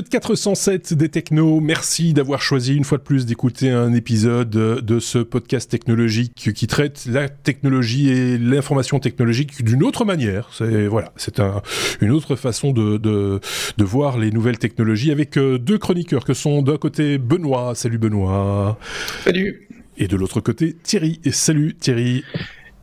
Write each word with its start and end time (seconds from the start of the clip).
Épisode 0.00 0.12
407 0.12 0.94
des 0.94 1.10
Technos. 1.10 1.60
Merci 1.60 2.14
d'avoir 2.14 2.40
choisi 2.40 2.74
une 2.74 2.84
fois 2.84 2.96
de 2.96 3.02
plus 3.02 3.26
d'écouter 3.26 3.68
un 3.68 3.92
épisode 3.92 4.48
de 4.48 4.98
ce 4.98 5.18
podcast 5.18 5.70
technologique 5.70 6.54
qui 6.54 6.66
traite 6.66 7.04
la 7.04 7.28
technologie 7.28 8.08
et 8.08 8.38
l'information 8.38 8.98
technologique 8.98 9.62
d'une 9.62 9.82
autre 9.82 10.06
manière. 10.06 10.48
C'est 10.54 10.86
voilà, 10.86 11.12
c'est 11.16 11.38
un, 11.38 11.60
une 12.00 12.12
autre 12.12 12.34
façon 12.34 12.72
de, 12.72 12.96
de, 12.96 13.40
de, 13.76 13.84
voir 13.84 14.16
les 14.16 14.30
nouvelles 14.30 14.58
technologies 14.58 15.10
avec 15.10 15.36
euh, 15.36 15.58
deux 15.58 15.76
chroniqueurs 15.76 16.24
que 16.24 16.32
sont 16.32 16.62
d'un 16.62 16.78
côté 16.78 17.18
Benoît. 17.18 17.74
Salut 17.74 17.98
Benoît. 17.98 18.78
Salut. 19.22 19.68
Et 19.98 20.08
de 20.08 20.16
l'autre 20.16 20.40
côté 20.40 20.76
Thierry. 20.82 21.20
Et 21.24 21.30
salut 21.30 21.74
Thierry. 21.74 22.24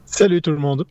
Salut 0.05 0.43
tout 0.43 0.51
le 0.51 0.59
monde. 0.59 0.85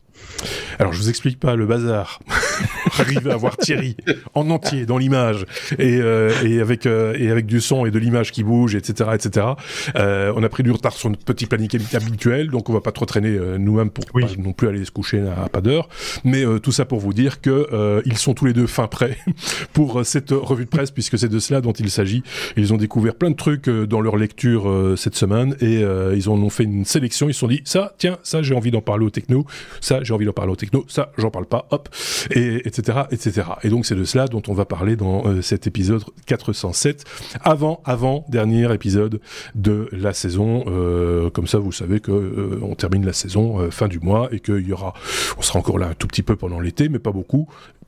Alors 0.79 0.93
je 0.93 0.99
vous 0.99 1.09
explique 1.09 1.39
pas 1.39 1.55
le 1.55 1.65
bazar. 1.65 2.19
Arriver 2.99 3.31
à 3.31 3.35
voir 3.35 3.57
Thierry 3.57 3.95
en 4.33 4.49
entier 4.49 4.85
dans 4.85 4.97
l'image 4.97 5.45
et, 5.77 5.97
euh, 5.97 6.31
et 6.43 6.61
avec 6.61 6.85
euh, 6.85 7.15
et 7.17 7.29
avec 7.29 7.45
du 7.45 7.61
son 7.61 7.85
et 7.85 7.91
de 7.91 7.99
l'image 7.99 8.31
qui 8.31 8.43
bouge, 8.43 8.75
etc., 8.75 9.11
etc. 9.13 9.47
Euh, 9.95 10.33
on 10.35 10.43
a 10.43 10.49
pris 10.49 10.63
du 10.63 10.71
retard 10.71 10.93
sur 10.93 11.09
notre 11.09 11.23
petit 11.23 11.45
planning 11.45 11.69
habituel, 11.93 12.49
donc 12.49 12.69
on 12.69 12.73
va 12.73 12.81
pas 12.81 12.91
trop 12.91 13.05
traîner 13.05 13.37
nous-mêmes 13.57 13.89
pour 13.89 14.05
pas 14.05 14.27
non 14.37 14.53
plus 14.53 14.67
aller 14.67 14.85
se 14.85 14.91
coucher 14.91 15.21
à 15.21 15.49
pas 15.49 15.61
d'heure. 15.61 15.89
Mais 16.23 16.43
tout 16.61 16.71
ça 16.71 16.85
pour 16.85 16.99
vous 16.99 17.13
dire 17.13 17.41
que 17.41 18.01
ils 18.05 18.17
sont 18.17 18.33
tous 18.33 18.45
les 18.45 18.53
deux 18.53 18.67
fin 18.67 18.87
prêts 18.87 19.17
pour 19.73 20.05
cette 20.05 20.31
revue 20.31 20.65
de 20.65 20.69
presse, 20.69 20.91
puisque 20.91 21.17
c'est 21.17 21.29
de 21.29 21.39
cela 21.39 21.61
dont 21.61 21.73
il 21.73 21.89
s'agit. 21.89 22.23
Ils 22.55 22.73
ont 22.73 22.77
découvert 22.77 23.15
plein 23.15 23.31
de 23.31 23.35
trucs 23.35 23.69
dans 23.69 24.01
leur 24.01 24.17
lecture 24.17 24.93
cette 24.97 25.15
semaine 25.15 25.55
et 25.61 25.81
ils 26.15 26.29
en 26.29 26.35
ont 26.35 26.49
fait 26.49 26.63
une 26.63 26.85
sélection. 26.85 27.29
Ils 27.29 27.33
se 27.33 27.41
sont 27.41 27.47
dit 27.47 27.61
ça, 27.65 27.93
tiens, 27.97 28.17
ça 28.23 28.41
j'ai 28.41 28.55
envie 28.55 28.71
d'en 28.71 28.81
parler 28.81 29.05
au 29.05 29.09
techno, 29.09 29.45
ça 29.81 30.03
j'ai 30.07 30.13
envie 30.13 30.25
d'en 30.25 30.33
parler 30.33 30.51
au 30.51 30.55
techno, 30.55 30.85
ça 30.87 31.11
j'en 31.17 31.29
parle 31.29 31.45
pas, 31.45 31.67
hop, 31.71 31.89
et 32.31 32.67
etc 32.67 33.01
etc. 33.11 33.47
Et 33.63 33.69
donc 33.69 33.85
c'est 33.85 33.95
de 33.95 34.03
cela 34.03 34.27
dont 34.27 34.41
on 34.47 34.53
va 34.53 34.65
parler 34.65 34.95
dans 34.95 35.25
euh, 35.25 35.41
cet 35.41 35.67
épisode 35.67 36.03
407, 36.25 37.03
avant 37.43 37.81
avant 37.85 38.25
dernier 38.29 38.73
épisode 38.73 39.19
de 39.55 39.89
la 39.91 40.13
saison. 40.13 40.63
Euh, 40.67 41.29
comme 41.29 41.47
ça, 41.47 41.59
vous 41.59 41.71
savez 41.71 41.99
que 41.99 42.11
euh, 42.11 42.59
on 42.61 42.75
termine 42.75 43.05
la 43.05 43.13
saison 43.13 43.69
fin 43.71 43.87
du 43.87 43.99
mois 43.99 44.29
et 44.31 44.39
qu'il 44.39 44.65
y 44.67 44.73
aura, 44.73 44.93
on 45.37 45.41
sera 45.41 45.59
encore 45.59 45.77
là 45.77 45.87
un 45.87 45.93
tout 45.93 46.07
petit 46.07 46.23
peu 46.23 46.35
pendant 46.35 46.59
l'été, 46.59 46.89
mais 46.89 46.99
pas 46.99 47.11
beaucoup 47.11 47.47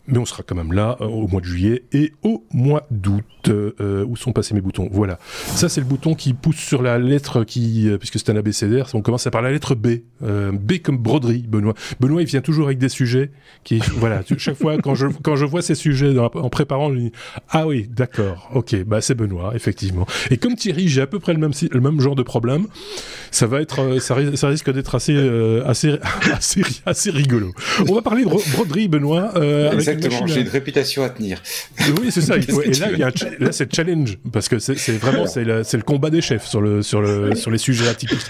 mais 0.10 0.18
on 0.18 0.26
sera 0.26 0.44
quand 0.44 0.56
même 0.56 0.74
là 0.74 0.98
euh, 1.02 1.06
au 1.06 1.28
mois 1.28 1.42
de 1.42 1.46
juillet 1.46 1.84
et 1.94 2.14
au 2.24 2.46
mois 2.52 2.86
d'août. 2.92 3.26
Euh, 3.48 4.06
où 4.06 4.18
sont 4.18 4.34
passés 4.34 4.54
mes 4.54 4.60
boutons 4.60 4.90
Voilà. 4.92 5.18
Ça, 5.56 5.70
c'est 5.70 5.80
le 5.80 5.88
bouton 5.88 6.14
qui 6.14 6.34
pousse 6.34 6.58
sur 6.58 6.82
la 6.82 7.00
lettre 7.00 7.46
qui, 7.46 7.88
euh, 7.88 7.98
puisque 7.98 8.20
c'est 8.20 8.30
un 8.30 8.36
abécédaire, 8.36 8.90
on 8.94 9.02
commence 9.02 9.28
par 9.32 9.42
la 9.42 9.50
lettre 9.50 9.76
B. 9.76 10.02
B 10.22 10.74
comme 10.84 10.98
broderie, 10.98 11.46
Benoît. 11.48 11.74
Benoît, 12.02 12.22
il 12.22 12.28
vient 12.28 12.42
toujours 12.42 12.66
avec 12.66 12.78
des 12.78 12.90
sujets 12.90 13.32
qui, 13.64 13.80
voilà, 13.96 14.22
chaque 14.38 14.56
fois 14.56 14.78
quand 14.78 14.94
je 14.94 15.08
quand 15.24 15.38
je 15.38 15.46
vois 15.46 15.62
ces 15.62 15.76
sujets 15.76 16.14
en 16.20 16.50
préparant, 16.50 16.92
je 16.94 17.00
dis 17.00 17.12
ah 17.50 17.66
oui, 17.66 17.88
d'accord, 17.90 18.50
ok, 18.54 18.84
bah 18.84 19.00
c'est 19.00 19.16
Benoît, 19.16 19.54
effectivement. 19.56 20.06
Et 20.32 20.38
comme 20.38 20.56
Thierry, 20.56 20.90
j'ai 20.90 21.02
à 21.02 21.08
peu 21.08 21.20
près 21.20 21.34
le 21.34 21.40
même 21.40 21.54
le 21.72 21.82
même 21.82 22.02
genre 22.02 22.16
de 22.16 22.24
problème. 22.24 22.68
Ça 23.32 23.48
va 23.48 23.62
être, 23.62 24.00
ça, 24.00 24.16
risque 24.16 24.72
d'être 24.72 24.96
assez, 24.96 25.18
assez 25.66 25.98
assez 26.34 26.62
assez 26.86 27.10
rigolo. 27.10 27.54
On 27.88 27.94
va 27.94 28.02
parler 28.02 28.26
de 28.26 28.30
broderie, 28.30 28.90
Benoît. 28.90 29.32
Exactement, 30.06 30.28
j'ai 30.28 30.42
une 30.42 30.50
réputation 30.50 31.04
à 31.04 31.10
tenir. 31.10 31.42
Oui, 32.00 32.12
c'est 32.12 32.22
ça. 32.22 32.36
Et 32.38 32.74
là, 32.74 32.92
y 32.92 33.04
a 33.04 33.12
là, 33.40 33.52
c'est 33.52 33.74
challenge 33.74 34.18
parce 34.32 34.50
que 34.50 34.60
c'est 34.60 34.76
vraiment 34.94 35.28
c'est 35.28 35.44
le, 35.44 35.62
le, 35.62 35.82
combat 35.84 36.10
des 36.10 36.22
chefs 36.22 36.48
sur 36.48 36.62
le 36.62 36.82
sur 36.82 37.02
le 37.02 37.36
sur 37.36 37.52
les 37.52 37.58
sujets 37.58 37.88
atypiques. 37.88 38.20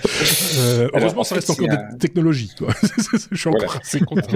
Euh, 0.59 0.89
heureusement, 0.94 1.23
ça 1.23 1.36
reste 1.36 1.50
encore 1.50 1.67
des 1.67 1.98
technologies. 2.00 2.52
Je 3.31 3.36
suis 3.38 3.50
encore 3.50 3.78
assez 3.78 4.00
content. 4.00 4.28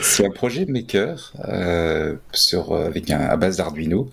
C'est 0.00 0.24
un 0.24 0.30
projet 0.30 0.64
maker 0.64 1.32
euh, 1.48 2.14
sur 2.32 2.74
avec 2.74 3.10
un 3.10 3.20
à 3.20 3.36
base 3.36 3.56
d'Arduino 3.56 4.08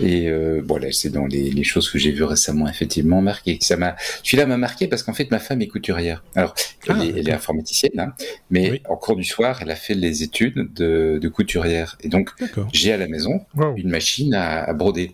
et 0.00 0.28
euh, 0.28 0.60
voilà, 0.66 0.90
c'est 0.92 1.10
dans 1.10 1.26
les, 1.26 1.50
les, 1.50 1.64
choses 1.64 1.90
que 1.90 1.98
j'ai 1.98 2.10
vues 2.10 2.24
récemment, 2.24 2.68
effectivement, 2.68 3.20
marqué. 3.20 3.58
Ça 3.60 3.76
m'a, 3.76 3.96
celui-là 4.22 4.46
m'a 4.46 4.56
marqué 4.56 4.88
parce 4.88 5.02
qu'en 5.02 5.12
fait, 5.12 5.30
ma 5.30 5.38
femme 5.38 5.62
est 5.62 5.68
couturière. 5.68 6.24
Alors, 6.34 6.54
elle, 6.88 6.96
ah, 6.98 7.04
est, 7.04 7.08
elle 7.16 7.28
est, 7.28 7.32
informaticienne, 7.32 7.98
hein, 7.98 8.12
mais 8.50 8.82
en 8.88 8.96
cours 8.96 9.16
du 9.16 9.24
soir, 9.24 9.60
elle 9.62 9.70
a 9.70 9.76
fait 9.76 9.94
les 9.94 10.22
études 10.22 10.72
de, 10.74 11.18
de 11.20 11.28
couturière. 11.28 11.96
Et 12.02 12.08
donc, 12.08 12.30
j'ai 12.72 12.92
à 12.92 12.96
la 12.96 13.06
maison 13.06 13.40
une 13.76 13.90
machine 13.90 14.34
à, 14.34 14.64
à 14.64 14.72
broder. 14.72 15.12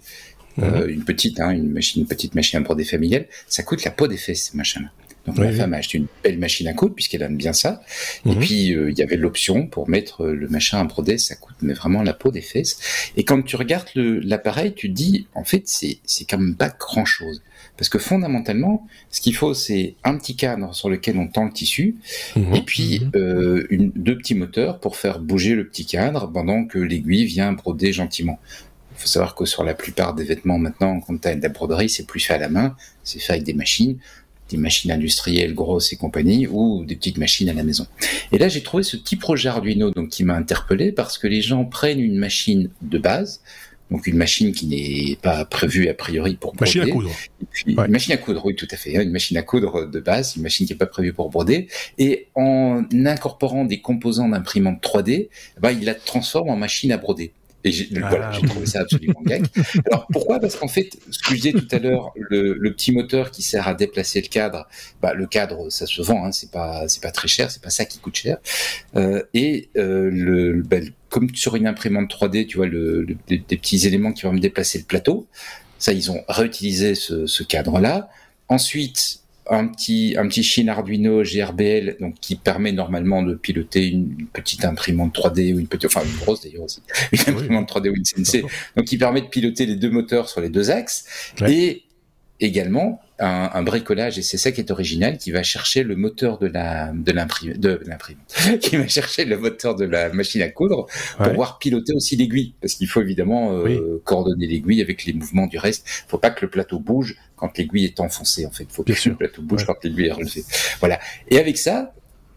Mhm. 0.56 0.64
Euh, 0.64 0.88
une 0.88 1.04
petite, 1.04 1.40
hein, 1.40 1.50
une 1.50 1.70
machine, 1.70 2.02
une 2.02 2.08
petite 2.08 2.34
machine 2.34 2.58
à 2.58 2.62
broder 2.62 2.84
familiale. 2.84 3.26
Ça 3.48 3.62
coûte 3.62 3.84
la 3.84 3.90
peau 3.90 4.08
des 4.08 4.16
fesses, 4.16 4.54
machin. 4.54 4.82
Donc 5.26 5.38
ma 5.38 5.52
femme 5.52 5.74
a 5.74 5.78
acheté 5.78 5.98
une 5.98 6.06
belle 6.24 6.38
machine 6.38 6.66
à 6.66 6.72
coudre 6.72 6.94
puisqu'elle 6.94 7.22
aime 7.22 7.36
bien 7.36 7.52
ça. 7.52 7.82
Et 8.24 8.30
mhm. 8.30 8.38
puis 8.38 8.74
euh, 8.74 8.90
il 8.90 8.98
y 8.98 9.02
avait 9.02 9.16
l'option 9.16 9.66
pour 9.66 9.88
mettre 9.88 10.24
euh, 10.24 10.34
le 10.34 10.48
machin 10.48 10.78
à 10.78 10.84
broder, 10.84 11.18
ça 11.18 11.36
coûte 11.36 11.56
mais 11.60 11.74
vraiment 11.74 12.02
la 12.02 12.14
peau 12.14 12.30
des 12.30 12.40
fesses. 12.40 12.78
Et 13.16 13.24
quand 13.24 13.42
tu 13.42 13.56
regardes 13.56 13.90
l'appareil, 13.94 14.74
tu 14.74 14.88
te 14.88 14.94
dis 14.94 15.26
en 15.34 15.44
fait 15.44 15.62
c'est 15.66 15.98
c'est 16.04 16.24
quand 16.24 16.38
même 16.38 16.56
pas 16.56 16.70
grand 16.70 17.04
chose. 17.04 17.42
Parce 17.76 17.88
que 17.88 17.98
fondamentalement, 17.98 18.86
ce 19.10 19.20
qu'il 19.22 19.34
faut, 19.34 19.54
c'est 19.54 19.94
un 20.04 20.16
petit 20.18 20.36
cadre 20.36 20.74
sur 20.74 20.90
lequel 20.90 21.16
on 21.16 21.28
tend 21.28 21.44
le 21.44 21.52
tissu, 21.52 21.96
mhm. 22.36 22.54
et 22.54 22.62
puis 22.62 23.00
mhm. 23.00 23.10
euh, 23.16 23.66
une, 23.70 23.90
deux 23.94 24.18
petits 24.18 24.34
moteurs 24.34 24.80
pour 24.80 24.96
faire 24.96 25.18
bouger 25.18 25.54
le 25.54 25.66
petit 25.66 25.86
cadre 25.86 26.30
pendant 26.30 26.64
que 26.64 26.78
l'aiguille 26.78 27.24
vient 27.24 27.52
broder 27.52 27.92
gentiment. 27.92 28.38
Il 28.92 29.02
faut 29.02 29.08
savoir 29.08 29.34
que 29.34 29.46
sur 29.46 29.64
la 29.64 29.72
plupart 29.72 30.14
des 30.14 30.24
vêtements 30.24 30.58
maintenant, 30.58 31.00
quand 31.00 31.18
tu 31.18 31.28
as 31.28 31.34
de 31.34 31.42
la 31.42 31.48
broderie, 31.48 31.88
c'est 31.88 32.06
plus 32.06 32.20
fait 32.20 32.34
à 32.34 32.38
la 32.38 32.50
main, 32.50 32.76
c'est 33.02 33.18
fait 33.18 33.32
avec 33.32 33.44
des 33.44 33.54
machines 33.54 33.98
des 34.50 34.56
machines 34.56 34.90
industrielles 34.90 35.54
grosses 35.54 35.92
et 35.92 35.96
compagnie, 35.96 36.46
ou 36.46 36.84
des 36.84 36.96
petites 36.96 37.18
machines 37.18 37.48
à 37.48 37.54
la 37.54 37.62
maison. 37.62 37.86
Et 38.32 38.38
là, 38.38 38.48
j'ai 38.48 38.62
trouvé 38.62 38.82
ce 38.82 38.96
petit 38.96 39.16
projet 39.16 39.48
Arduino 39.48 39.90
donc 39.90 40.08
qui 40.08 40.24
m'a 40.24 40.34
interpellé 40.34 40.92
parce 40.92 41.18
que 41.18 41.26
les 41.26 41.42
gens 41.42 41.64
prennent 41.64 42.00
une 42.00 42.18
machine 42.18 42.70
de 42.82 42.98
base, 42.98 43.40
donc 43.90 44.06
une 44.06 44.16
machine 44.16 44.52
qui 44.52 44.66
n'est 44.66 45.16
pas 45.16 45.44
prévue 45.44 45.88
a 45.88 45.94
priori 45.94 46.36
pour 46.36 46.52
broder. 46.54 46.78
Machine 46.78 46.82
à 46.82 46.92
coudre. 46.92 47.10
Une 47.66 47.90
machine 47.90 48.12
à 48.12 48.16
coudre, 48.16 48.46
oui, 48.46 48.54
tout 48.54 48.68
à 48.70 48.76
fait. 48.76 48.96
Hein, 48.96 49.02
une 49.02 49.10
machine 49.10 49.36
à 49.36 49.42
coudre 49.42 49.86
de 49.86 50.00
base, 50.00 50.36
une 50.36 50.42
machine 50.42 50.66
qui 50.66 50.72
n'est 50.72 50.78
pas 50.78 50.86
prévue 50.86 51.12
pour 51.12 51.28
broder. 51.30 51.68
Et 51.98 52.28
en 52.34 52.84
incorporant 52.92 53.64
des 53.64 53.80
composants 53.80 54.28
d'imprimante 54.28 54.80
3D, 54.82 55.28
bah, 55.60 55.72
il 55.72 55.84
la 55.84 55.94
transforme 55.94 56.50
en 56.50 56.56
machine 56.56 56.92
à 56.92 56.98
broder. 56.98 57.32
Et 57.62 57.72
j'ai 57.72 57.88
voilà, 57.98 58.32
ah, 58.32 58.46
trouvé 58.46 58.66
ça 58.66 58.80
absolument 58.80 59.20
gag. 59.22 59.44
Alors 59.86 60.06
pourquoi? 60.12 60.40
Parce 60.40 60.56
qu'en 60.56 60.68
fait, 60.68 60.90
ce 61.10 61.18
que 61.18 61.30
je 61.30 61.34
disais 61.34 61.52
tout 61.52 61.68
à 61.70 61.78
l'heure, 61.78 62.12
le, 62.16 62.54
le, 62.54 62.72
petit 62.72 62.92
moteur 62.92 63.30
qui 63.30 63.42
sert 63.42 63.68
à 63.68 63.74
déplacer 63.74 64.20
le 64.22 64.28
cadre, 64.28 64.66
bah, 65.02 65.12
le 65.12 65.26
cadre, 65.26 65.68
ça 65.70 65.86
se 65.86 66.00
vend, 66.00 66.24
hein, 66.24 66.32
c'est 66.32 66.50
pas 66.50 66.88
c'est 66.88 67.02
pas 67.02 67.10
très 67.10 67.28
cher, 67.28 67.50
c'est 67.50 67.62
pas 67.62 67.70
ça 67.70 67.84
qui 67.84 67.98
coûte 67.98 68.16
cher. 68.16 68.38
Euh, 68.96 69.22
et 69.34 69.68
euh, 69.76 70.10
le, 70.10 70.62
bah, 70.62 70.78
comme 71.10 71.34
sur 71.34 71.56
une 71.56 71.66
imprimante 71.66 72.10
3D, 72.10 72.46
tu 72.46 72.56
vois, 72.56 72.66
le, 72.66 73.06
des, 73.26 73.38
petits 73.38 73.86
éléments 73.86 74.12
qui 74.12 74.22
vont 74.22 74.32
me 74.32 74.40
déplacer 74.40 74.78
le 74.78 74.84
plateau, 74.84 75.26
ça, 75.78 75.92
ils 75.92 76.10
ont 76.10 76.22
réutilisé 76.28 76.94
ce, 76.94 77.26
ce 77.26 77.42
cadre-là. 77.42 78.08
Ensuite, 78.48 79.20
un 79.48 79.66
petit, 79.66 80.14
un 80.18 80.28
petit 80.28 80.42
chine 80.42 80.68
Arduino 80.68 81.22
GRBL, 81.22 81.96
donc 82.00 82.14
qui 82.20 82.36
permet 82.36 82.72
normalement 82.72 83.22
de 83.22 83.34
piloter 83.34 83.88
une, 83.88 84.26
petite 84.32 84.64
imprimante 84.64 85.14
3D 85.14 85.54
ou 85.54 85.58
une 85.58 85.66
petite, 85.66 85.86
enfin 85.86 86.04
une 86.04 86.16
grosse 86.18 86.42
d'ailleurs 86.42 86.64
aussi, 86.64 86.82
une 87.12 87.34
imprimante 87.34 87.70
3D 87.70 87.90
ou 87.90 87.94
une 87.96 88.04
CNC, 88.04 88.44
donc 88.76 88.86
qui 88.86 88.98
permet 88.98 89.22
de 89.22 89.26
piloter 89.26 89.66
les 89.66 89.76
deux 89.76 89.90
moteurs 89.90 90.28
sur 90.28 90.40
les 90.40 90.50
deux 90.50 90.70
axes. 90.70 91.32
Et 91.48 91.82
également 92.40 93.00
un, 93.18 93.50
un, 93.52 93.62
bricolage 93.62 94.18
et 94.18 94.22
c'est 94.22 94.38
ça 94.38 94.50
qui 94.50 94.60
est 94.60 94.70
original 94.70 95.18
qui 95.18 95.30
va 95.30 95.42
chercher 95.42 95.82
le 95.82 95.94
moteur 95.94 96.38
de 96.38 96.46
la 96.46 96.90
de 96.92 97.12
l'imprimante 97.12 97.58
de 97.58 97.80
l'imprimante 97.84 98.34
qui 98.60 98.76
va 98.76 98.88
chercher 98.88 99.26
le 99.26 99.36
moteur 99.36 99.76
de 99.76 99.84
la 99.84 100.10
machine 100.10 100.40
à 100.42 100.48
coudre 100.48 100.86
pour 101.16 101.28
pouvoir 101.28 101.58
piloter 101.58 101.92
aussi 101.92 102.16
l'aiguille. 102.16 102.54
Parce 102.60 102.74
qu'il 102.74 102.88
faut 102.88 103.02
évidemment 103.02 103.52
euh, 103.52 104.00
coordonner 104.04 104.46
l'aiguille 104.46 104.80
avec 104.80 105.04
les 105.04 105.12
mouvements 105.12 105.46
du 105.46 105.58
reste. 105.58 105.86
Faut 106.08 106.18
pas 106.18 106.30
que 106.30 106.44
le 106.44 106.50
plateau 106.50 106.78
bouge 106.78 107.16
quand 107.36 107.56
l'aiguille 107.58 107.84
est 107.84 108.00
enfoncée 108.00 108.46
en 108.46 108.50
fait. 108.50 108.66
Faut 108.70 108.82
que 108.82 108.92
le 109.08 109.16
plateau 109.16 109.42
bouge 109.42 109.64
quand 109.66 109.76
l'aiguille 109.84 110.06
est 110.06 110.12
relevée. 110.12 110.44
Voilà. 110.80 110.98
Et 111.28 111.38
avec 111.38 111.58
ça 111.58 111.92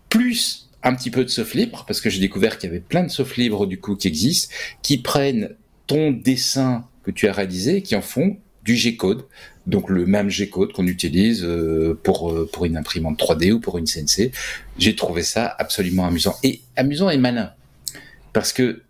plus 0.10 0.70
un 0.84 0.94
petit 0.94 1.10
peu 1.10 1.24
de 1.24 1.30
soft 1.30 1.54
libre 1.54 1.86
parce 1.88 2.02
que 2.02 2.10
j'ai 2.10 2.20
découvert 2.20 2.58
qu'il 2.58 2.70
y 2.70 2.74
avait 2.74 2.82
plein 2.82 3.04
de 3.04 3.10
soft 3.10 3.38
libres 3.38 3.66
du 3.66 3.80
coup 3.80 3.96
qui 3.96 4.08
existent 4.08 4.54
qui 4.82 4.98
prennent 4.98 5.56
ton 5.88 6.12
dessin 6.12 6.86
que 7.04 7.12
tu 7.12 7.28
as 7.28 7.34
réalisé 7.34 7.82
qui 7.82 7.96
en 7.96 8.02
font 8.02 8.38
du 8.64 8.76
G-code 8.76 9.26
donc 9.66 9.90
le 9.90 10.06
même 10.06 10.30
G-code 10.30 10.74
qu'on 10.74 10.88
utilise 10.88 11.44
euh, 11.44 11.98
pour 12.04 12.32
euh, 12.32 12.50
pour 12.52 12.66
une 12.66 12.78
imprimante 12.78 13.20
3D 13.20 13.52
ou 13.52 13.60
pour 13.60 13.78
une 13.78 13.86
CNC. 13.86 14.32
J'ai 14.78 14.96
trouvé 14.96 15.24
ça 15.24 15.56
absolument 15.58 16.06
amusant 16.06 16.36
et 16.44 16.62
amusant 16.76 17.10
et 17.10 17.18
malin 17.18 17.54
parce 18.34 18.52
que 18.52 18.82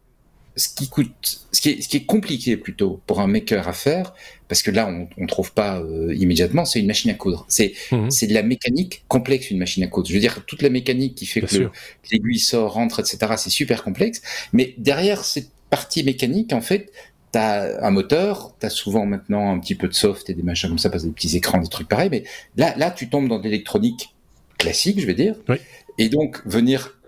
ce 0.55 0.69
qui 0.69 0.87
coûte, 0.87 1.47
ce 1.51 1.61
qui 1.61 1.69
est, 1.69 1.81
ce 1.81 1.89
qui 1.89 1.97
est 1.97 2.05
compliqué 2.05 2.57
plutôt 2.57 3.01
pour 3.07 3.19
un 3.21 3.27
maker 3.27 3.67
à 3.67 3.73
faire, 3.73 4.13
parce 4.47 4.61
que 4.61 4.69
là 4.69 4.87
on, 4.87 5.07
on 5.17 5.25
trouve 5.25 5.51
pas 5.51 5.79
euh, 5.79 6.13
immédiatement, 6.15 6.63
c'est 6.63 6.79
une 6.79 6.87
machine 6.87 7.09
à 7.09 7.15
coudre. 7.15 7.45
C'est 7.49 7.73
mhm. 7.91 8.11
c'est 8.11 8.27
de 8.27 8.33
la 8.33 8.43
mécanique 8.43 9.03
complexe 9.07 9.49
une 9.51 9.57
machine 9.57 9.83
à 9.83 9.87
coudre. 9.87 10.07
Je 10.07 10.13
veux 10.13 10.19
dire 10.19 10.43
toute 10.45 10.61
la 10.61 10.69
mécanique 10.69 11.15
qui 11.15 11.25
fait 11.25 11.41
que 11.41 11.69
l'aiguille 12.11 12.39
sort, 12.39 12.73
rentre, 12.73 12.99
etc. 12.99 13.33
C'est 13.37 13.49
super 13.49 13.83
complexe. 13.83 14.21
Mais 14.53 14.75
derrière 14.77 15.23
cette 15.23 15.49
partie 15.71 16.03
mécanique, 16.03 16.53
en 16.53 16.61
fait, 16.61 16.91
t'as 17.33 17.83
un 17.85 17.89
moteur, 17.89 18.55
t'as 18.59 18.69
souvent 18.69 19.05
maintenant 19.05 19.51
un 19.53 19.59
petit 19.59 19.75
peu 19.75 19.87
de 19.87 19.93
soft 19.93 20.29
et 20.29 20.35
des 20.35 20.43
machins 20.43 20.69
comme 20.69 20.77
ça, 20.77 20.89
parce 20.89 21.03
des 21.03 21.11
petits 21.11 21.35
écrans, 21.35 21.57
des 21.57 21.67
trucs 21.67 21.89
pareils, 21.89 22.09
mais 22.09 22.23
là, 22.55 22.75
là, 22.77 22.91
tu 22.91 23.09
tombes 23.09 23.27
dans 23.27 23.39
l'électronique 23.39 24.15
classique, 24.59 25.01
je 25.01 25.07
vais 25.07 25.15
dire. 25.15 25.35
Et 25.97 26.09
donc, 26.09 26.41
venir 26.45 26.99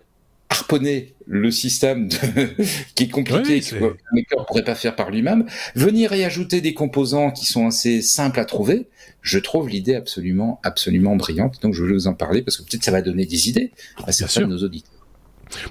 harponner 0.49 1.13
le 1.27 1.51
système 1.51 2.09
qui 2.95 3.03
est 3.03 3.09
compliqué, 3.09 3.61
que 3.61 3.75
le 3.75 3.97
maker 4.13 4.39
ne 4.39 4.45
pourrait 4.45 4.63
pas 4.63 4.73
faire 4.73 4.95
par 4.95 5.11
lui-même, 5.11 5.45
venir 5.75 6.13
y 6.13 6.23
ajouter 6.23 6.59
des 6.59 6.73
composants 6.73 7.29
qui 7.29 7.45
sont 7.45 7.67
assez 7.67 8.01
simples 8.01 8.39
à 8.39 8.45
trouver, 8.45 8.87
je 9.21 9.37
trouve 9.37 9.69
l'idée 9.69 9.95
absolument, 9.95 10.59
absolument 10.63 11.15
brillante. 11.15 11.61
Donc 11.61 11.75
je 11.75 11.83
voulais 11.83 11.93
vous 11.93 12.07
en 12.07 12.13
parler 12.15 12.41
parce 12.41 12.57
que 12.57 12.63
peut-être 12.63 12.83
ça 12.83 12.91
va 12.91 13.03
donner 13.03 13.27
des 13.27 13.47
idées 13.47 13.71
à 14.05 14.11
certains 14.11 14.41
de 14.41 14.47
nos 14.47 14.63
auditeurs. 14.63 14.94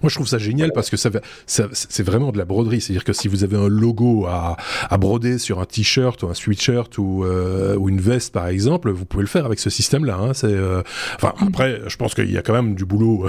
Moi, 0.02 0.10
je 0.10 0.14
trouve 0.14 0.28
ça 0.28 0.38
génial 0.38 0.72
parce 0.72 0.90
que 0.90 0.96
ça, 0.96 1.10
ça 1.46 1.68
c'est 1.72 2.02
vraiment 2.02 2.32
de 2.32 2.38
la 2.38 2.44
broderie. 2.44 2.80
C'est-à-dire 2.80 3.04
que 3.04 3.12
si 3.12 3.28
vous 3.28 3.44
avez 3.44 3.56
un 3.56 3.68
logo 3.68 4.26
à, 4.26 4.56
à 4.88 4.98
broder 4.98 5.38
sur 5.38 5.60
un 5.60 5.66
t-shirt 5.66 6.22
ou 6.22 6.28
un 6.28 6.34
sweatshirt 6.34 6.98
ou, 6.98 7.24
euh, 7.24 7.76
ou 7.76 7.88
une 7.88 8.00
veste, 8.00 8.32
par 8.32 8.48
exemple, 8.48 8.90
vous 8.90 9.04
pouvez 9.04 9.22
le 9.22 9.28
faire 9.28 9.46
avec 9.46 9.58
ce 9.58 9.70
système-là. 9.70 10.16
Hein. 10.20 10.34
C'est, 10.34 10.46
euh... 10.46 10.82
enfin, 11.16 11.34
après, 11.46 11.80
je 11.86 11.96
pense 11.96 12.14
qu'il 12.14 12.30
y 12.30 12.38
a 12.38 12.42
quand 12.42 12.54
même 12.54 12.74
du 12.74 12.84
boulot 12.84 13.26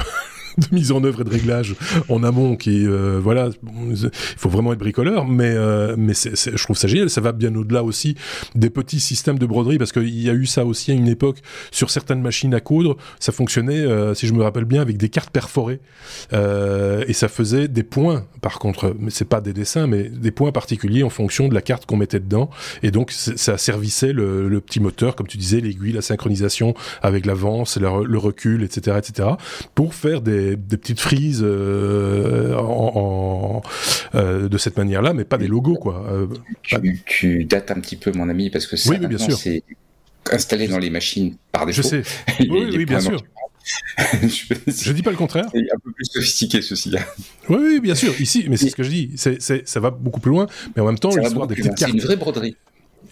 de 0.69 0.75
mise 0.75 0.91
en 0.91 1.03
œuvre 1.03 1.21
et 1.21 1.23
de 1.23 1.29
réglage 1.29 1.75
en 2.09 2.23
amont 2.23 2.55
qui 2.55 2.87
euh, 2.87 3.19
voilà 3.21 3.49
il 3.91 4.09
faut 4.13 4.49
vraiment 4.49 4.73
être 4.73 4.79
bricoleur 4.79 5.25
mais 5.25 5.53
euh, 5.55 5.95
mais 5.97 6.13
c'est, 6.13 6.35
je 6.35 6.63
trouve 6.63 6.77
ça 6.77 6.87
génial. 6.87 7.09
Ça 7.09 7.21
va 7.21 7.31
bien 7.31 7.53
au-delà 7.55 7.83
aussi 7.83 8.15
des 8.53 8.69
petits 8.69 8.99
systèmes 8.99 9.39
de 9.39 9.45
broderie 9.45 9.77
parce 9.77 9.91
qu'il 9.91 10.21
y 10.21 10.29
a 10.29 10.33
eu 10.33 10.45
ça 10.45 10.65
aussi 10.65 10.91
à 10.91 10.93
une 10.93 11.07
époque 11.07 11.39
sur 11.71 11.89
certaines 11.89 12.21
machines 12.21 12.53
à 12.53 12.59
coudre. 12.59 12.97
Ça 13.19 13.31
fonctionnait 13.31 13.79
euh, 13.79 14.13
si 14.13 14.27
je 14.27 14.33
me 14.33 14.43
rappelle 14.43 14.65
bien 14.65 14.81
avec 14.81 14.97
des 14.97 15.09
cartes 15.09 15.31
perforées. 15.31 15.79
Et 16.31 17.13
ça 17.13 17.27
faisait 17.27 17.67
des 17.67 17.83
points 17.83 18.25
par 18.41 18.59
contre. 18.59 18.95
Mais 18.99 19.11
c'est 19.11 19.25
pas 19.25 19.41
des 19.41 19.53
dessins 19.53 19.87
mais 19.87 20.03
des 20.03 20.31
points 20.31 20.51
particuliers 20.51 21.03
en 21.03 21.09
fonction 21.09 21.47
de 21.47 21.53
la 21.53 21.61
carte 21.61 21.85
qu'on 21.85 21.97
mettait 21.97 22.19
dedans. 22.19 22.49
Et 22.83 22.91
donc 22.91 23.11
ça 23.11 23.57
servissait 23.57 24.13
le, 24.13 24.47
le, 24.47 24.61
petit 24.61 24.79
moteur 24.79 25.15
comme 25.15 25.27
tu 25.27 25.37
disais 25.37 25.59
l'aiguille 25.59 25.91
la 25.91 26.01
synchronisation 26.01 26.73
avec 27.01 27.25
l'avance 27.25 27.77
le 27.77 28.17
recul 28.17 28.63
etc 28.63 28.97
etc 28.97 29.29
pour 29.75 29.93
faire 29.93 30.21
des 30.21 30.44
des, 30.51 30.77
petites 30.77 30.99
frises 30.99 31.41
euh, 31.43 32.55
en, 32.55 33.61
euh, 34.13 34.47
de 34.47 34.57
cette 34.57 34.77
manière-là, 34.77 35.13
mais 35.13 35.23
pas 35.23 35.37
des 35.37 35.47
logos, 35.47 35.75
quoi. 35.75 36.05
Euh, 36.09 36.27
tu, 37.05 37.45
dates 37.45 37.71
un 37.71 37.79
petit 37.79 37.95
peu, 37.95 38.11
mon 38.11 38.29
ami, 38.29 38.49
parce 38.49 38.67
que 38.67 38.77
ça, 38.77 38.91
oui, 38.91 38.99
c'est 39.37 39.63
installé 40.31 40.67
dans 40.67 40.79
les 40.79 40.89
machines 40.89 41.35
par 41.51 41.65
défaut. 41.65 41.81
Je 41.83 41.87
sais. 41.87 42.49
oui, 42.49 42.85
bien 42.85 42.99
sûr. 42.99 43.21
je, 44.05 44.91
dis 44.91 45.01
pas 45.01 45.11
le 45.11 45.17
contraire. 45.17 45.47
C'est 45.51 45.59
un 45.59 45.79
peu 45.83 45.91
plus 45.91 46.05
sophistiqué 46.05 46.61
ceci. 46.61 46.91
là 46.91 46.99
Oui, 47.49 47.57
oui, 47.59 47.79
bien 47.79 47.95
sûr. 47.95 48.13
Ici, 48.21 48.45
mais 48.47 48.57
c'est 48.57 48.69
ce 48.69 48.75
que 48.75 48.83
je 48.83 48.89
dis. 48.89 49.11
C'est, 49.15 49.67
ça 49.67 49.79
va 49.79 49.89
beaucoup 49.89 50.19
plus 50.19 50.31
loin, 50.31 50.45
mais 50.75 50.81
en 50.81 50.85
même 50.85 50.99
temps, 50.99 51.15
l'histoire 51.15 51.47
des 51.47 51.55
petites 51.55 51.75
cartes. 51.75 51.91
C'est 51.91 51.97
une 51.97 52.03
vraie 52.03 52.17
broderie 52.17 52.55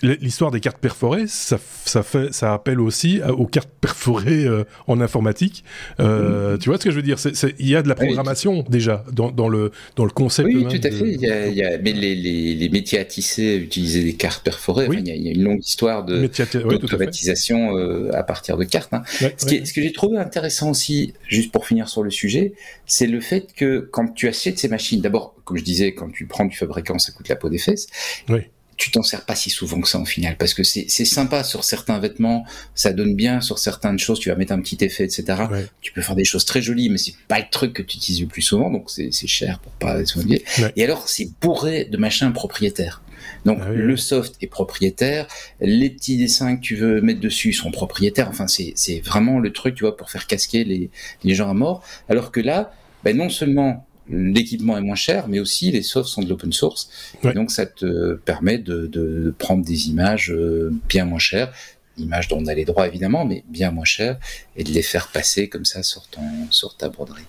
l'histoire 0.04 0.52
des 0.52 0.60
cartes 0.60 0.78
perforées, 0.78 1.26
ça, 1.28 1.58
ça, 1.86 2.04
fait, 2.04 2.34
ça 2.34 2.54
appelle 2.54 2.80
aussi 2.80 3.22
aux 3.24 3.48
cartes 3.48 3.70
perforées 3.82 4.46
euh, 4.46 4.66
en 4.88 5.00
informatique. 5.02 5.64
Euh, 6.00 6.58
Tu 6.58 6.70
vois 6.70 6.78
ce 6.78 6.84
que 6.84 6.92
je 6.92 6.96
veux 6.96 7.02
dire? 7.02 7.18
Il 7.60 7.68
y 7.68 7.76
a 7.76 7.82
de 7.82 7.90
la 7.90 7.96
programmation 7.96 8.64
déjà 8.70 9.04
dans, 9.12 9.32
dans, 9.32 9.48
le, 9.48 9.72
dans 9.96 10.04
le 10.04 10.12
concept. 10.12 10.48
Oui, 10.48 10.64
tout 10.64 10.86
à 10.88 10.92
fait. 10.92 11.10
Il 11.10 11.22
y 11.22 11.32
a, 11.32 11.48
il 11.48 11.56
y 11.56 11.64
a, 11.64 11.78
mais 11.78 11.94
les, 11.94 12.16
les, 12.16 12.54
les, 12.56 12.70
métiers 12.70 13.00
à 13.00 13.06
tisser 13.06 13.56
utilisaient 13.56 14.04
des 14.04 14.14
cartes 14.14 14.44
perforées. 14.44 14.88
il, 14.92 15.08
y 15.08 15.30
a, 15.30 15.32
une 15.32 15.44
longue 15.44 15.64
histoire 15.64 16.04
de 16.04 16.28
d'automatisation 16.70 17.78
euh, 17.78 18.12
à, 18.14 18.24
partir 18.24 18.58
de 18.58 18.64
cartes. 18.64 18.94
Hein. 18.94 19.04
ce, 19.08 19.46
qui 19.46 19.66
ce, 19.66 19.74
que 19.74 19.82
j'ai 19.82 19.94
trouvé 19.94 20.18
intéressant 20.18 20.72
aussi, 20.72 21.14
juste 21.28 21.52
pour 21.52 21.66
finir 21.66 21.88
sur 21.88 22.04
le 22.04 22.12
sujet, 22.12 22.54
c'est 22.86 23.08
le 23.08 23.22
fait 23.22 23.54
que 23.56 23.88
quand 23.92 24.14
tu 24.14 24.28
achètes 24.28 24.60
ces 24.60 24.68
machines, 24.68 25.02
d'abord, 25.02 25.36
comme 25.46 25.58
je 25.58 25.64
disais, 25.64 25.94
quand 25.94 26.12
tu 26.12 26.26
prends 26.26 26.46
du 26.46 26.56
fabricant, 26.58 27.00
ça 27.00 27.12
coûte 27.12 27.30
la 27.30 27.36
peau 27.36 27.50
des 27.50 27.58
fesses. 27.58 27.88
Oui 28.30 28.42
tu 28.78 28.92
t'en 28.92 29.04
sers 29.04 29.26
pas 29.26 29.36
si 29.36 29.50
souvent 29.50 29.82
que 29.82 29.88
ça 29.88 30.00
au 30.00 30.06
final 30.06 30.38
parce 30.38 30.54
que 30.54 30.64
c'est 30.64 30.88
sympa 30.88 31.44
sur 31.44 31.64
certains 31.64 32.00
vêtements, 32.00 32.46
ça 32.76 32.94
donne 32.94 33.16
bien 33.16 33.42
sur 33.42 33.60
certaines 33.60 34.00
choses, 34.00 34.20
tu 34.20 34.30
vas 34.30 34.36
mettre 34.36 34.54
un 34.54 34.62
petit 34.62 34.78
effet, 34.84 35.04
etc. 35.04 35.44
Tu 35.82 35.92
peux 35.92 36.02
faire 36.02 36.16
des 36.16 36.26
choses 36.26 36.46
très 36.46 36.62
jolies, 36.62 36.90
mais 36.90 36.98
c'est 36.98 37.16
pas 37.28 37.40
le 37.40 37.46
truc 37.50 37.74
que 37.74 37.82
tu 37.82 37.98
utilises 37.98 38.22
le 38.22 38.28
plus 38.28 38.42
souvent, 38.42 38.70
donc 38.70 38.90
c'est 38.90 39.12
cher 39.28 39.60
pour 39.60 39.72
pas 39.74 39.98
ouais. 39.98 40.44
Et 40.76 40.84
alors 40.84 41.08
c'est 41.08 41.30
bourré 41.42 41.86
de 41.86 41.98
machins 41.98 42.32
propriétaires. 42.34 43.02
Donc 43.46 43.60
ah 43.62 43.70
le 43.70 43.98
soft 43.98 44.36
est 44.42 44.48
propriétaire, 44.48 45.28
les 45.60 45.90
petits 45.90 46.18
dessins 46.18 46.56
que 46.56 46.62
tu 46.62 46.76
veux 46.76 47.02
mettre 47.02 47.20
dessus 47.20 47.54
sont 47.54 47.72
propriétaires. 47.72 48.30
Enfin 48.30 48.48
c'est 48.48 49.00
vraiment 49.00 49.40
le 49.40 49.52
truc 49.52 49.76
tu 49.76 49.84
vois 49.84 49.98
pour 49.98 50.10
faire 50.10 50.28
casquer 50.28 50.64
les, 50.64 50.90
les 51.24 51.36
gens 51.36 51.50
à 51.50 51.54
mort. 51.54 51.84
Alors 52.10 52.32
que 52.32 52.40
là, 52.40 52.74
ben 53.04 53.16
non 53.16 53.30
seulement 53.30 53.86
l'équipement 54.14 54.78
est 54.78 54.82
moins 54.82 54.96
cher, 54.96 55.28
mais 55.28 55.40
aussi 55.40 55.72
les 55.72 55.84
softs 55.84 56.10
sont 56.10 56.22
de 56.22 56.30
l'open 56.30 56.54
source. 56.54 56.90
Et 57.24 57.34
donc 57.34 57.52
ça 57.52 57.66
te 57.66 58.16
permet 58.16 58.58
de, 58.58 58.88
de, 58.88 59.34
prendre 59.38 59.66
des 59.66 59.90
images 59.90 60.32
euh, 60.32 60.72
bien 60.88 61.06
moins 61.06 61.20
chères, 61.20 61.54
images 61.98 62.28
dont 62.28 62.40
on 62.40 62.48
a 62.48 62.54
les 62.54 62.66
droits 62.66 62.88
évidemment, 62.88 63.26
mais 63.26 63.44
bien 63.50 63.72
moins 63.72 63.86
chères, 63.86 64.18
et 64.56 64.64
de 64.64 64.72
les 64.72 64.82
faire 64.82 65.10
passer 65.10 65.50
comme 65.50 65.66
ça 65.66 65.84
sur, 65.84 66.08
ton, 66.08 66.22
sur 66.52 66.78
ta 66.78 66.90
broderie. 66.90 67.24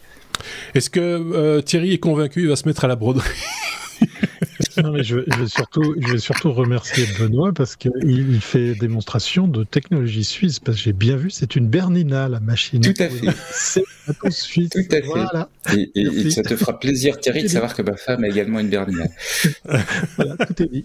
Est-ce 0.74 0.90
que 0.90 1.00
euh, 1.00 1.60
Thierry 1.60 1.92
est 1.92 1.98
convaincu, 1.98 2.42
il 2.42 2.48
va 2.48 2.56
se 2.56 2.66
mettre 2.66 2.84
à 2.84 2.88
la 2.88 2.96
broderie? 2.96 3.28
Non, 4.82 4.92
mais 4.92 5.04
je, 5.04 5.16
vais 5.16 5.46
surtout, 5.46 5.94
je 5.98 6.12
vais 6.12 6.18
surtout 6.18 6.52
remercier 6.52 7.06
Benoît 7.18 7.52
parce 7.52 7.76
qu'il 7.76 7.92
il 8.04 8.40
fait 8.40 8.74
démonstration 8.74 9.46
de 9.48 9.64
technologie 9.64 10.24
suisse. 10.24 10.58
Parce 10.58 10.78
que 10.78 10.84
j'ai 10.84 10.92
bien 10.92 11.16
vu, 11.16 11.30
c'est 11.30 11.56
une 11.56 11.68
Bernina, 11.68 12.28
la 12.28 12.40
machine. 12.40 12.80
Tout 12.80 13.02
à 13.02 13.08
fait. 13.08 13.28
C'est 13.52 13.84
un 14.24 14.30
suisse. 14.30 14.70
Tout 14.70 14.80
à 14.90 14.96
fait. 14.96 15.02
Voilà. 15.02 15.48
Et, 15.94 16.30
ça 16.30 16.42
te 16.42 16.56
fera 16.56 16.78
plaisir, 16.78 17.18
Thierry, 17.20 17.44
de 17.44 17.48
savoir 17.48 17.74
que 17.74 17.82
ma 17.82 17.96
femme 17.96 18.24
a 18.24 18.28
également 18.28 18.60
une 18.60 18.68
Bernina. 18.68 19.06
voilà, 20.16 20.36
tout 20.36 20.62
est 20.62 20.70
dit. 20.70 20.84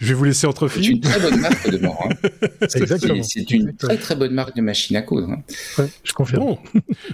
Je 0.00 0.06
vais 0.06 0.14
vous 0.14 0.24
laisser 0.24 0.46
entre 0.46 0.68
filles. 0.68 0.84
C'est 0.84 0.90
une 0.90 1.00
très 1.00 1.20
bonne 1.20 1.40
marque 1.40 1.70
de 1.70 1.78
mort. 1.78 2.08
Hein. 2.08 2.46
Exactement. 2.74 3.22
C'est 3.22 3.50
une 3.50 3.74
très 3.74 3.96
très 3.96 4.16
bonne 4.16 4.32
marque 4.32 4.56
de 4.56 4.62
machine 4.62 4.96
à 4.96 5.02
coudre. 5.02 5.30
Hein. 5.30 5.42
Ouais, 5.78 5.88
je 6.04 6.12
confirme. 6.12 6.44
Bon. 6.44 6.58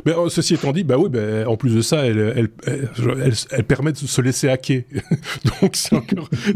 Mais 0.05 0.13
euh, 0.13 0.29
ceci 0.29 0.55
étant 0.55 0.73
dit, 0.73 0.85
bah 0.85 0.99
oui, 0.99 1.09
bah, 1.11 1.49
en 1.49 1.57
plus 1.57 1.75
de 1.75 1.81
ça, 1.81 2.07
elle, 2.07 2.19
elle, 2.37 2.49
elle, 2.67 3.35
elle 3.51 3.65
permet 3.65 3.93
de 3.93 3.99
se 3.99 4.21
laisser 4.21 4.49
hacker. 4.49 4.83
Donc 5.61 5.77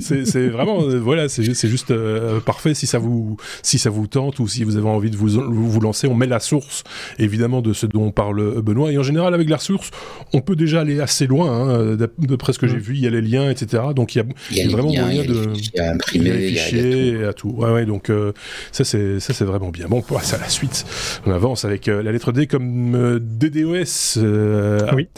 c'est 0.00 0.26
c'est 0.26 0.48
vraiment 0.48 0.82
euh, 0.82 0.98
voilà, 0.98 1.28
c'est 1.28 1.42
juste 1.44 1.90
euh, 1.90 2.40
parfait 2.40 2.74
si 2.74 2.86
ça 2.86 2.98
vous 2.98 3.36
si 3.62 3.78
ça 3.78 3.90
vous 3.90 4.06
tente 4.06 4.38
ou 4.38 4.48
si 4.48 4.64
vous 4.64 4.76
avez 4.76 4.88
envie 4.88 5.10
de 5.10 5.16
vous 5.16 5.28
vous 5.28 5.80
lancer, 5.80 6.06
on 6.06 6.14
met 6.14 6.26
la 6.26 6.40
source 6.40 6.84
évidemment 7.18 7.62
de 7.62 7.72
ce 7.72 7.86
dont 7.86 8.10
parle 8.10 8.60
Benoît 8.62 8.92
et 8.92 8.98
en 8.98 9.02
général 9.02 9.34
avec 9.34 9.48
la 9.48 9.58
source, 9.58 9.90
on 10.32 10.40
peut 10.40 10.56
déjà 10.56 10.80
aller 10.80 11.00
assez 11.00 11.26
loin 11.26 11.50
hein, 11.50 11.96
d'après 12.18 12.52
ce 12.52 12.58
que 12.58 12.66
j'ai 12.66 12.76
mm. 12.76 12.80
vu, 12.80 12.94
il 12.94 13.00
y 13.00 13.06
a 13.06 13.10
les 13.10 13.22
liens 13.22 13.50
etc. 13.50 13.82
Donc 13.94 14.14
il 14.14 14.18
y 14.18 14.20
a, 14.20 14.24
il 14.50 14.56
y 14.56 14.62
a, 14.62 14.68
vraiment 14.68 14.92
moyen 14.92 15.24
de 15.24 15.52
il 15.54 15.70
y 15.74 15.80
a 15.80 15.92
imprimer, 15.92 16.30
il 16.30 16.54
y 16.54 16.58
a, 16.58 16.62
fichiers, 16.62 17.24
à 17.24 17.32
tout. 17.32 17.50
Ouais, 17.50 17.70
ouais 17.70 17.86
donc 17.86 18.10
euh, 18.10 18.32
ça 18.72 18.84
c'est 18.84 19.20
ça 19.20 19.32
c'est 19.34 19.44
vraiment 19.44 19.70
bien. 19.70 19.86
Bon, 19.88 19.98
on 19.98 20.14
passe 20.14 20.34
à 20.34 20.38
la 20.38 20.48
suite. 20.48 20.84
On 21.26 21.32
avance 21.32 21.64
avec 21.64 21.86
la 21.86 22.12
lettre 22.12 22.32
D 22.32 22.46
comme 22.46 23.18
DDoS 23.20 24.18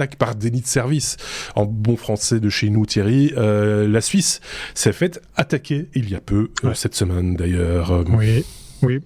attaque 0.02 0.16
par 0.16 0.34
déni 0.34 0.60
de 0.60 0.66
service 0.66 1.16
en 1.54 1.64
bon 1.64 1.96
français 1.96 2.40
de 2.40 2.48
chez 2.48 2.70
nous 2.70 2.86
Thierry. 2.86 3.32
Euh, 3.42 3.88
la 3.88 4.00
Suisse 4.00 4.40
s'est 4.74 4.92
faite 4.92 5.20
attaquer 5.36 5.88
il 5.94 6.10
y 6.10 6.14
a 6.14 6.20
peu, 6.20 6.48
euh, 6.64 6.74
cette 6.74 6.94
semaine 6.94 7.36
d'ailleurs. 7.36 8.04
Oui. 8.08 8.44
Oui, 8.84 8.98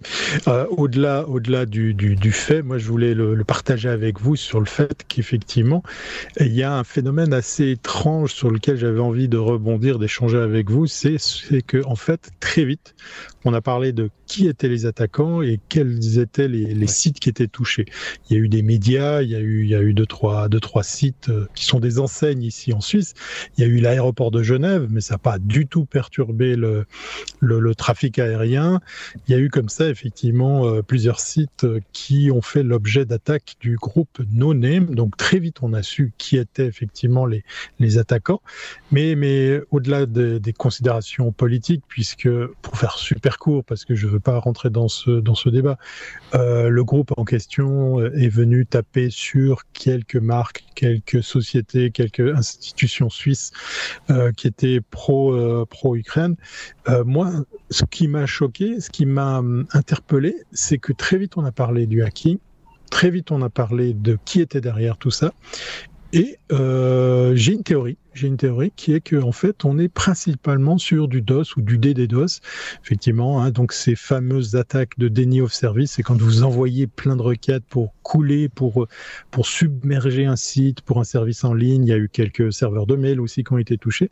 euh, 0.49 0.65
au-delà, 0.71 1.29
au-delà 1.29 1.67
du, 1.67 1.93
du, 1.93 2.33
fait, 2.33 2.63
moi 2.63 2.79
je 2.79 2.87
voulais 2.87 3.13
le, 3.13 3.45
partager 3.45 3.91
avec 3.91 4.19
vous 4.21 4.35
sur 4.35 4.59
le 4.59 4.65
fait 4.65 5.05
qu'effectivement 5.07 5.83
il 6.41 6.55
y 6.55 6.63
a 6.63 6.73
un 6.73 6.83
phénomène 6.83 7.35
assez 7.35 7.73
étrange 7.73 8.33
sur 8.33 8.51
lequel 8.51 8.79
j'avais 8.79 9.01
envie 9.01 9.29
de 9.29 9.37
rebondir, 9.37 9.99
d'échanger 9.99 10.39
avec 10.39 10.71
vous, 10.71 10.87
c'est 10.87 11.19
c'est 11.19 11.61
que 11.61 11.85
en 11.85 11.95
fait 11.95 12.31
très 12.41 12.65
vite 12.65 12.95
on 13.45 13.55
a 13.55 13.61
parlé 13.61 13.93
de 13.93 14.11
qui 14.27 14.49
étaient 14.49 14.69
les 14.69 14.87
attaquants 14.87 15.41
et 15.41 15.61
quels 15.69 16.19
étaient 16.19 16.49
les, 16.49 16.87
sites 16.87 17.21
qui 17.21 17.29
étaient 17.29 17.47
touchés. 17.47 17.85
Il 18.29 18.37
y 18.37 18.41
a 18.41 18.43
eu 18.43 18.49
des 18.49 18.63
médias, 18.63 19.23
il 19.23 19.31
y 19.31 19.37
a 19.37 19.41
eu, 19.41 19.63
il 19.63 19.71
y 19.71 19.75
a 19.75 19.81
eu 19.81 19.95
deux, 19.95 20.07
trois, 20.07 20.49
deux, 20.49 20.61
trois 20.61 20.83
sites 20.83 21.29
euh, 21.29 21.47
qui 21.55 21.65
sont 21.65 21.79
des 21.79 21.99
enseignes 21.99 22.43
ici 22.43 22.73
en 22.73 22.81
Suisse. 22.81 23.15
Il 23.57 23.63
y 23.63 23.65
a 23.65 23.69
eu 23.69 23.79
l'aéroport 23.79 24.31
de 24.31 24.43
Genève, 24.43 24.89
mais 24.91 25.01
ça 25.01 25.15
n'a 25.15 25.19
pas 25.19 25.39
du 25.39 25.67
tout 25.67 25.85
perturbé 25.85 26.57
le, 26.57 26.87
le, 27.41 27.75
trafic 27.75 28.19
aérien. 28.19 28.81
Il 29.29 29.33
y 29.33 29.35
a 29.35 29.39
eu 29.39 29.49
comme 29.49 29.69
ça, 29.69 29.89
effectivement, 29.89 30.67
euh, 30.67 30.83
plusieurs 30.83 31.21
sites 31.21 31.65
euh, 31.65 31.81
qui 31.93 32.31
ont 32.33 32.43
fait 32.43 32.63
l'objet 32.63 33.05
d'attaques 33.05 33.57
du 33.61 33.77
groupe 33.77 34.21
No 34.33 34.55
Name. 34.55 34.95
Donc 34.95 35.17
très 35.17 35.39
vite, 35.39 35.59
on 35.63 35.73
a 35.73 35.83
su 35.83 36.13
qui 36.19 36.37
étaient 36.37 36.67
effectivement 36.67 37.27
les, 37.27 37.45
les 37.79 37.99
attaquants. 37.99 38.41
Mais, 38.91 39.15
mais 39.15 39.61
au-delà 39.71 40.07
des 40.07 40.53
considérations 40.53 41.33
politiques, 41.33 41.83
puisque 41.89 42.29
pour 42.63 42.77
faire 42.77 42.99
super 42.99 43.36
parce 43.67 43.85
que 43.85 43.95
je 43.95 44.07
veux 44.07 44.21
pas 44.21 44.39
rentrer 44.39 44.71
dans 44.71 44.89
ce 44.89 45.11
dans 45.11 45.35
ce 45.35 45.49
débat. 45.49 45.79
Euh, 46.35 46.69
le 46.69 46.85
groupe 46.85 47.13
en 47.17 47.25
question 47.25 48.01
est 48.05 48.29
venu 48.29 48.67
taper 48.67 49.11
sur 49.11 49.63
quelques 49.73 50.17
marques, 50.17 50.65
quelques 50.75 51.23
sociétés, 51.23 51.91
quelques 51.91 52.35
institutions 52.37 53.11
suisses 53.11 53.53
euh, 54.11 54.33
qui 54.33 54.47
étaient 54.47 54.81
pro 54.81 55.35
euh, 55.35 55.65
pro 55.69 55.97
Ukraine. 55.97 56.37
moi, 57.05 57.31
ce 57.71 57.85
qui 57.85 58.09
m'a 58.09 58.27
choqué, 58.27 58.81
ce 58.81 58.91
qui 58.91 59.07
m'a 59.07 59.39
hum, 59.39 59.67
interpellé, 59.73 60.35
c'est 60.53 60.79
que 60.79 60.93
très 60.93 61.19
vite 61.19 61.37
on 61.37 61.45
a 61.45 61.53
parlé 61.53 61.87
du 61.87 62.03
hacking. 62.03 62.39
Très 62.91 63.11
vite, 63.11 63.33
on 63.33 63.43
a 63.43 63.51
parlé 63.51 63.95
de 63.95 64.17
qui 64.25 64.41
était 64.41 64.61
derrière 64.61 64.97
tout 64.97 65.11
ça. 65.11 65.33
Et 66.13 66.39
j'ai 66.49 67.53
une 67.53 67.65
théorie 67.65 67.99
j'ai 68.17 68.29
une 68.29 68.37
théorie 68.37 68.73
qui 68.75 68.95
est 68.95 69.01
qu'en 69.01 69.29
en 69.29 69.33
fait, 69.33 69.65
on 69.65 69.79
est 69.79 69.89
principalement 69.89 70.79
sur 70.79 71.09
du 71.09 71.23
DOS 71.23 71.57
ou 71.57 71.63
du 71.63 71.79
DDoS, 71.79 72.41
effectivement. 72.83 73.43
Hein, 73.43 73.51
donc 73.51 73.73
ces 73.73 73.95
fameuses 73.95 74.57
attaques 74.57 74.99
de 74.99 75.09
déni 75.09 75.41
of 75.41 75.53
service, 75.53 75.93
c'est 75.93 76.03
quand 76.03 76.21
vous 76.21 76.43
envoyez 76.43 76.87
plein 76.87 77.17
de 77.17 77.23
requêtes 77.23 77.65
pour 77.69 77.93
couler, 78.03 78.49
pour 78.49 78.87
pour 79.31 79.47
submerger 79.47 80.27
un 80.27 80.37
site, 80.37 80.81
pour 80.81 80.99
un 81.01 81.05
service 81.05 81.45
en 81.45 81.55
ligne. 81.55 81.85
Il 81.85 81.89
y 81.89 81.93
a 81.93 81.99
eu 81.99 82.09
quelques 82.09 82.53
serveurs 82.53 82.87
de 82.87 82.97
mail 82.97 83.21
aussi 83.21 83.45
qui 83.45 83.53
ont 83.53 83.59
été 83.59 83.77
touchés, 83.77 84.11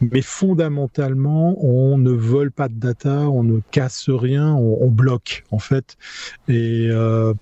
mais 0.00 0.22
fondamentalement, 0.22 1.56
on 1.64 1.98
ne 1.98 2.12
vole 2.12 2.50
pas 2.50 2.68
de 2.68 2.74
data, 2.74 3.28
on 3.28 3.42
ne 3.42 3.60
casse 3.70 4.08
rien, 4.08 4.54
on, 4.54 4.90
bloque 4.92 5.44
en 5.50 5.58
fait. 5.58 5.96
Et 6.48 6.88
euh, 6.90 7.34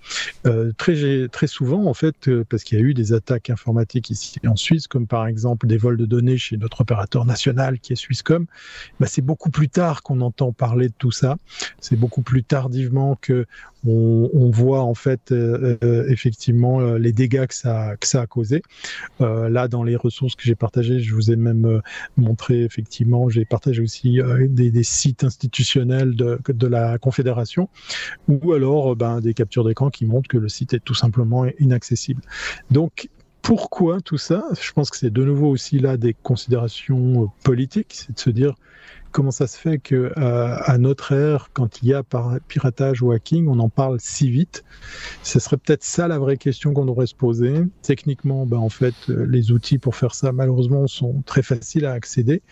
euh, 0.46 0.72
très 0.76 1.28
très 1.28 1.46
souvent 1.46 1.86
en 1.86 1.94
fait, 1.94 2.28
euh, 2.28 2.44
parce 2.48 2.64
qu'il 2.64 2.78
y 2.78 2.82
a 2.82 2.84
eu 2.84 2.94
des 2.94 3.12
attaques 3.12 3.50
informatiques 3.50 4.10
ici 4.10 4.38
en 4.46 4.56
Suisse, 4.56 4.86
comme 4.86 5.06
par 5.06 5.26
exemple 5.26 5.66
des 5.66 5.76
vols 5.76 5.99
de 6.00 6.06
données 6.06 6.38
chez 6.38 6.56
notre 6.56 6.80
opérateur 6.80 7.24
national 7.24 7.78
qui 7.78 7.92
est 7.92 7.96
Swisscom, 7.96 8.46
bah, 8.98 9.06
c'est 9.06 9.22
beaucoup 9.22 9.50
plus 9.50 9.68
tard 9.68 10.02
qu'on 10.02 10.20
entend 10.20 10.52
parler 10.52 10.88
de 10.88 10.94
tout 10.96 11.10
ça. 11.10 11.36
C'est 11.80 11.96
beaucoup 11.96 12.22
plus 12.22 12.42
tardivement 12.42 13.16
que 13.20 13.46
on, 13.86 14.50
voit 14.50 14.82
en 14.82 14.94
fait 14.94 15.32
euh, 15.32 15.78
euh, 15.82 16.04
effectivement 16.08 16.80
euh, 16.80 16.98
les 16.98 17.12
dégâts 17.12 17.46
que 17.46 17.54
ça, 17.54 17.96
que 17.98 18.06
ça 18.06 18.22
a 18.22 18.26
causé. 18.26 18.62
là, 19.20 19.68
dans 19.68 19.82
les 19.82 19.96
ressources 19.96 20.34
que 20.34 20.42
j'ai 20.42 20.54
partagées, 20.54 21.00
je 21.00 21.14
vous 21.14 21.30
ai 21.30 21.36
même 21.36 21.80
montré 22.16 22.62
effectivement, 22.62 23.28
j'ai 23.28 23.44
partagé 23.44 23.82
aussi 23.82 24.18
des, 24.48 24.82
sites 24.82 25.24
institutionnels 25.24 26.14
de, 26.14 26.38
de 26.48 26.66
la 26.66 26.98
Confédération, 26.98 27.68
ou 28.28 28.52
alors 28.52 28.96
ben, 28.96 29.20
des 29.20 29.34
captures 29.34 29.64
d'écran 29.64 29.90
qui 29.90 30.04
montrent 30.04 30.28
que 30.28 30.38
le 30.38 30.48
site 30.48 30.74
est 30.74 30.80
tout 30.80 30.94
simplement 30.94 31.46
inaccessible. 31.58 32.22
Donc 32.70 33.08
pourquoi 33.42 34.00
tout 34.00 34.18
ça? 34.18 34.44
Je 34.60 34.72
pense 34.72 34.90
que 34.90 34.96
c'est 34.96 35.12
de 35.12 35.24
nouveau 35.24 35.48
aussi 35.48 35.78
là 35.78 35.96
des 35.96 36.14
considérations 36.14 37.30
politiques, 37.42 37.92
c'est 37.94 38.14
de 38.14 38.20
se 38.20 38.30
dire 38.30 38.54
comment 39.10 39.30
ça 39.30 39.46
se 39.46 39.58
fait 39.58 39.78
que 39.78 40.12
euh, 40.16 40.56
à 40.64 40.78
notre 40.78 41.12
ère, 41.12 41.50
quand 41.52 41.82
il 41.82 41.88
y 41.88 41.94
a 41.94 42.02
piratage 42.48 43.02
ou 43.02 43.12
hacking, 43.12 43.48
on 43.48 43.58
en 43.58 43.68
parle 43.68 43.98
si 44.00 44.30
vite 44.30 44.64
Ce 45.22 45.40
serait 45.40 45.56
peut-être 45.56 45.84
ça 45.84 46.08
la 46.08 46.18
vraie 46.18 46.36
question 46.36 46.72
qu'on 46.72 46.86
devrait 46.86 47.06
se 47.06 47.14
poser. 47.14 47.54
Techniquement, 47.82 48.46
ben, 48.46 48.58
en 48.58 48.68
fait, 48.68 48.94
euh, 49.08 49.26
les 49.26 49.52
outils 49.52 49.78
pour 49.78 49.96
faire 49.96 50.14
ça, 50.14 50.32
malheureusement, 50.32 50.86
sont 50.86 51.22
très 51.26 51.42
faciles 51.42 51.86
à 51.86 51.92
accéder. 51.92 52.42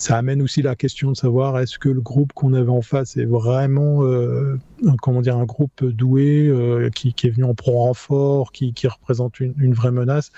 Ça 0.00 0.16
amène 0.16 0.40
aussi 0.40 0.62
la 0.62 0.76
question 0.76 1.12
de 1.12 1.16
savoir 1.16 1.58
est-ce 1.58 1.78
que 1.78 1.90
le 1.90 2.00
groupe 2.00 2.32
qu'on 2.32 2.54
avait 2.54 2.70
en 2.70 2.80
face 2.80 3.18
est 3.18 3.26
vraiment, 3.26 4.02
euh, 4.02 4.56
comment 5.02 5.20
dire, 5.20 5.36
un 5.36 5.44
groupe 5.44 5.84
doué 5.84 6.46
euh, 6.48 6.88
qui, 6.88 7.12
qui, 7.12 7.26
est 7.26 7.30
venu 7.30 7.44
en 7.44 7.54
pro 7.54 7.72
renfort, 7.72 8.50
qui, 8.50 8.72
qui 8.72 8.88
représente 8.88 9.40
une, 9.40 9.52
une, 9.58 9.74
vraie 9.74 9.90
menace? 9.90 10.32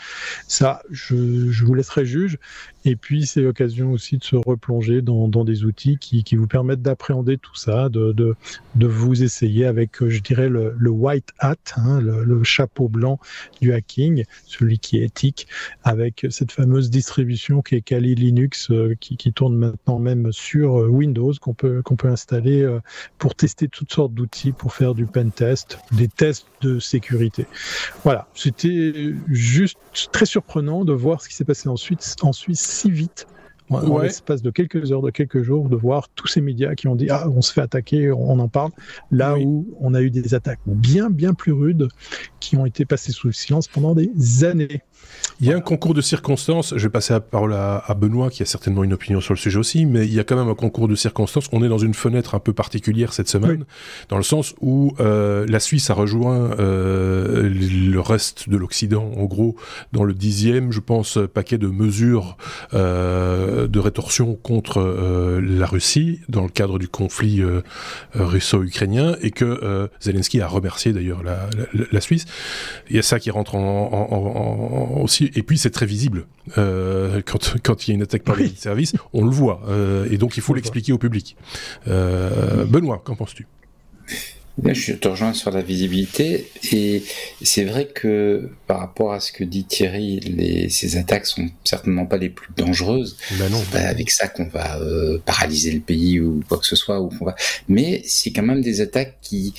Ça, 0.49 0.83
je, 0.91 1.49
je 1.53 1.65
vous 1.65 1.75
laisserai 1.75 2.05
juge. 2.05 2.39
Et 2.85 2.97
puis, 2.97 3.27
c'est 3.27 3.43
l'occasion 3.43 3.93
aussi 3.93 4.19
de 4.19 4.25
se 4.25 4.35
replonger 4.35 5.03
dans, 5.03 5.29
dans 5.29 5.45
des 5.45 5.65
outils 5.65 5.97
qui, 5.99 6.25
qui 6.25 6.35
vous 6.35 6.49
permettent 6.49 6.83
d'appréhender 6.83 7.39
tout 7.39 7.55
ça, 7.55 7.89
de, 7.89 8.11
de, 8.11 8.35
de, 8.75 8.87
vous 8.89 9.23
essayer 9.23 9.65
avec, 9.67 10.05
je 10.05 10.21
dirais, 10.21 10.49
le, 10.49 10.75
le 10.77 10.91
white 10.91 11.29
hat, 11.39 11.55
hein, 11.77 12.01
le, 12.01 12.25
le, 12.25 12.43
chapeau 12.43 12.89
blanc 12.89 13.21
du 13.61 13.73
hacking, 13.73 14.25
celui 14.47 14.81
qui 14.81 14.99
est 14.99 15.05
éthique, 15.05 15.47
avec 15.85 16.27
cette 16.31 16.51
fameuse 16.51 16.91
distribution 16.91 17.63
qui 17.63 17.77
est 17.77 17.83
Kali 17.83 18.17
Linux, 18.17 18.73
euh, 18.73 18.97
qui, 18.99 19.17
qui, 19.17 19.33
tourne 19.33 19.52
maintenant 19.57 19.99
même 19.99 20.33
sur 20.33 20.81
euh, 20.81 20.89
Windows, 20.89 21.33
qu'on 21.41 21.55
peut, 21.55 21.83
qu'on 21.83 21.97
peut 21.97 22.09
installer 22.09 22.63
euh, 22.63 22.81
pour 23.19 23.35
tester 23.35 23.69
toutes 23.69 23.93
sortes 23.93 24.15
d'outils, 24.15 24.53
pour 24.53 24.73
faire 24.73 24.95
du 24.95 25.07
pen 25.07 25.31
test, 25.31 25.79
des 25.93 26.09
tests 26.09 26.47
de 26.61 26.79
sécurité. 26.79 27.47
Voilà, 28.05 28.29
c'était 28.35 29.15
juste 29.29 29.79
très 30.13 30.27
surprenant 30.27 30.85
de 30.85 30.93
voir 30.93 31.21
ce 31.21 31.29
qui 31.29 31.35
s'est 31.35 31.45
passé 31.45 31.69
ensuite 31.69 32.17
en 32.23 32.33
Suisse 32.33 32.61
si 32.61 32.91
vite 32.91 33.27
en 33.71 33.99
l'espace 33.99 34.43
de 34.43 34.51
quelques 34.51 34.93
heures, 34.93 35.03
de 35.03 35.11
quelques 35.11 35.43
jours, 35.43 35.69
de 35.69 35.77
voir 35.77 36.09
tous 36.11 36.27
ces 36.27 36.41
médias 36.41 36.75
qui 36.75 36.89
ont 36.89 36.97
dit 36.97 37.09
ah 37.11 37.29
on 37.29 37.43
se 37.43 37.53
fait 37.53 37.61
attaquer, 37.61 38.13
on 38.13 38.39
en 38.39 38.49
parle, 38.49 38.71
là 39.11 39.39
où 39.39 39.67
on 39.81 39.95
a 39.95 40.03
eu 40.03 40.11
des 40.11 40.35
attaques 40.35 40.61
bien 40.67 41.11
bien 41.11 41.35
plus 41.35 41.53
rudes 41.53 41.89
qui 42.41 42.57
ont 42.57 42.67
été 42.67 42.85
passées 42.85 43.13
sous 43.13 43.29
le 43.29 43.33
silence 43.33 43.69
pendant 43.69 43.95
des 43.95 44.45
années. 44.45 44.83
Il 45.41 45.49
y 45.49 45.53
a 45.53 45.57
un 45.57 45.61
concours 45.61 45.93
de 45.93 46.01
circonstances. 46.01 46.73
Je 46.77 46.83
vais 46.83 46.91
passer 46.91 47.13
la 47.13 47.21
parole 47.21 47.53
à, 47.55 47.97
Benoît, 47.99 48.31
qui 48.31 48.43
a 48.43 48.47
certainement 48.47 48.85
une 48.85 48.93
opinion 48.93 49.21
sur 49.21 49.35
le 49.35 49.39
sujet 49.39 49.59
aussi, 49.59 49.87
mais 49.87 50.07
il 50.07 50.15
y 50.15 50.21
a 50.21 50.25
quand 50.25 50.37
même 50.37 50.49
un 50.49 50.55
concours 50.55 50.87
de 50.87 50.95
circonstances. 50.95 51.49
On 51.51 51.65
est 51.65 51.69
dans 51.69 51.79
une 51.79 51.95
fenêtre 51.95 52.37
un 52.37 52.39
peu 52.39 52.53
particulière 52.53 53.13
cette 53.13 53.29
semaine, 53.29 53.65
dans 54.09 54.19
le 54.19 54.23
sens 54.23 54.55
où 54.61 54.95
euh, 55.01 55.45
la 55.49 55.59
Suisse 55.59 55.91
a 55.91 55.95
rejoint 55.95 56.53
euh, 56.61 57.53
le 57.53 58.01
reste 58.01 58.49
de 58.49 58.57
l'Occident, 58.57 59.11
en 59.17 59.25
gros, 59.25 59.57
dans 59.93 60.05
le 60.05 60.15
dixième, 60.15 60.71
je 60.71 60.81
pense, 60.81 61.19
paquet 61.35 61.59
de 61.59 61.67
mesures 61.67 62.37
euh, 62.75 63.67
de 63.69 63.79
rétorsion 63.79 64.35
contre 64.35 64.79
euh, 64.79 65.41
la 65.43 65.67
Russie 65.67 66.21
dans 66.29 66.43
le 66.43 66.49
cadre 66.49 66.79
du 66.79 66.89
conflit 66.89 67.43
euh, 67.43 67.63
russo-ukrainien, 68.15 69.17
et 69.21 69.31
que 69.31 69.89
Zelensky 70.01 70.41
a 70.41 70.47
remercié 70.47 70.93
d'ailleurs 70.93 71.23
la, 71.23 71.49
la, 71.75 71.85
la, 71.91 72.01
Suisse. 72.01 72.25
Il 72.91 72.97
y 72.97 72.99
a 72.99 73.03
ça 73.03 73.19
qui 73.19 73.31
rentre 73.31 73.55
en, 73.55 73.61
en, 73.93 74.17
en 74.17 74.92
aussi 75.01 75.31
et 75.35 75.43
puis 75.43 75.59
c'est 75.59 75.71
très 75.71 75.87
visible 75.87 76.27
euh, 76.59 77.23
quand, 77.25 77.55
quand 77.63 77.87
il 77.87 77.91
y 77.91 77.93
a 77.93 77.95
une 77.95 78.03
attaque 78.03 78.25
par 78.25 78.37
les 78.37 78.49
services, 78.49 78.95
on 79.13 79.25
le 79.25 79.31
voit 79.31 79.63
euh, 79.69 80.09
et 80.11 80.19
donc 80.19 80.37
il 80.37 80.43
faut 80.43 80.55
l'expliquer 80.55 80.93
au 80.93 80.99
public. 80.99 81.37
Euh, 81.89 82.65
Benoît, 82.65 83.01
qu'en 83.05 83.15
penses-tu? 83.15 83.47
Je 84.63 84.93
te 84.93 85.09
rejoins 85.09 85.33
sur 85.33 85.51
la 85.51 85.63
visibilité 85.63 86.51
et 86.73 87.03
c'est 87.41 87.65
vrai 87.65 87.87
que 87.87 88.51
par 88.67 88.81
rapport 88.81 89.15
à 89.15 89.19
ce 89.19 89.33
que 89.33 89.45
dit 89.45 89.65
Thierry, 89.65 90.21
les, 90.21 90.69
ces 90.69 90.99
attaques 90.99 91.27
sont 91.27 91.49
certainement 91.65 92.05
pas 92.05 92.19
les 92.19 92.29
plus 92.29 92.53
dangereuses. 92.55 93.17
Ben 93.39 93.51
non, 93.51 93.63
pas 93.73 93.79
avec 93.79 94.11
ça 94.11 94.29
qu'on 94.29 94.45
va 94.49 94.79
euh, 94.79 95.19
paralyser 95.25 95.73
le 95.73 95.81
pays 95.81 96.21
ou 96.21 96.43
quoi 96.47 96.59
que 96.59 96.67
ce 96.67 96.77
soit. 96.77 97.01
Ou 97.01 97.09
qu'on 97.09 97.25
va... 97.25 97.35
Mais 97.69 98.03
c'est 98.05 98.31
quand 98.31 98.43
même 98.43 98.61
des 98.61 98.83
attaques 98.83 99.17
qui 99.23 99.55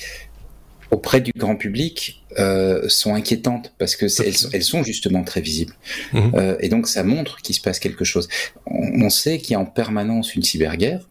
auprès 0.90 1.20
du 1.20 1.32
grand 1.36 1.56
public 1.56 2.22
euh, 2.38 2.88
sont 2.88 3.14
inquiétantes 3.14 3.72
parce 3.78 3.96
que 3.96 4.06
elles, 4.22 4.34
elles, 4.52 4.62
sont 4.62 4.82
justement 4.82 5.22
très 5.22 5.40
visibles 5.40 5.74
mhm. 6.12 6.32
euh, 6.34 6.56
et 6.60 6.68
donc 6.68 6.88
ça 6.88 7.04
montre 7.04 7.36
qu'il 7.42 7.54
se 7.54 7.60
passe 7.60 7.78
quelque 7.78 8.04
chose. 8.04 8.28
On, 8.66 9.04
on 9.04 9.10
sait 9.10 9.38
qu'il 9.38 9.52
y 9.52 9.54
a 9.54 9.60
en 9.60 9.66
permanence 9.66 10.34
une 10.34 10.42
cyberguerre 10.42 11.06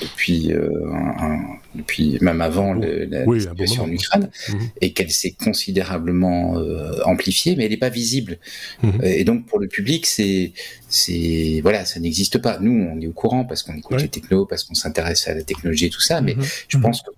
depuis, 0.00 0.52
euh, 0.52 0.70
un, 1.18 1.40
depuis 1.74 2.18
même 2.20 2.40
avant 2.40 2.72
le, 2.72 3.04
la 3.06 3.24
oui, 3.24 3.40
situation 3.40 3.84
en 3.84 3.90
Ukraine 3.90 4.30
mhm. 4.48 4.58
et 4.80 4.92
qu'elle 4.92 5.10
s'est 5.10 5.32
considérablement 5.32 6.58
euh, 6.58 7.00
amplifiée, 7.04 7.56
mais 7.56 7.64
elle 7.64 7.70
n'est 7.70 7.76
pas 7.76 7.88
visible. 7.88 8.38
Mhm. 8.82 9.00
Et 9.02 9.24
donc 9.24 9.46
pour 9.46 9.58
le 9.58 9.68
public, 9.68 10.06
c'est 10.06 10.52
c'est 10.88 11.60
voilà, 11.62 11.84
ça 11.84 12.00
n'existe 12.00 12.38
pas. 12.38 12.58
Nous, 12.60 12.72
on 12.72 13.00
est 13.00 13.06
au 13.06 13.12
courant 13.12 13.44
parce 13.44 13.62
qu'on 13.62 13.74
écoute 13.74 14.00
les 14.00 14.08
technos, 14.08 14.46
parce 14.46 14.64
qu'on 14.64 14.74
s'intéresse 14.74 15.28
à 15.28 15.34
la 15.34 15.42
technologie 15.42 15.86
et 15.86 15.90
tout 15.90 16.00
ça, 16.00 16.20
mais 16.20 16.36
je 16.68 16.78
pense 16.78 17.02
que 17.02 17.10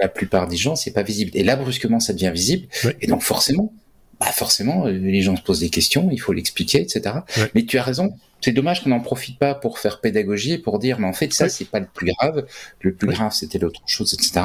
la 0.00 0.08
plupart 0.08 0.48
des 0.48 0.56
gens, 0.56 0.76
c'est 0.76 0.92
pas 0.92 1.02
visible. 1.02 1.30
Et 1.34 1.44
là, 1.44 1.56
brusquement, 1.56 2.00
ça 2.00 2.12
devient 2.12 2.30
visible. 2.32 2.68
Et 3.00 3.06
donc, 3.06 3.22
forcément, 3.22 3.72
bah 4.20 4.32
forcément, 4.32 4.86
euh, 4.86 4.92
les 4.92 5.22
gens 5.22 5.36
se 5.36 5.42
posent 5.42 5.60
des 5.60 5.70
questions, 5.70 6.08
il 6.10 6.18
faut 6.18 6.32
l'expliquer, 6.32 6.80
etc. 6.80 7.16
Mais 7.54 7.64
tu 7.64 7.78
as 7.78 7.82
raison. 7.82 8.14
C'est 8.40 8.52
dommage 8.52 8.82
qu'on 8.82 8.90
n'en 8.90 9.00
profite 9.00 9.38
pas 9.38 9.54
pour 9.54 9.78
faire 9.78 10.00
pédagogie 10.00 10.52
et 10.52 10.58
pour 10.58 10.78
dire, 10.78 10.98
mais 11.00 11.06
en 11.06 11.12
fait, 11.12 11.32
ça, 11.32 11.48
c'est 11.48 11.64
pas 11.64 11.80
le 11.80 11.88
plus 11.92 12.12
grave. 12.12 12.46
Le 12.80 12.94
plus 12.94 13.08
grave, 13.08 13.32
c'était 13.32 13.58
l'autre 13.58 13.80
chose, 13.86 14.14
etc. 14.14 14.40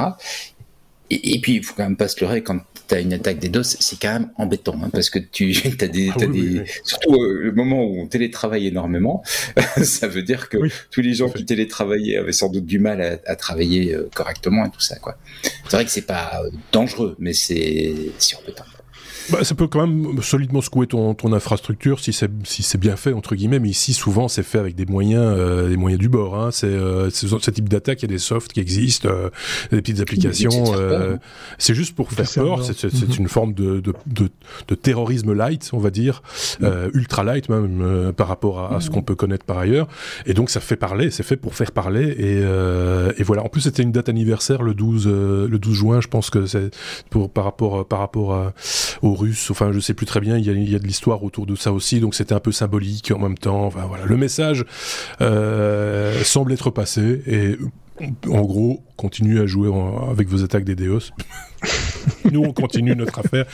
Et, 1.10 1.38
puis, 1.40 1.56
il 1.56 1.64
faut 1.64 1.74
quand 1.76 1.84
même 1.84 1.96
pas 1.96 2.08
se 2.08 2.20
leurrer 2.20 2.42
quand 2.42 2.60
tu 2.88 2.94
as 2.94 3.00
une 3.00 3.12
attaque 3.12 3.38
des 3.38 3.48
DOS, 3.48 3.62
c'est 3.62 3.98
quand 4.00 4.12
même 4.12 4.30
embêtant, 4.36 4.78
hein, 4.82 4.90
parce 4.92 5.10
que 5.10 5.18
tu 5.18 5.56
as 5.80 5.86
des, 5.86 6.10
ah 6.14 6.26
des... 6.26 6.64
surtout 6.84 7.14
euh, 7.14 7.40
le 7.42 7.52
moment 7.52 7.84
où 7.84 8.00
on 8.00 8.06
télétravaille 8.06 8.66
énormément, 8.66 9.22
ça 9.82 10.08
veut 10.08 10.22
dire 10.22 10.48
que 10.48 10.58
tous 10.90 11.00
les 11.00 11.14
gens 11.14 11.28
qui 11.30 11.44
télétravaillaient 11.44 12.16
avaient 12.16 12.32
sans 12.32 12.48
doute 12.48 12.66
du 12.66 12.78
mal 12.78 13.00
à, 13.00 13.18
à 13.30 13.36
travailler 13.36 13.94
euh, 13.94 14.08
correctement 14.14 14.64
et 14.66 14.70
tout 14.70 14.80
ça, 14.80 14.98
quoi. 14.98 15.16
C'est 15.42 15.76
vrai 15.76 15.84
que 15.84 15.90
c'est 15.90 16.06
pas 16.06 16.42
euh, 16.42 16.50
dangereux, 16.72 17.16
mais 17.18 17.32
c'est 17.32 18.12
embêtant. 18.40 18.64
Bah, 19.30 19.42
ça 19.42 19.54
peut 19.54 19.66
quand 19.66 19.86
même 19.86 20.22
solidement 20.22 20.60
secouer 20.60 20.86
ton, 20.86 21.14
ton 21.14 21.32
infrastructure 21.32 22.00
si 22.00 22.12
c'est 22.12 22.30
si 22.44 22.62
c'est 22.62 22.78
bien 22.78 22.96
fait 22.96 23.12
entre 23.12 23.34
guillemets. 23.34 23.58
Mais 23.58 23.70
ici, 23.70 23.94
souvent, 23.94 24.28
c'est 24.28 24.42
fait 24.42 24.58
avec 24.58 24.74
des 24.74 24.86
moyens 24.86 25.34
euh, 25.36 25.68
des 25.68 25.76
moyens 25.76 26.00
du 26.00 26.08
bord. 26.08 26.36
Hein. 26.38 26.50
C'est 26.50 26.66
euh, 26.66 27.10
ce 27.10 27.50
type 27.50 27.68
d'attaque. 27.68 28.02
Il 28.02 28.10
y 28.10 28.12
a 28.12 28.14
des 28.14 28.18
softs 28.18 28.52
qui 28.52 28.60
existent, 28.60 29.08
euh, 29.08 29.30
des 29.70 29.80
petites 29.80 30.00
applications. 30.00 30.74
Euh, 30.76 31.16
c'est 31.58 31.74
juste 31.74 31.94
pour 31.94 32.10
faire 32.10 32.30
peur. 32.30 32.64
C'est 32.64 32.92
mhm. 32.92 33.14
une 33.20 33.28
forme 33.28 33.54
de, 33.54 33.80
de, 33.80 33.94
de, 34.06 34.28
de, 34.68 34.74
terrorisme 34.74 35.32
light, 35.32 35.70
on 35.72 35.78
va 35.78 35.90
dire, 35.90 36.22
euh, 36.62 36.90
ultra 36.94 37.24
light 37.24 37.48
même 37.48 37.80
euh, 37.82 38.12
par 38.12 38.28
rapport 38.28 38.60
à, 38.60 38.76
à 38.76 38.80
ce 38.80 38.90
qu'on 38.90 39.02
peut 39.02 39.14
connaître 39.14 39.44
par 39.44 39.58
ailleurs. 39.58 39.88
Et 40.26 40.34
donc, 40.34 40.50
ça 40.50 40.60
fait 40.60 40.76
parler. 40.76 41.10
C'est 41.10 41.22
fait 41.22 41.36
pour 41.36 41.54
faire 41.54 41.72
parler. 41.72 42.08
Et, 42.18 43.20
et 43.20 43.22
voilà. 43.22 43.42
En 43.42 43.48
plus, 43.48 43.62
c'était 43.62 43.82
une 43.82 43.92
date 43.92 44.08
anniversaire 44.08 44.62
le 44.62 44.74
12 44.74 45.06
le 45.06 45.58
12 45.58 45.74
juin. 45.74 46.00
Je 46.00 46.08
pense 46.08 46.30
que 46.30 46.46
c'est 46.46 46.70
pour 47.10 47.30
par 47.30 47.44
rapport 47.44 47.86
par 47.86 47.98
rapport 47.98 48.34
à, 48.34 48.52
au 49.02 49.13
russe. 49.14 49.50
Enfin, 49.50 49.72
je 49.72 49.80
sais 49.80 49.94
plus 49.94 50.06
très 50.06 50.20
bien. 50.20 50.36
Il 50.36 50.44
y 50.44 50.74
a, 50.74 50.78
de 50.78 50.86
l'histoire 50.86 51.22
autour 51.22 51.46
de 51.46 51.56
ça 51.56 51.72
aussi, 51.72 52.00
donc 52.00 52.14
c'était 52.14 52.34
un 52.34 52.40
peu 52.40 52.52
symbolique 52.52 53.10
en 53.10 53.18
même 53.18 53.38
temps. 53.38 53.68
Voilà, 53.68 54.04
le 54.04 54.16
message 54.16 54.64
euh, 55.20 56.22
semble 56.24 56.52
être 56.52 56.70
passé 56.70 57.22
et 57.26 57.56
en 58.00 58.42
gros, 58.42 58.82
continuez 58.96 59.40
à 59.40 59.46
jouer 59.46 59.70
avec 60.10 60.28
vos 60.28 60.42
attaques 60.42 60.64
des 60.64 60.74
Deos. 60.74 61.10
nous, 62.32 62.42
on 62.42 62.52
continue 62.52 62.94
notre 62.96 63.20
affaire. 63.20 63.46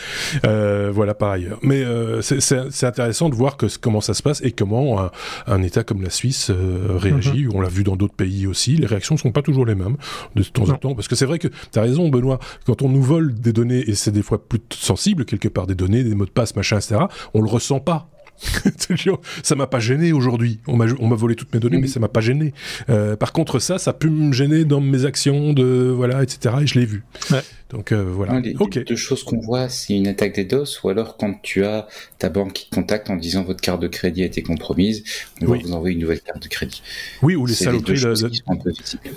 Euh, 0.47 0.90
voilà, 0.92 1.14
par 1.14 1.30
ailleurs. 1.30 1.59
Mais 1.62 1.82
euh, 1.82 2.23
c'est 2.23 2.85
intéressant 2.85 3.28
de 3.28 3.35
voir 3.35 3.56
que, 3.56 3.66
comment 3.78 4.00
ça 4.00 4.14
se 4.14 4.23
passe 4.23 4.40
et 4.42 4.52
comment 4.52 5.11
un, 5.47 5.62
État 5.62 5.85
comme 5.85 6.02
la 6.02 6.11
Suisse 6.11 6.50
euh, 6.50 6.97
réagit. 6.97 7.44
Mhm. 7.44 7.52
On 7.54 7.61
l'a 7.61 7.68
vu 7.68 7.85
dans 7.85 7.97
d'autres 7.97 8.14
pays 8.14 8.47
aussi. 8.47 8.76
Les 8.76 8.87
réactions 8.87 9.14
ne 9.14 9.20
sont 9.20 9.32
pas 9.32 9.42
toujours 9.42 9.66
les 9.66 9.75
mêmes 9.75 9.97
de 10.35 10.42
temps 10.42 10.68
en 10.70 10.76
temps. 10.76 10.94
Parce 10.94 11.09
que 11.09 11.16
c'est 11.16 11.26
vrai 11.26 11.38
que 11.38 11.49
tu 11.49 11.78
as 11.78 11.82
raison, 11.82 12.09
Benoît. 12.09 12.38
Quand 12.64 12.82
on 12.82 12.88
nous 12.88 13.02
vole 13.02 13.35
des 13.35 13.52
données, 13.52 13.88
et 13.88 13.94
c'est 13.94 14.12
des 14.12 14.23
fois 14.23 14.42
plus 14.47 14.61
sensible, 14.70 15.25
quelque 15.25 15.49
part, 15.49 15.66
des 15.66 15.75
données, 15.75 16.02
des 16.02 16.14
mots 16.14 16.26
de 16.26 16.30
passe, 16.30 16.56
machin, 16.56 16.78
etc., 16.78 17.02
on 17.35 17.42
le 17.42 17.49
ressent 17.49 17.80
pas 17.80 18.09
ça 19.42 19.54
m'a 19.54 19.66
pas 19.66 19.80
gêné 19.80 20.12
aujourd'hui. 20.12 20.61
On 20.66 20.76
m'a 20.76 21.16
volé 21.16 21.35
toutes 21.35 21.52
mes 21.54 21.61
données, 21.61 21.78
mais 21.78 21.87
ça 21.87 22.00
m'a 22.00 22.09
pas 22.09 22.20
gêné. 22.20 22.52
Euh, 22.88 23.16
par 23.16 23.32
contre, 23.32 23.59
ça, 23.59 23.78
ça 23.78 23.92
peut 23.92 24.09
me 24.09 24.32
gêner 24.32 24.64
dans 24.64 24.80
mes 24.80 25.04
actions, 25.04 25.52
de 25.52 25.92
voilà, 25.94 26.23
etc. 26.23 26.56
Et 26.62 26.66
je 26.66 26.78
l'ai 26.78 26.87
vu. 26.87 27.04
Ouais. 27.30 27.40
Donc 27.70 27.92
euh, 27.92 28.02
voilà. 28.02 28.40
les, 28.40 28.54
deux 28.85 28.97
choses 28.97 29.23
qu'on 29.23 29.38
voit, 29.38 29.68
c'est 29.68 29.94
une 29.94 30.09
attaque 30.09 30.35
des 30.35 30.44
DOS, 30.44 30.80
ou 30.82 30.88
alors 30.88 31.16
quand 31.16 31.40
tu 31.40 31.64
as 31.64 31.87
ta 32.18 32.28
banque 32.28 32.52
qui 32.52 32.68
te 32.68 32.75
contacte 32.75 33.11
en 33.11 33.16
disant 33.16 33.44
votre 33.44 33.61
carte 33.61 33.80
de 33.80 33.87
crédit 33.87 34.23
a 34.23 34.26
été 34.26 34.42
compromise, 34.42 35.04
on 35.40 35.47
va 35.47 35.56
vous 35.56 35.73
envoyer 35.73 35.94
une 35.94 36.02
nouvelle 36.02 36.20
carte 36.20 36.42
de 36.42 36.49
crédit. 36.49 36.82
Oui, 37.23 37.37
ou 37.37 37.47
les 37.47 37.54
saloperies, 37.54 38.00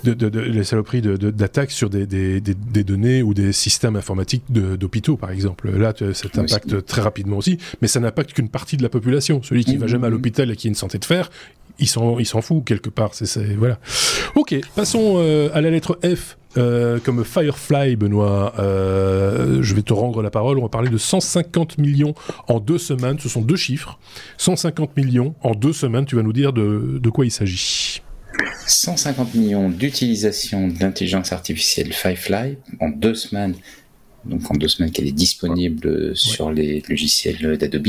de, 0.03 0.13
de, 0.13 0.30
de, 0.30 0.39
les 0.39 0.63
saloperies 0.63 1.01
d'attaque 1.01 1.72
sur 1.72 1.89
des, 1.89 2.06
des, 2.06 2.42
des, 2.42 2.84
données 2.84 3.24
ou 3.24 3.34
des 3.34 3.53
systèmes 3.53 3.96
informatiques 3.96 4.44
d'hôpitaux, 4.50 5.18
par 5.18 5.32
exemple. 5.32 5.72
Là, 5.72 5.94
ça 6.13 6.30
t'impacte 6.30 6.86
très 6.86 7.01
rapidement 7.01 7.38
aussi, 7.38 7.58
mais 7.82 7.88
ça 7.88 8.00
n'impacte 8.00 8.34
qu'une 8.34 8.50
partie 8.50 8.77
de 8.77 8.84
la 8.84 8.89
population. 8.89 9.12
Celui 9.22 9.63
qui 9.65 9.77
va 9.77 9.88
jamais 9.88 10.08
à 10.08 10.10
mmh. 10.10 10.13
l'hôpital 10.13 10.51
et 10.51 10.55
qui 10.55 10.67
a 10.67 10.70
une 10.70 10.75
santé 10.75 10.98
de 10.98 11.05
fer, 11.05 11.29
il 11.79 11.88
s'en 11.88 12.41
fout 12.41 12.63
quelque 12.65 12.89
part. 12.89 13.13
C'est 13.13 13.55
voilà. 13.55 13.79
Ok, 14.36 14.55
passons 14.75 15.15
euh, 15.17 15.50
à 15.53 15.62
la 15.62 15.70
lettre 15.70 16.00
F. 16.03 16.38
Euh, 16.55 17.00
comme 17.03 17.24
Firefly, 17.24 17.96
Benoît, 17.96 18.53
euh, 18.60 19.63
je 19.63 19.74
vais 19.74 19.82
te 19.82 19.91
rendre 19.91 20.22
la 20.22 20.29
parole. 20.29 20.60
On 20.60 20.62
va 20.62 20.70
parler 20.70 20.91
de 20.91 21.00
150 21.00 21.79
millions 21.79 22.13
en 22.48 22.60
deux 22.60 22.77
semaines. 22.77 23.17
Ce 23.20 23.27
sont 23.27 23.41
deux 23.41 23.55
chiffres. 23.55 23.98
150 24.38 24.96
millions 24.96 25.34
en 25.41 25.55
deux 25.55 25.74
semaines. 25.74 26.05
Tu 26.05 26.15
vas 26.15 26.22
nous 26.22 26.34
dire 26.34 26.53
de, 26.53 27.00
de 27.01 27.10
quoi 27.10 27.25
il 27.25 27.32
s'agit. 27.32 28.03
150 28.67 29.34
millions 29.34 29.70
d'utilisation 29.70 30.67
d'intelligence 30.67 31.34
artificielle 31.34 31.91
Firefly 31.91 32.58
en 32.79 32.89
deux 32.89 33.15
semaines 33.15 33.55
donc 34.25 34.50
en 34.50 34.56
deux 34.56 34.68
semaines 34.68 34.92
qu'elle 34.92 35.08
est 35.08 35.12
disponible 35.12 36.15
sur 36.15 36.51
les 36.51 36.84
logiciels 36.88 37.58
d'Adobe. 37.58 37.88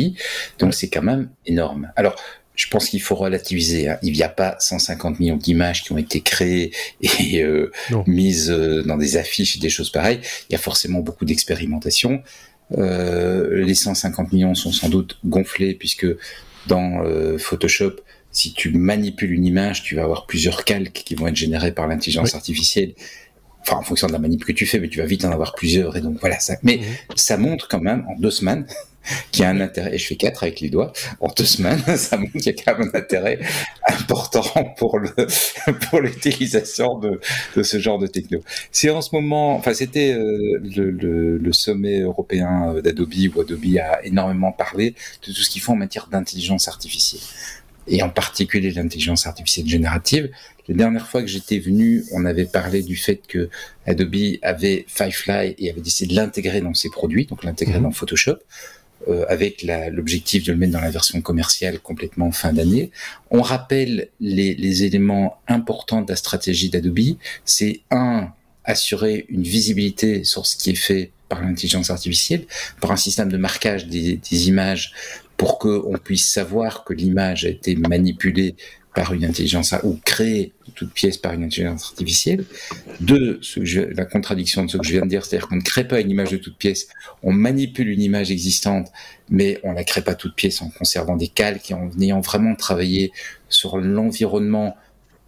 Donc 0.58 0.74
c'est 0.74 0.88
quand 0.88 1.02
même 1.02 1.28
énorme. 1.46 1.90
Alors 1.96 2.16
je 2.54 2.68
pense 2.68 2.88
qu'il 2.88 3.02
faut 3.02 3.16
relativiser. 3.16 3.88
Hein. 3.88 3.98
Il 4.02 4.12
n'y 4.12 4.22
a 4.22 4.28
pas 4.28 4.56
150 4.60 5.18
millions 5.18 5.36
d'images 5.36 5.82
qui 5.82 5.92
ont 5.92 5.98
été 5.98 6.20
créées 6.20 6.72
et 7.00 7.42
euh, 7.42 7.72
mises 8.06 8.50
euh, 8.50 8.82
dans 8.82 8.96
des 8.96 9.16
affiches 9.16 9.56
et 9.56 9.60
des 9.60 9.68
choses 9.68 9.90
pareilles. 9.90 10.20
Il 10.48 10.52
y 10.52 10.56
a 10.56 10.58
forcément 10.58 11.00
beaucoup 11.00 11.24
d'expérimentation. 11.24 12.22
Euh, 12.78 13.64
les 13.64 13.74
150 13.74 14.32
millions 14.32 14.54
sont 14.54 14.72
sans 14.72 14.88
doute 14.88 15.18
gonflés 15.24 15.74
puisque 15.74 16.06
dans 16.66 17.02
euh, 17.04 17.38
Photoshop, 17.38 17.96
si 18.30 18.52
tu 18.52 18.70
manipules 18.70 19.32
une 19.32 19.44
image, 19.44 19.82
tu 19.82 19.94
vas 19.94 20.02
avoir 20.02 20.26
plusieurs 20.26 20.64
calques 20.64 21.02
qui 21.04 21.14
vont 21.14 21.26
être 21.26 21.36
générés 21.36 21.72
par 21.72 21.86
l'intelligence 21.86 22.34
artificielle. 22.34 22.94
Enfin, 23.66 23.78
en 23.78 23.82
fonction 23.82 24.06
de 24.06 24.12
la 24.12 24.18
manip 24.18 24.44
que 24.44 24.52
tu 24.52 24.66
fais, 24.66 24.78
mais 24.78 24.88
tu 24.88 24.98
vas 24.98 25.06
vite 25.06 25.24
en 25.24 25.30
avoir 25.30 25.54
plusieurs. 25.54 25.96
Et 25.96 26.00
donc 26.00 26.18
voilà. 26.20 26.38
Ça... 26.38 26.56
Mais 26.62 26.76
mhm. 26.76 27.16
ça 27.16 27.36
montre 27.36 27.66
quand 27.68 27.80
même 27.80 28.04
en 28.08 28.18
deux 28.18 28.30
semaines 28.30 28.66
qui 29.32 29.44
a 29.44 29.50
un 29.50 29.60
intérêt, 29.60 29.94
et 29.94 29.98
je 29.98 30.06
fais 30.06 30.16
quatre 30.16 30.44
avec 30.44 30.60
les 30.60 30.70
doigts, 30.70 30.92
en 31.20 31.28
deux 31.28 31.44
semaines, 31.44 31.80
ça 31.96 32.16
montre 32.16 32.32
qu'il 32.32 32.46
y 32.46 32.48
a 32.48 32.52
quand 32.52 32.78
même 32.78 32.90
un 32.92 32.98
intérêt 32.98 33.38
important 33.86 34.42
pour 34.76 34.98
le 34.98 35.10
pour 35.90 36.00
l'utilisation 36.00 36.98
de, 36.98 37.20
de 37.56 37.62
ce 37.62 37.78
genre 37.78 37.98
de 37.98 38.06
techno. 38.06 38.40
C'est 38.70 38.90
en 38.90 39.02
ce 39.02 39.14
moment, 39.14 39.56
enfin 39.56 39.74
c'était 39.74 40.14
euh, 40.14 40.60
le, 40.76 40.90
le, 40.90 41.38
le, 41.38 41.52
sommet 41.52 42.00
européen 42.00 42.74
d'Adobe 42.82 43.12
où 43.34 43.40
Adobe 43.40 43.64
a 43.78 44.04
énormément 44.04 44.52
parlé 44.52 44.94
de 45.26 45.32
tout 45.32 45.42
ce 45.42 45.50
qu'ils 45.50 45.62
font 45.62 45.72
en 45.72 45.76
matière 45.76 46.08
d'intelligence 46.10 46.68
artificielle 46.68 47.22
et 47.86 48.02
en 48.02 48.08
particulier 48.08 48.70
l'intelligence 48.70 49.26
artificielle 49.26 49.68
générative. 49.68 50.30
La 50.68 50.74
dernière 50.74 51.06
fois 51.06 51.20
que 51.20 51.28
j'étais 51.28 51.58
venu, 51.58 52.04
on 52.12 52.24
avait 52.24 52.46
parlé 52.46 52.82
du 52.82 52.96
fait 52.96 53.20
que 53.26 53.50
Adobe 53.86 54.38
avait 54.42 54.84
Firefly 54.88 55.54
et 55.58 55.70
avait 55.70 55.80
décidé 55.80 56.14
de 56.14 56.20
l'intégrer 56.20 56.60
dans 56.60 56.74
ses 56.74 56.90
produits, 56.90 57.26
donc 57.26 57.44
l'intégrer 57.44 57.78
mhm. 57.78 57.84
dans 57.84 57.90
Photoshop. 57.90 58.38
Euh, 59.08 59.26
avec 59.28 59.66
l'objectif 59.92 60.44
de 60.44 60.52
le 60.52 60.56
mettre 60.56 60.72
dans 60.72 60.80
la 60.80 60.90
version 60.90 61.20
commerciale 61.20 61.78
complètement 61.78 62.32
fin 62.32 62.54
d'année. 62.54 62.90
On 63.30 63.42
rappelle 63.42 64.08
les, 64.18 64.54
les, 64.54 64.84
éléments 64.84 65.42
importants 65.46 66.00
de 66.00 66.08
la 66.08 66.16
stratégie 66.16 66.70
d'Adobe. 66.70 67.18
C'est 67.44 67.80
un, 67.90 68.32
assurer 68.64 69.26
une 69.28 69.42
visibilité 69.42 70.24
sur 70.24 70.46
ce 70.46 70.56
qui 70.56 70.70
est 70.70 70.74
fait 70.74 71.10
par 71.28 71.42
l'intelligence 71.42 71.90
artificielle, 71.90 72.46
par 72.80 72.92
un 72.92 72.96
système 72.96 73.30
de 73.30 73.36
marquage 73.36 73.88
des, 73.88 74.16
des 74.16 74.48
images 74.48 74.94
pour 75.36 75.58
qu'on 75.58 75.98
puisse 76.02 76.30
savoir 76.32 76.84
que 76.84 76.94
l'image 76.94 77.44
a 77.44 77.48
été 77.48 77.74
manipulée 77.76 78.56
par 78.94 79.12
une 79.12 79.24
intelligence 79.24 79.74
ou 79.82 79.98
créée 80.04 80.52
toute 80.74 80.92
pièce 80.92 81.18
par 81.18 81.32
une 81.32 81.44
intelligence 81.44 81.84
artificielle. 81.84 82.44
Deux, 83.00 83.40
la 83.94 84.04
contradiction 84.04 84.64
de 84.64 84.70
ce 84.70 84.76
que 84.76 84.84
je 84.84 84.92
viens 84.92 85.02
de 85.02 85.08
dire, 85.08 85.24
c'est-à-dire 85.24 85.48
qu'on 85.48 85.56
ne 85.56 85.62
crée 85.62 85.86
pas 85.86 86.00
une 86.00 86.10
image 86.10 86.30
de 86.30 86.36
toute 86.36 86.56
pièce, 86.56 86.88
on 87.22 87.32
manipule 87.32 87.88
une 87.88 88.02
image 88.02 88.30
existante, 88.30 88.90
mais 89.28 89.58
on 89.64 89.72
la 89.72 89.84
crée 89.84 90.02
pas 90.02 90.14
toute 90.14 90.34
pièce 90.34 90.62
en 90.62 90.70
conservant 90.70 91.16
des 91.16 91.28
calques 91.28 91.70
et 91.70 91.74
en 91.74 91.90
ayant 92.00 92.20
vraiment 92.20 92.54
travaillé 92.54 93.12
sur 93.48 93.78
l'environnement 93.78 94.76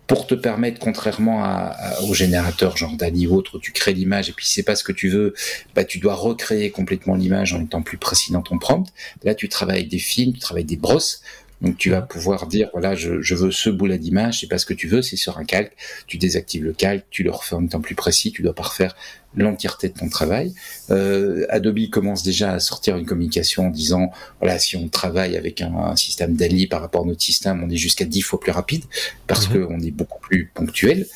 pour 0.07 0.29
te 0.29 0.35
permettre, 0.35 0.79
contrairement 0.79 1.43
à, 1.43 1.75
au 2.09 2.15
générateur 2.15 2.77
genre 2.77 2.97
Dali 2.97 3.27
ou 3.27 3.35
autre, 3.35 3.59
tu 3.59 3.73
crées 3.73 3.93
l'image 3.93 4.29
et 4.29 4.33
puis 4.33 4.47
c'est 4.47 4.63
pas 4.63 4.77
ce 4.77 4.85
que 4.85 4.93
tu 4.93 5.09
veux, 5.09 5.35
bah 5.75 5.85
tu 5.85 5.99
dois 5.99 6.15
recréer 6.15 6.71
complètement 6.71 7.17
l'image 7.17 7.53
en 7.53 7.61
étant 7.61 7.83
plus 7.83 7.99
précis 7.99 8.33
dans 8.33 8.43
ton 8.43 8.59
prompt. 8.59 8.87
Là, 9.25 9.35
tu 9.35 9.49
travailles 9.49 9.87
des 9.87 9.99
films, 9.99 10.33
tu 10.33 10.39
travailles 10.39 10.65
des 10.65 10.77
brosses, 10.77 11.23
donc 11.63 11.79
tu 11.79 11.91
vas 11.91 12.03
pouvoir 12.03 12.47
dire 12.47 12.69
voilà 12.73 12.95
je, 12.95 13.23
je 13.23 13.35
veux 13.35 13.51
ce 13.51 13.71
boulet 13.71 13.99
d'image, 13.99 14.41
c'est 14.41 14.47
pas 14.47 14.59
ce 14.59 14.67
que 14.67 14.75
tu 14.75 14.89
veux, 14.89 15.03
c'est 15.03 15.17
sur 15.17 15.39
un 15.39 15.45
calque. 15.45 15.73
Tu 16.07 16.19
désactives 16.19 16.65
le 16.65 16.73
calque, 16.73 17.05
tu 17.11 17.23
le 17.23 17.31
refais 17.31 17.55
en 17.55 17.65
étant 17.65 17.81
plus 17.81 17.95
précis, 17.95 18.31
tu 18.31 18.43
dois 18.43 18.55
pas 18.55 18.65
refaire 18.65 18.95
l'entièreté 19.37 19.89
de 19.89 19.95
ton 19.95 20.09
travail. 20.09 20.55
Euh, 20.91 21.47
Adobe 21.49 21.89
commence 21.91 22.23
déjà 22.23 22.53
à 22.53 22.61
sortir 22.61 22.97
une 22.97 23.07
communication 23.07 23.67
en 23.67 23.71
disant 23.71 24.11
voilà 24.41 24.59
si 24.59 24.77
on 24.77 24.89
travaille 24.89 25.37
avec 25.37 25.63
un, 25.63 25.97
système 25.97 26.35
DALI 26.35 26.67
par 26.67 26.81
rapport 26.81 27.03
à 27.03 27.07
notre 27.07 27.23
système, 27.23 27.63
on 27.65 27.71
est 27.71 27.77
jusqu'à 27.77 28.05
dix 28.05 28.23
fois 28.23 28.39
plus 28.39 28.53
rapide 28.53 28.85
parce 29.27 29.49
mhm. 29.49 29.67
qu'on 29.67 29.81
est 29.81 29.91
beaucoup 29.91 30.21
plus 30.21 30.51
ponctuel. 30.55 31.07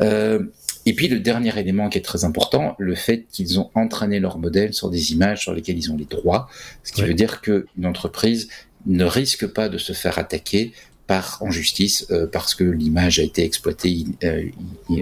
Euh, 0.00 0.44
et 0.86 0.94
puis 0.94 1.08
le 1.08 1.20
dernier 1.20 1.56
élément 1.58 1.90
qui 1.90 1.98
est 1.98 2.02
très 2.02 2.24
important, 2.24 2.74
le 2.78 2.94
fait 2.94 3.26
qu'ils 3.30 3.60
ont 3.60 3.70
entraîné 3.74 4.18
leur 4.18 4.38
modèle 4.38 4.72
sur 4.72 4.88
des 4.88 5.12
images 5.12 5.42
sur 5.42 5.52
lesquelles 5.52 5.78
ils 5.78 5.92
ont 5.92 5.96
les 5.96 6.06
droits, 6.06 6.48
ce 6.84 6.92
qui 6.92 7.02
veut 7.02 7.12
dire 7.12 7.42
qu'une 7.42 7.84
entreprise 7.84 8.48
ne 8.86 9.04
risque 9.04 9.46
pas 9.46 9.68
de 9.68 9.78
se 9.78 9.92
faire 9.92 10.18
attaquer 10.18 10.72
par 11.06 11.38
en 11.42 11.50
justice 11.50 12.06
euh, 12.10 12.26
parce 12.26 12.54
que 12.54 12.64
l'image 12.64 13.18
a 13.18 13.22
été 13.22 13.44
exploitée 13.44 14.04
euh, 14.24 14.44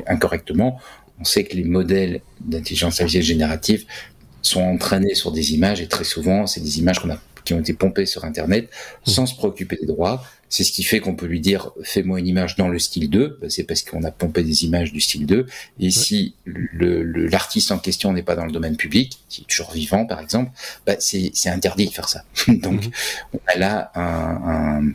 incorrectement. 0.06 0.80
On 1.20 1.24
sait 1.24 1.44
que 1.44 1.54
les 1.54 1.64
modèles 1.64 2.20
d'intelligence 2.40 3.00
artificielle 3.00 3.24
générative 3.24 3.84
sont 4.42 4.62
entraînés 4.62 5.14
sur 5.14 5.32
des 5.32 5.52
images 5.52 5.80
et 5.80 5.88
très 5.88 6.04
souvent 6.04 6.46
c'est 6.46 6.60
des 6.60 6.78
images 6.78 7.00
qu'on 7.00 7.10
a 7.10 7.18
qui 7.44 7.54
ont 7.54 7.60
été 7.60 7.72
pompées 7.72 8.06
sur 8.06 8.24
Internet 8.24 8.68
mmh. 8.70 9.10
sans 9.10 9.26
se 9.26 9.34
préoccuper 9.34 9.76
des 9.80 9.86
droits. 9.86 10.22
C'est 10.48 10.64
ce 10.64 10.72
qui 10.72 10.82
fait 10.82 11.00
qu'on 11.00 11.14
peut 11.14 11.26
lui 11.26 11.40
dire 11.40 11.72
fais-moi 11.82 12.20
une 12.20 12.26
image 12.26 12.56
dans 12.56 12.68
le 12.68 12.78
style 12.78 13.10
2. 13.10 13.38
Ben, 13.40 13.50
c'est 13.50 13.64
parce 13.64 13.82
qu'on 13.82 14.02
a 14.04 14.10
pompé 14.10 14.42
des 14.42 14.64
images 14.64 14.92
du 14.92 15.00
style 15.00 15.26
2. 15.26 15.46
Et 15.80 15.90
si 15.90 16.34
l'artiste 16.46 17.72
en 17.72 17.78
question 17.78 18.12
n'est 18.12 18.22
pas 18.22 18.36
dans 18.36 18.46
le 18.46 18.52
domaine 18.52 18.76
public, 18.76 19.18
qui 19.28 19.42
est 19.42 19.44
toujours 19.44 19.72
vivant 19.72 20.06
par 20.06 20.20
exemple, 20.20 20.50
ben, 20.86 20.96
c'est 21.00 21.48
interdit 21.48 21.86
de 21.86 21.92
faire 21.92 22.08
ça. 22.08 22.24
Donc 22.48 22.86
mmh. 22.86 22.90
on 23.34 23.40
a 23.46 23.58
là 23.58 23.90
un, 23.94 24.80
un 24.80 24.92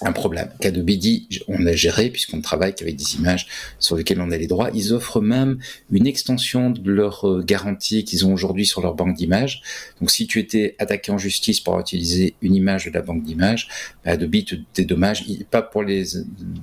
un 0.00 0.12
problème. 0.12 0.50
Qu'Adobe 0.60 0.90
dit, 0.90 1.28
on 1.48 1.64
a 1.66 1.72
géré 1.72 2.10
puisqu'on 2.10 2.40
travaille 2.40 2.74
qu'avec 2.74 2.96
des 2.96 3.14
images 3.14 3.46
sur 3.78 3.96
lesquelles 3.96 4.20
on 4.20 4.30
a 4.30 4.36
les 4.36 4.46
droits. 4.46 4.70
Ils 4.74 4.92
offrent 4.92 5.20
même 5.20 5.58
une 5.90 6.06
extension 6.06 6.70
de 6.70 6.90
leur 6.90 7.28
euh, 7.28 7.42
garantie 7.42 8.04
qu'ils 8.04 8.26
ont 8.26 8.32
aujourd'hui 8.32 8.66
sur 8.66 8.80
leur 8.80 8.94
banque 8.94 9.14
d'images. 9.14 9.62
Donc, 10.00 10.10
si 10.10 10.26
tu 10.26 10.40
étais 10.40 10.74
attaqué 10.78 11.12
en 11.12 11.18
justice 11.18 11.60
pour 11.60 11.78
utiliser 11.78 12.34
une 12.42 12.54
image 12.54 12.86
de 12.86 12.90
la 12.90 13.02
banque 13.02 13.22
d'images, 13.22 13.68
bah, 14.04 14.12
Adobe 14.12 14.44
te 14.44 14.56
dédommage. 14.74 15.24
Pas 15.50 15.62
pour 15.62 15.82
les 15.82 16.04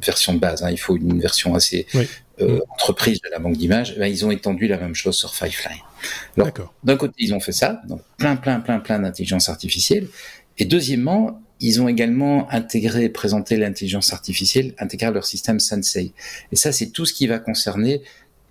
versions 0.03 0.33
de 0.33 0.39
base. 0.39 0.63
Hein, 0.63 0.71
il 0.71 0.79
faut 0.79 0.97
une 0.97 1.19
version 1.19 1.55
assez 1.55 1.87
euh, 2.41 2.59
entreprise 2.69 3.21
de 3.21 3.29
la 3.31 3.39
banque 3.39 3.57
d'images. 3.57 3.97
Bah, 3.97 4.07
ils 4.07 4.25
ont 4.25 4.31
étendu 4.31 4.67
la 4.67 4.77
même 4.77 4.95
chose 4.95 5.15
sur 5.15 5.33
Firefly. 5.33 5.81
D'un 6.83 6.97
côté, 6.97 7.13
ils 7.19 7.33
ont 7.33 7.39
fait 7.39 7.51
ça, 7.51 7.81
donc 7.87 8.01
plein, 8.17 8.35
plein, 8.35 8.59
plein, 8.59 8.79
plein 8.79 8.99
d'intelligence 8.99 9.49
artificielle. 9.49 10.07
Et 10.57 10.65
deuxièmement, 10.65 11.41
ils 11.61 11.81
ont 11.81 11.87
également 11.87 12.51
intégré, 12.51 13.07
présenté 13.07 13.55
l'intelligence 13.55 14.11
artificielle, 14.11 14.73
intégré 14.79 15.11
leur 15.11 15.25
système 15.25 15.59
Sensei. 15.59 16.11
Et 16.51 16.55
ça, 16.55 16.71
c'est 16.71 16.87
tout 16.87 17.05
ce 17.05 17.13
qui 17.13 17.27
va 17.27 17.39
concerner 17.39 18.01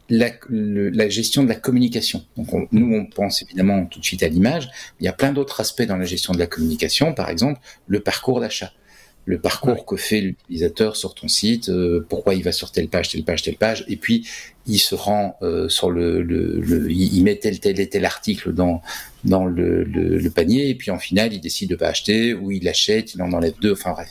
la, 0.08 0.30
la, 0.48 1.08
gestion 1.08 1.42
de 1.44 1.48
la 1.48 1.54
communication. 1.54 2.24
Donc 2.36 2.48
nous, 2.72 2.94
on 2.94 3.06
pense 3.06 3.42
évidemment 3.42 3.86
tout 3.86 4.00
de 4.00 4.04
suite 4.04 4.22
à 4.22 4.28
l'image. 4.28 4.68
Il 5.00 5.04
y 5.04 5.08
a 5.08 5.12
plein 5.12 5.32
d'autres 5.32 5.60
aspects 5.60 5.82
dans 5.82 5.96
la 5.96 6.04
gestion 6.04 6.32
de 6.32 6.38
la 6.38 6.46
communication, 6.46 7.12
par 7.14 7.30
exemple 7.30 7.60
le 7.86 8.00
parcours 8.00 8.40
d'achat. 8.40 8.72
Le 9.26 9.38
parcours 9.38 9.84
que 9.86 9.96
fait 9.96 10.20
l'utilisateur 10.20 10.96
sur 10.96 11.14
ton 11.14 11.28
site, 11.28 11.68
euh, 11.68 12.04
pourquoi 12.08 12.34
il 12.34 12.42
va 12.42 12.52
sur 12.52 12.72
telle 12.72 12.88
page, 12.88 13.10
telle 13.10 13.22
page, 13.22 13.42
telle 13.42 13.56
page, 13.56 13.84
et 13.88 13.96
puis 13.96 14.26
il 14.66 14.78
se 14.78 14.94
rend 14.94 15.36
euh, 15.42 15.68
sur 15.68 15.90
le, 15.90 16.22
le, 16.22 16.90
il 16.90 17.22
met 17.22 17.36
tel 17.36 17.60
tel 17.60 17.78
et 17.80 17.88
tel 17.88 18.04
article 18.04 18.52
dans 18.52 18.82
dans 19.24 19.44
le, 19.44 19.84
le, 19.84 20.30
panier, 20.30 20.70
et 20.70 20.74
puis 20.74 20.90
en 20.90 20.98
final 20.98 21.32
il 21.32 21.40
décide 21.40 21.70
de 21.70 21.76
pas 21.76 21.88
acheter 21.88 22.32
ou 22.34 22.50
il 22.50 22.66
achète, 22.68 23.14
il 23.14 23.22
en 23.22 23.32
enlève 23.32 23.54
deux, 23.60 23.72
enfin 23.72 23.92
bref, 23.92 24.08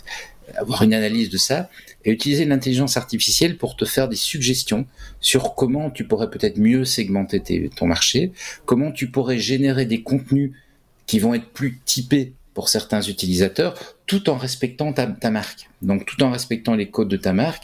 avoir 0.55 0.83
une 0.83 0.93
analyse 0.93 1.29
de 1.29 1.37
ça 1.37 1.69
et 2.05 2.11
utiliser 2.11 2.45
l'intelligence 2.45 2.97
artificielle 2.97 3.57
pour 3.57 3.75
te 3.75 3.85
faire 3.85 4.07
des 4.07 4.15
suggestions 4.15 4.85
sur 5.19 5.55
comment 5.55 5.89
tu 5.89 6.05
pourrais 6.05 6.29
peut-être 6.29 6.57
mieux 6.57 6.85
segmenter 6.85 7.69
ton 7.75 7.87
marché, 7.87 8.31
comment 8.65 8.91
tu 8.91 9.09
pourrais 9.09 9.39
générer 9.39 9.85
des 9.85 10.01
contenus 10.01 10.51
qui 11.07 11.19
vont 11.19 11.33
être 11.33 11.49
plus 11.49 11.79
typés 11.85 12.33
pour 12.59 12.67
certains 12.67 13.01
utilisateurs, 13.01 13.73
tout 14.05 14.29
en 14.29 14.35
respectant 14.35 14.91
ta, 14.91 15.31
marque. 15.31 15.69
Donc, 15.81 16.05
tout 16.05 16.21
en 16.23 16.29
respectant 16.29 16.75
les 16.75 16.89
codes 16.89 17.07
de 17.07 17.15
ta 17.15 17.31
marque, 17.31 17.63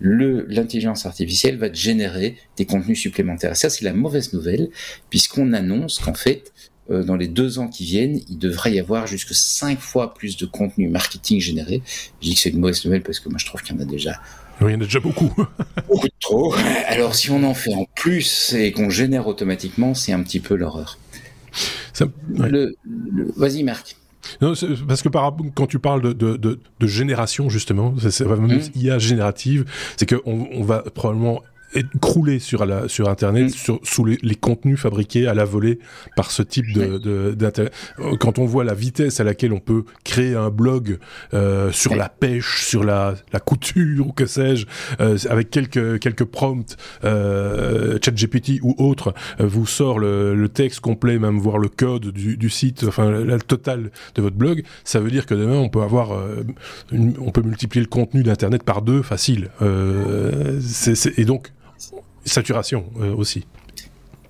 l'intelligence 0.00 1.06
artificielle 1.06 1.56
va 1.56 1.70
te 1.70 1.76
générer 1.76 2.36
des 2.58 2.66
contenus 2.66 3.00
supplémentaires. 3.00 3.52
Et 3.52 3.54
ça, 3.54 3.70
c'est 3.70 3.86
la 3.86 3.94
mauvaise 3.94 4.34
nouvelle, 4.34 4.68
puisqu'on 5.08 5.54
annonce 5.54 5.98
qu'en 5.98 6.12
fait, 6.12 6.52
euh, 6.90 7.02
dans 7.04 7.16
les 7.16 7.26
deux 7.26 7.58
ans 7.58 7.68
qui 7.68 7.86
viennent, 7.86 8.20
il 8.28 8.36
devrait 8.36 8.74
y 8.74 8.78
avoir 8.78 9.06
jusque 9.06 9.32
cinq 9.32 9.80
fois 9.80 10.12
plus 10.12 10.36
de 10.36 10.44
contenu 10.44 10.88
marketing 10.88 11.40
généré. 11.40 11.80
Je 12.20 12.28
dis 12.28 12.34
que 12.34 12.40
c'est 12.42 12.50
une 12.50 12.60
mauvaise 12.60 12.84
nouvelle 12.84 13.02
parce 13.02 13.20
que 13.20 13.30
moi, 13.30 13.38
je 13.38 13.46
trouve 13.46 13.62
qu'il 13.62 13.74
y 13.74 13.78
en 13.78 13.80
a 13.80 13.86
déjà 13.86 14.20
il 14.60 14.70
y 14.70 14.74
en 14.74 14.80
a 14.82 14.84
déjà 14.84 15.00
beaucoup. 15.00 15.32
beaucoup 15.88 16.06
de 16.06 16.12
trop. 16.20 16.54
Alors 16.86 17.14
si 17.14 17.30
on 17.30 17.42
en 17.44 17.54
fait 17.54 17.74
en 17.74 17.86
plus 17.96 18.52
et 18.52 18.72
qu'on 18.72 18.90
génère 18.90 19.26
automatiquement, 19.26 19.94
c'est 19.94 20.12
un 20.12 20.22
petit 20.22 20.38
peu 20.38 20.54
l'horreur. 20.54 20.98
Vas-y, 23.36 23.62
Marc. 23.62 23.96
Non, 24.40 24.54
parce 24.86 25.02
que 25.02 25.08
par, 25.08 25.34
quand 25.54 25.66
tu 25.66 25.78
parles 25.78 26.02
de, 26.02 26.12
de, 26.12 26.36
de, 26.36 26.58
de 26.80 26.86
génération, 26.86 27.48
justement, 27.48 27.94
c'est 27.98 28.24
mmh. 28.24 28.60
IA 28.74 28.98
générative, 28.98 29.64
c'est 29.96 30.08
qu'on 30.08 30.48
on 30.52 30.62
va 30.62 30.82
probablement 30.94 31.42
croulé 32.00 32.38
sur, 32.38 32.66
la, 32.66 32.88
sur 32.88 33.08
Internet, 33.08 33.46
mm. 33.46 33.50
sur, 33.50 33.80
sous 33.82 34.04
les, 34.04 34.18
les, 34.22 34.34
contenus 34.34 34.78
fabriqués 34.78 35.26
à 35.26 35.34
la 35.34 35.44
volée 35.44 35.78
par 36.16 36.30
ce 36.30 36.42
type 36.42 36.72
de, 36.72 37.32
d'Internet. 37.32 37.72
Quand 38.20 38.38
on 38.38 38.46
voit 38.46 38.64
la 38.64 38.74
vitesse 38.74 39.20
à 39.20 39.24
laquelle 39.24 39.52
on 39.52 39.60
peut 39.60 39.84
créer 40.04 40.34
un 40.34 40.50
blog 40.50 40.98
euh, 41.32 41.72
sur 41.72 41.94
la 41.96 42.08
pêche, 42.08 42.64
sur 42.64 42.84
la, 42.84 43.14
la 43.32 43.40
couture 43.40 44.06
ou 44.06 44.12
que 44.12 44.26
sais-je, 44.26 44.66
euh, 45.00 45.16
avec 45.28 45.50
quelques, 45.50 45.98
quelques 45.98 46.24
prompts, 46.24 46.76
euh, 47.04 47.98
ChatGPT 48.02 48.60
ou 48.62 48.74
autre, 48.78 49.14
euh, 49.40 49.46
vous 49.46 49.66
sort 49.66 49.98
le, 49.98 50.34
le, 50.34 50.48
texte 50.48 50.80
complet, 50.80 51.18
même 51.18 51.38
voir 51.38 51.58
le 51.58 51.68
code 51.68 52.08
du, 52.08 52.36
du 52.36 52.50
site, 52.50 52.84
enfin 52.86 53.10
la, 53.10 53.38
totale 53.38 53.90
de 54.14 54.22
votre 54.22 54.36
blog, 54.36 54.62
ça 54.84 55.00
veut 55.00 55.10
dire 55.10 55.26
que 55.26 55.34
demain 55.34 55.56
on 55.56 55.68
peut 55.68 55.82
avoir, 55.82 56.12
euh, 56.12 56.44
on 56.92 57.30
peut 57.30 57.42
multiplier 57.42 57.82
le 57.82 57.88
contenu 57.88 58.22
d'Internet 58.22 58.62
par 58.62 58.82
deux 58.82 59.02
facile. 59.02 59.50
Euh, 59.62 60.60
et 61.16 61.24
donc 61.24 61.52
saturation 62.24 62.84
euh, 63.00 63.14
aussi. 63.14 63.44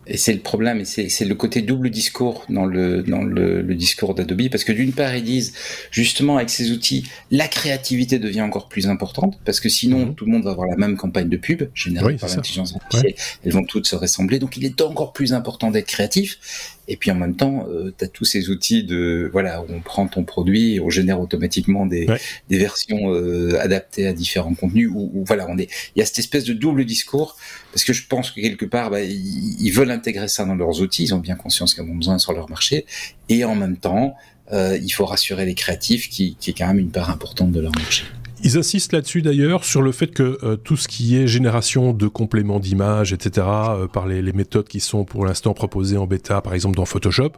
Et 0.07 0.19
c'est 0.19 0.35
le 0.35 0.41
problème, 0.41 0.81
et 0.81 0.85
c'est 0.85 1.25
le 1.25 1.35
côté 1.35 1.63
double 1.63 1.89
discours 1.89 2.45
dans 2.51 2.67
le, 2.67 3.03
dans 3.03 3.23
le, 3.23 3.63
le 3.63 3.75
discours 3.75 4.15
d'Adobe, 4.15 4.51
parce 4.51 4.65
que 4.65 4.73
d'une 4.73 4.93
part, 4.93 5.17
ils 5.17 5.25
disent, 5.25 5.55
justement, 5.91 6.37
avec 6.37 6.51
ces 6.51 6.73
outils, 6.73 7.05
la 7.31 7.49
créativité 7.49 8.19
devient 8.19 8.43
encore 8.43 8.69
plus 8.69 8.87
importante, 8.87 9.39
parce 9.47 9.61
que 9.61 9.71
sinon, 9.71 10.07
mhm. 10.07 10.15
tout 10.15 10.27
le 10.27 10.33
monde 10.33 10.45
va 10.45 10.51
avoir 10.51 10.69
la 10.69 10.77
même 10.77 10.97
campagne 10.97 11.29
de 11.29 11.37
pub, 11.39 11.63
générée 11.75 12.17
par 12.17 12.29
l'intelligence 12.29 12.75
artificielle, 12.75 13.15
elles 13.45 13.53
vont 13.53 13.65
toutes 13.65 13.87
se 13.87 13.97
ressembler, 13.97 14.39
donc 14.39 14.59
il 14.59 14.67
est 14.67 14.83
encore 14.83 15.15
plus 15.15 15.33
important 15.33 15.71
d'être 15.71 15.87
créatif, 15.87 16.39
et 16.89 16.97
puis 16.97 17.11
en 17.11 17.15
même 17.15 17.37
temps, 17.37 17.67
euh, 17.69 17.93
tu 17.97 18.05
as 18.05 18.09
tous 18.09 18.25
ces 18.25 18.51
outils 18.51 18.85
de 18.85 19.29
voilà 19.33 19.63
où 19.63 19.67
on 19.71 19.81
prend 19.81 20.07
ton 20.07 20.25
produit 20.25 20.75
et 20.75 20.81
on 20.81 20.91
génère 20.91 21.21
automatiquement 21.21 21.87
des, 21.87 22.07
des 22.49 22.59
versions 22.59 23.13
euh, 23.13 23.59
adaptées 23.61 24.07
à 24.07 24.13
différents 24.13 24.55
contenus. 24.55 24.91
Où, 24.93 25.25
voilà, 25.27 25.47
on 25.49 25.59
est. 25.59 25.69
Il 25.97 26.01
y 26.01 26.03
a 26.03 26.07
cette 26.07 26.19
espèce 26.19 26.45
de 26.45 26.53
double 26.53 26.85
discours 26.85 27.37
parce 27.73 27.85
que 27.85 27.93
je 27.93 28.07
pense 28.07 28.31
que 28.31 28.41
quelque 28.41 28.67
part, 28.67 28.91
bah, 28.91 29.01
ils, 29.01 29.71
veulent 29.71 29.91
intégrer 29.91 30.29
ça 30.29 30.45
dans 30.45 30.55
leurs 30.55 30.81
outils. 30.81 31.05
Ils 31.05 31.15
ont 31.15 31.19
bien 31.19 31.37
conscience 31.37 31.75
qu'ils 31.75 31.85
ont 31.85 31.95
besoin 31.95 32.19
sur 32.19 32.33
leur 32.33 32.49
marché 32.49 32.87
et 33.29 33.45
en 33.45 33.55
même 33.55 33.77
temps, 33.77 34.15
euh, 34.53 34.79
il 34.81 34.91
faut 34.91 35.07
rassurer 35.07 35.47
les 35.47 35.55
créatifs 35.55 36.09
qui, 36.11 36.37
qui 36.39 36.51
est 36.51 36.55
quand 36.55 36.67
même 36.67 36.79
une 36.79 36.91
part 36.91 37.11
importante 37.11 37.51
de 37.51 37.61
leur 37.61 37.73
marché. 37.73 38.05
Ils 38.47 38.59
insistent 38.59 38.93
là-dessus 38.93 39.23
d'ailleurs 39.23 39.65
sur 39.65 39.81
le 39.81 39.91
fait 39.91 40.09
que 40.09 40.39
euh, 40.43 40.57
tout 40.57 40.77
ce 40.77 40.87
qui 40.87 41.17
est 41.17 41.27
génération 41.27 41.95
de 41.95 42.09
compléments 42.09 42.61
d'images, 42.61 43.15
etc., 43.15 43.47
euh, 43.47 43.89
par 43.89 44.07
les, 44.07 44.21
les, 44.21 44.35
méthodes 44.35 44.69
qui 44.69 44.81
sont 44.81 45.07
pour 45.07 45.25
l'instant 45.25 45.55
proposées 45.55 45.97
en 45.97 46.07
bêta, 46.07 46.43
par 46.43 46.53
exemple 46.53 46.77
dans 46.77 46.85
Photoshop, 46.85 47.31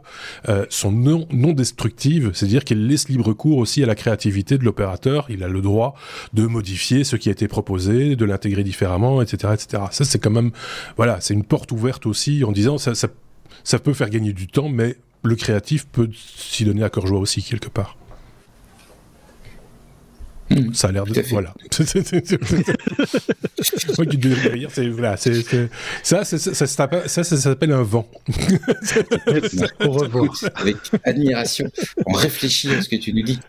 euh, 0.49 0.65
sont 0.69 0.91
non, 0.91 1.25
non 1.31 1.53
destructives, 1.53 2.31
c'est-à-dire 2.33 2.65
qu'elles 2.65 2.85
laissent 2.85 3.07
libre 3.07 3.31
cours 3.31 3.57
aussi 3.57 3.81
à 3.81 3.85
la 3.85 3.95
créativité 3.95 4.57
de 4.57 4.65
l'opérateur. 4.65 5.27
Il 5.29 5.45
a 5.45 5.47
le 5.47 5.61
droit 5.61 5.95
de 6.33 6.45
modifier 6.45 7.05
ce 7.05 7.15
qui 7.15 7.29
a 7.29 7.31
été 7.31 7.47
proposé, 7.47 8.17
de 8.17 8.25
l'intégrer 8.25 8.65
différemment, 8.65 9.21
etc., 9.21 9.53
etc. 9.53 9.83
Ça, 9.91 10.03
c'est 10.03 10.19
quand 10.19 10.29
même, 10.29 10.51
voilà, 10.97 11.21
c'est 11.21 11.33
une 11.33 11.45
porte 11.45 11.71
ouverte 11.71 12.05
aussi 12.05 12.43
en 12.43 12.51
disant 12.51 12.77
ça, 12.77 12.95
ça, 12.95 13.07
ça 13.63 13.79
peut 13.79 13.93
faire 13.93 14.09
gagner 14.09 14.33
du 14.33 14.47
temps, 14.47 14.67
mais 14.67 14.97
le 15.23 15.35
créatif 15.35 15.87
peut 15.87 16.09
s'y 16.13 16.65
donner 16.65 16.83
à 16.83 16.89
cœur 16.89 17.07
joie 17.07 17.19
aussi 17.19 17.41
quelque 17.41 17.69
part. 17.69 17.96
Hmm. 20.49 20.73
ça 20.73 20.87
a 20.87 20.91
l'air 20.93 21.05
de 21.05 21.21
voilà. 21.29 21.53
Moi 23.97 24.05
qui 24.05 24.17
devrais 24.17 24.49
rire 24.49 24.69
c'est 24.71 24.87
voilà 24.87 25.17
c'est 25.17 25.33
ça 26.03 26.23
ça 26.23 26.37
ça, 26.37 27.23
ça 27.23 27.37
s'appelle 27.37 27.73
un 27.73 27.83
vent. 27.83 28.07
Au 29.81 29.91
revoir. 29.91 30.33
Avec 30.55 30.77
admiration 31.03 31.69
on 32.05 32.13
réfléchit 32.13 32.73
à 32.73 32.81
ce 32.81 32.87
que 32.87 32.95
tu 32.95 33.13
nous 33.13 33.23
dis. 33.23 33.39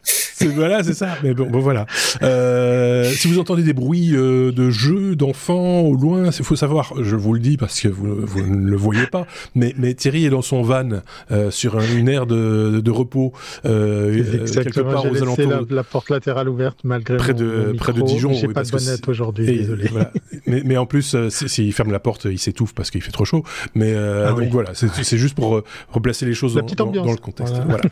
Voilà 0.54 0.82
c'est 0.82 0.94
ça. 0.94 1.16
Mais 1.22 1.34
bon, 1.34 1.48
bon 1.48 1.60
voilà. 1.60 1.86
Euh, 2.22 3.04
si 3.04 3.28
vous 3.28 3.38
entendez 3.38 3.62
des 3.62 3.72
bruits 3.72 4.14
euh, 4.14 4.50
de 4.50 4.70
jeux 4.70 5.14
d'enfants 5.14 5.80
au 5.80 5.94
loin 5.94 6.26
il 6.26 6.44
faut 6.44 6.56
savoir 6.56 6.94
je 7.00 7.16
vous 7.16 7.34
le 7.34 7.40
dis 7.40 7.56
parce 7.56 7.80
que 7.80 7.88
vous, 7.88 8.26
vous 8.26 8.42
ne 8.42 8.70
le 8.70 8.76
voyez 8.76 9.06
pas 9.06 9.26
mais 9.54 9.74
mais 9.78 9.94
Thierry 9.94 10.26
est 10.26 10.30
dans 10.30 10.42
son 10.42 10.62
van 10.62 10.88
euh, 11.30 11.50
sur 11.50 11.78
une 11.80 12.08
aire 12.08 12.26
de, 12.26 12.80
de 12.82 12.90
repos 12.90 13.32
euh, 13.66 14.46
quelque 14.52 14.80
part 14.80 15.04
aux 15.10 15.22
alentours 15.22 15.50
la, 15.50 15.60
la 15.68 15.84
porte 15.84 16.10
latérale 16.10 16.48
ouverte 16.48 16.80
malgré 16.88 17.16
près 17.16 17.34
de 17.34 17.74
près 17.76 17.92
de 17.92 18.02
Dijon. 18.02 18.32
J'ai 18.32 18.48
pas 18.48 18.64
de 18.64 18.70
bonnette 18.70 19.08
aujourd'hui, 19.08 19.46
désolé. 19.46 19.88
mais, 20.46 20.62
mais 20.64 20.76
en 20.76 20.86
plus, 20.86 21.14
euh, 21.14 21.28
s'il 21.30 21.72
ferme 21.72 21.92
la 21.92 22.00
porte, 22.00 22.24
il 22.24 22.38
s'étouffe 22.38 22.74
parce 22.74 22.90
qu'il 22.90 23.02
fait 23.02 23.12
trop 23.12 23.24
chaud. 23.24 23.44
Mais 23.74 23.92
euh, 23.94 24.28
ah 24.28 24.32
donc 24.32 24.48
voilà, 24.50 24.72
c'est 24.74 25.18
juste 25.18 25.34
pour 25.34 25.56
euh, 25.56 25.64
replacer 25.90 26.26
les 26.26 26.34
choses 26.34 26.54
dans, 26.54 26.86
dans, 26.86 27.12
le 27.12 27.16
contexte. 27.16 27.54
Voilà. 27.66 27.82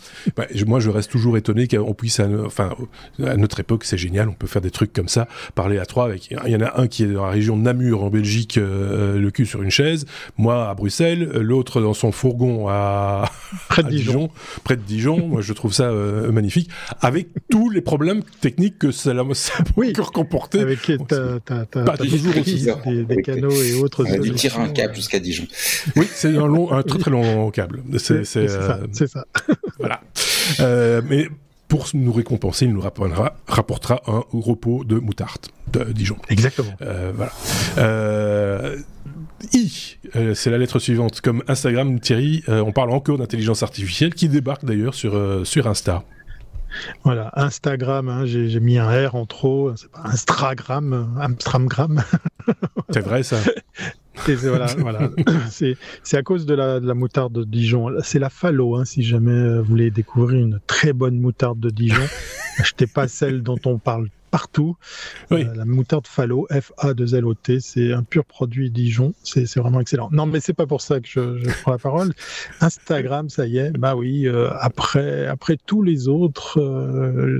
moi, 0.66 0.80
je 0.80 0.90
reste 0.90 1.10
toujours 1.10 1.36
étonné 1.36 1.68
qu'on 1.68 1.94
puisse, 1.94 2.20
enfin, 2.20 2.70
à 3.22 3.36
notre 3.36 3.60
époque, 3.60 3.84
c'est 3.84 3.98
génial, 3.98 4.28
on 4.28 4.32
peut 4.32 4.46
faire 4.46 4.62
des 4.62 4.70
trucs 4.70 4.92
comme 4.92 5.08
ça, 5.08 5.28
parler 5.54 5.78
à 5.78 5.86
trois. 5.86 6.06
Avec, 6.06 6.30
il 6.30 6.50
y 6.50 6.56
en 6.56 6.60
a 6.60 6.80
un 6.80 6.86
qui 6.88 7.04
est 7.04 7.08
dans 7.08 7.26
la 7.26 7.30
région 7.30 7.56
de 7.56 7.62
Namur 7.62 8.02
en 8.02 8.10
Belgique, 8.10 8.56
le 8.56 9.28
cul 9.30 9.46
sur 9.46 9.62
une 9.62 9.70
chaise. 9.70 10.06
Moi 10.38 10.68
à 10.68 10.74
Bruxelles, 10.74 11.30
l'autre 11.34 11.80
dans 11.80 11.94
son 11.94 12.12
fourgon 12.12 12.68
à, 12.68 13.30
près 13.68 13.82
de 13.82 13.88
Dijon. 13.88 14.12
Dijon. 14.12 14.30
près 14.64 14.76
de 14.76 14.82
Dijon. 14.82 15.28
moi, 15.28 15.42
je 15.42 15.52
trouve 15.52 15.72
ça 15.72 15.92
magnifique, 16.32 16.70
avec 17.00 17.28
tous 17.50 17.70
les 17.70 17.80
problèmes 17.80 18.22
techniques 18.40 18.78
que 18.78 18.85
ça 18.92 19.12
ça 19.34 19.52
oui. 19.76 19.90
encore 19.90 20.12
comporter. 20.12 20.60
Avec 20.60 20.80
t'as 21.06 21.96
toujours 21.96 22.36
aussi 22.36 22.66
des, 22.84 23.04
des 23.04 23.22
canaux 23.22 23.50
et 23.50 23.74
autres. 23.74 24.04
On 24.06 24.12
a 24.12 24.18
dû 24.18 24.32
tirer 24.32 24.60
un 24.60 24.68
câble 24.68 24.94
jusqu'à 24.94 25.18
Dijon. 25.18 25.46
Oui, 25.96 26.06
c'est 26.12 26.36
un 26.36 26.46
long, 26.46 26.72
un 26.72 26.82
très 26.82 26.98
très 26.98 27.10
long 27.10 27.50
câble. 27.50 27.82
C'est 27.98 28.24
ça. 28.24 28.40
Euh, 28.40 28.86
ça. 28.92 29.26
voilà. 29.78 30.00
Euh, 30.60 31.02
mais 31.08 31.28
pour 31.68 31.88
nous 31.94 32.12
récompenser, 32.12 32.66
il 32.66 32.72
nous 32.72 32.80
rapportera, 32.80 33.36
rapportera 33.46 34.00
un 34.06 34.24
repos 34.32 34.84
de 34.84 34.98
moutarde 34.98 35.46
de 35.72 35.92
Dijon. 35.92 36.16
Exactement. 36.28 36.72
Euh, 36.82 37.12
voilà. 37.14 37.32
Euh, 37.78 38.76
I, 39.52 39.96
euh, 40.14 40.34
c'est 40.34 40.50
la 40.50 40.58
lettre 40.58 40.78
suivante. 40.78 41.20
Comme 41.20 41.42
Instagram, 41.48 41.98
Thierry, 42.00 42.44
euh, 42.48 42.62
on 42.64 42.72
parle 42.72 42.90
encore 42.90 43.18
d'intelligence 43.18 43.62
artificielle 43.62 44.14
qui 44.14 44.28
débarque 44.28 44.64
d'ailleurs 44.64 44.94
sur, 44.94 45.42
sur 45.44 45.66
Insta. 45.66 46.04
Voilà, 47.04 47.30
Instagram, 47.34 48.08
hein, 48.08 48.26
j'ai 48.26 48.60
mis 48.60 48.78
un 48.78 49.08
R 49.08 49.14
en 49.14 49.26
trop, 49.26 49.74
c'est 49.76 49.90
pas 49.90 50.02
Instagram, 50.04 51.16
Amstramgram. 51.20 52.02
C'est 52.90 53.00
vrai 53.00 53.22
ça. 53.22 53.38
voilà, 54.26 54.66
voilà. 54.78 55.10
c'est 55.50 56.16
à 56.16 56.22
cause 56.22 56.46
de 56.46 56.54
la, 56.54 56.78
de 56.78 56.86
la, 56.86 56.94
moutarde 56.94 57.32
de 57.32 57.44
Dijon. 57.44 57.90
C'est 58.02 58.20
la 58.20 58.30
Fallo, 58.30 58.76
hein, 58.76 58.84
si 58.84 59.02
jamais 59.02 59.58
vous 59.58 59.64
voulez 59.64 59.90
découvrir 59.90 60.40
une 60.40 60.60
très 60.68 60.92
bonne 60.92 61.18
moutarde 61.18 61.58
de 61.58 61.70
Dijon. 61.70 62.06
Achetez 62.58 62.86
pas 62.86 63.08
celle 63.08 63.42
dont 63.42 63.58
on 63.64 63.78
parle 63.78 64.08
partout. 64.36 64.76
la 65.30 65.64
moutarde 65.64 66.06
Falo, 66.06 66.46
F-A-2-L-O-T, 66.50 67.60
c'est 67.60 67.94
un 67.94 68.02
pur 68.02 68.26
produit 68.26 68.70
Dijon. 68.70 69.14
C'est 69.22 69.56
vraiment 69.56 69.80
excellent. 69.80 70.10
Non, 70.12 70.26
mais 70.26 70.40
c'est 70.40 70.52
pas 70.52 70.66
pour 70.66 70.82
ça 70.82 71.00
que 71.00 71.08
je, 71.08 71.38
je, 71.38 71.62
prends 71.62 71.72
la 71.72 71.78
parole. 71.78 72.12
Instagram, 72.60 73.30
ça 73.30 73.46
y 73.46 73.56
est. 73.56 73.70
Bah 73.70 73.96
oui, 73.96 74.28
après, 74.60 75.26
après 75.26 75.56
tous 75.64 75.82
les 75.82 76.08
autres, 76.08 76.60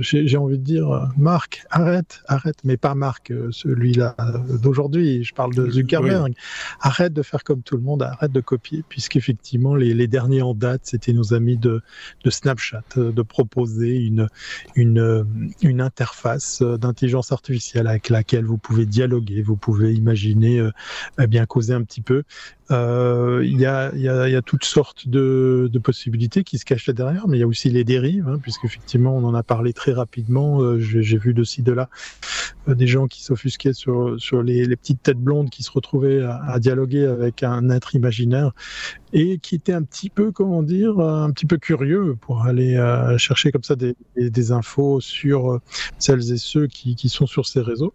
j'ai 0.01 0.37
envie 0.37 0.57
de 0.57 0.63
dire, 0.63 1.07
Marc, 1.17 1.67
arrête, 1.69 2.23
arrête, 2.25 2.57
mais 2.63 2.77
pas 2.77 2.95
Marc, 2.95 3.31
celui-là 3.51 4.15
d'aujourd'hui. 4.63 5.23
Je 5.23 5.35
parle 5.35 5.53
de 5.53 5.69
Zuckerberg. 5.69 6.33
Arrête 6.81 7.13
de 7.13 7.21
faire 7.21 7.43
comme 7.43 7.61
tout 7.61 7.77
le 7.77 7.83
monde, 7.83 8.01
arrête 8.01 8.31
de 8.31 8.41
copier, 8.41 8.83
puisqu'effectivement, 8.89 9.75
les, 9.75 9.93
les 9.93 10.07
derniers 10.07 10.41
en 10.41 10.55
date, 10.55 10.81
c'était 10.85 11.13
nos 11.13 11.35
amis 11.35 11.57
de, 11.57 11.83
de 12.23 12.29
Snapchat, 12.31 12.81
de 12.95 13.21
proposer 13.21 13.97
une, 13.97 14.29
une, 14.75 15.53
une 15.61 15.81
interface 15.81 16.63
d'intelligence 16.87 17.31
artificielle 17.31 17.87
avec 17.87 18.09
laquelle 18.09 18.45
vous 18.45 18.57
pouvez 18.57 18.85
dialoguer, 18.85 19.41
vous 19.41 19.55
pouvez 19.55 19.93
imaginer, 19.93 20.59
euh, 20.59 20.71
eh 21.19 21.27
bien 21.27 21.45
causer 21.45 21.73
un 21.73 21.83
petit 21.83 22.01
peu. 22.01 22.23
Euh, 22.71 23.41
il 23.45 23.59
y, 23.59 23.65
a, 23.65 24.41
toutes 24.41 24.65
sortes 24.65 25.07
de, 25.07 25.69
possibilités 25.83 26.43
qui 26.43 26.57
se 26.57 26.65
cachent 26.65 26.89
derrière, 26.89 27.27
mais 27.27 27.37
il 27.37 27.39
y 27.39 27.43
a 27.43 27.47
aussi 27.47 27.69
les 27.69 27.83
dérives, 27.83 28.27
hein, 28.27 28.39
puisqu'effectivement 28.41 29.15
on 29.15 29.23
en 29.23 29.33
a 29.33 29.43
parlé 29.43 29.73
très 29.73 29.93
rapidement. 29.93 30.61
Euh, 30.61 30.79
J'ai 30.79 31.17
vu 31.17 31.33
de 31.33 31.43
ci 31.43 31.61
de 31.61 31.71
là 31.71 31.89
euh, 32.67 32.75
des 32.75 32.87
gens 32.87 33.07
qui 33.07 33.23
s'offusquaient 33.23 33.73
sur, 33.73 34.17
les, 34.43 34.75
petites 34.75 35.01
têtes 35.03 35.19
blondes 35.19 35.49
qui 35.49 35.63
se 35.63 35.71
retrouvaient 35.71 36.23
à, 36.23 36.59
dialoguer 36.59 37.05
avec 37.05 37.43
un 37.43 37.69
être 37.69 37.95
imaginaire 37.95 38.51
et 39.13 39.37
qui 39.37 39.55
étaient 39.55 39.73
un 39.73 39.83
petit 39.83 40.09
peu, 40.09 40.31
comment 40.31 40.63
dire, 40.63 40.99
un 40.99 41.31
petit 41.31 41.45
peu 41.45 41.57
curieux 41.57 42.17
pour 42.19 42.43
aller 42.43 42.75
chercher 43.17 43.51
comme 43.51 43.63
ça 43.63 43.75
des, 43.75 44.51
infos 44.51 44.99
sur 44.99 45.59
celles 45.97 46.31
et 46.33 46.37
ceux 46.37 46.67
qui, 46.67 47.09
sont 47.09 47.27
sur 47.27 47.45
ces 47.45 47.61
réseaux. 47.61 47.93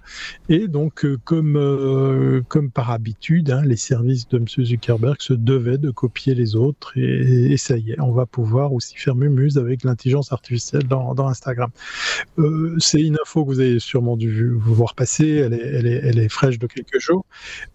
Et 0.48 0.68
donc, 0.68 1.06
comme, 1.24 2.42
comme 2.48 2.70
par 2.70 2.90
habitude, 2.90 3.50
hein, 3.50 3.62
les 3.64 3.76
services 3.76 4.28
de 4.28 4.38
M. 4.38 4.46
Zuckerberg 4.64 5.16
se 5.20 5.32
devait 5.32 5.78
de 5.78 5.90
copier 5.90 6.34
les 6.34 6.56
autres 6.56 6.96
et, 6.96 7.56
ça 7.56 7.76
y 7.76 7.92
est, 7.92 8.00
on 8.00 8.12
va 8.12 8.26
pouvoir 8.26 8.72
aussi 8.72 8.96
faire 8.96 9.14
mumuse 9.14 9.58
avec 9.58 9.84
l'intelligence 9.84 10.32
artificielle 10.32 10.84
dans, 10.84 11.12
Instagram. 11.26 11.70
Euh, 12.38 12.74
c'est 12.78 13.00
une 13.00 13.16
info 13.22 13.44
que 13.44 13.50
vous 13.50 13.60
avez 13.60 13.78
sûrement 13.78 14.16
dû 14.16 14.52
voir 14.54 14.94
passer, 14.94 15.28
elle 15.28 15.54
est, 15.86 16.28
fraîche 16.28 16.58
de 16.58 16.66
quelques 16.66 16.98
jours. 16.98 17.24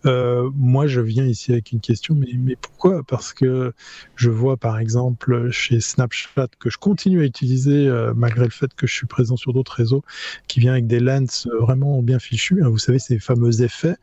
Euh, 0.06 0.50
moi, 0.56 0.88
je 0.88 1.02
viens 1.02 1.26
ici 1.26 1.52
avec 1.52 1.72
une 1.72 1.80
question, 1.80 2.16
mais, 2.16 2.56
pourquoi? 2.60 3.04
Parce 3.04 3.34
que 3.34 3.74
je 4.16 4.30
vois 4.30 4.58
par 4.58 4.80
exemple 4.80 5.50
chez 5.52 5.80
Snapchat 5.80 6.48
que 6.60 6.70
je 6.70 6.78
continue 6.78 7.22
à 7.22 7.26
utiliser 7.26 7.88
euh, 7.88 8.14
malgré 8.16 8.46
le 8.46 8.52
fait 8.52 8.74
que 8.74 8.88
je 8.88 8.94
suis 8.94 9.08
présent 9.08 9.38
sur 9.38 9.54
d'autres 9.54 9.74
réseaux, 9.74 10.04
qui 10.48 10.60
vient 10.60 10.74
avec 10.74 10.88
des 10.88 11.00
lens 11.00 11.48
vraiment 11.60 12.02
bien 12.02 12.20
fichus. 12.20 12.62
Hein. 12.64 12.70
vous 12.70 12.78
savez, 12.78 13.00
ces 13.00 13.20
fameux 13.20 13.62
effets 13.62 13.96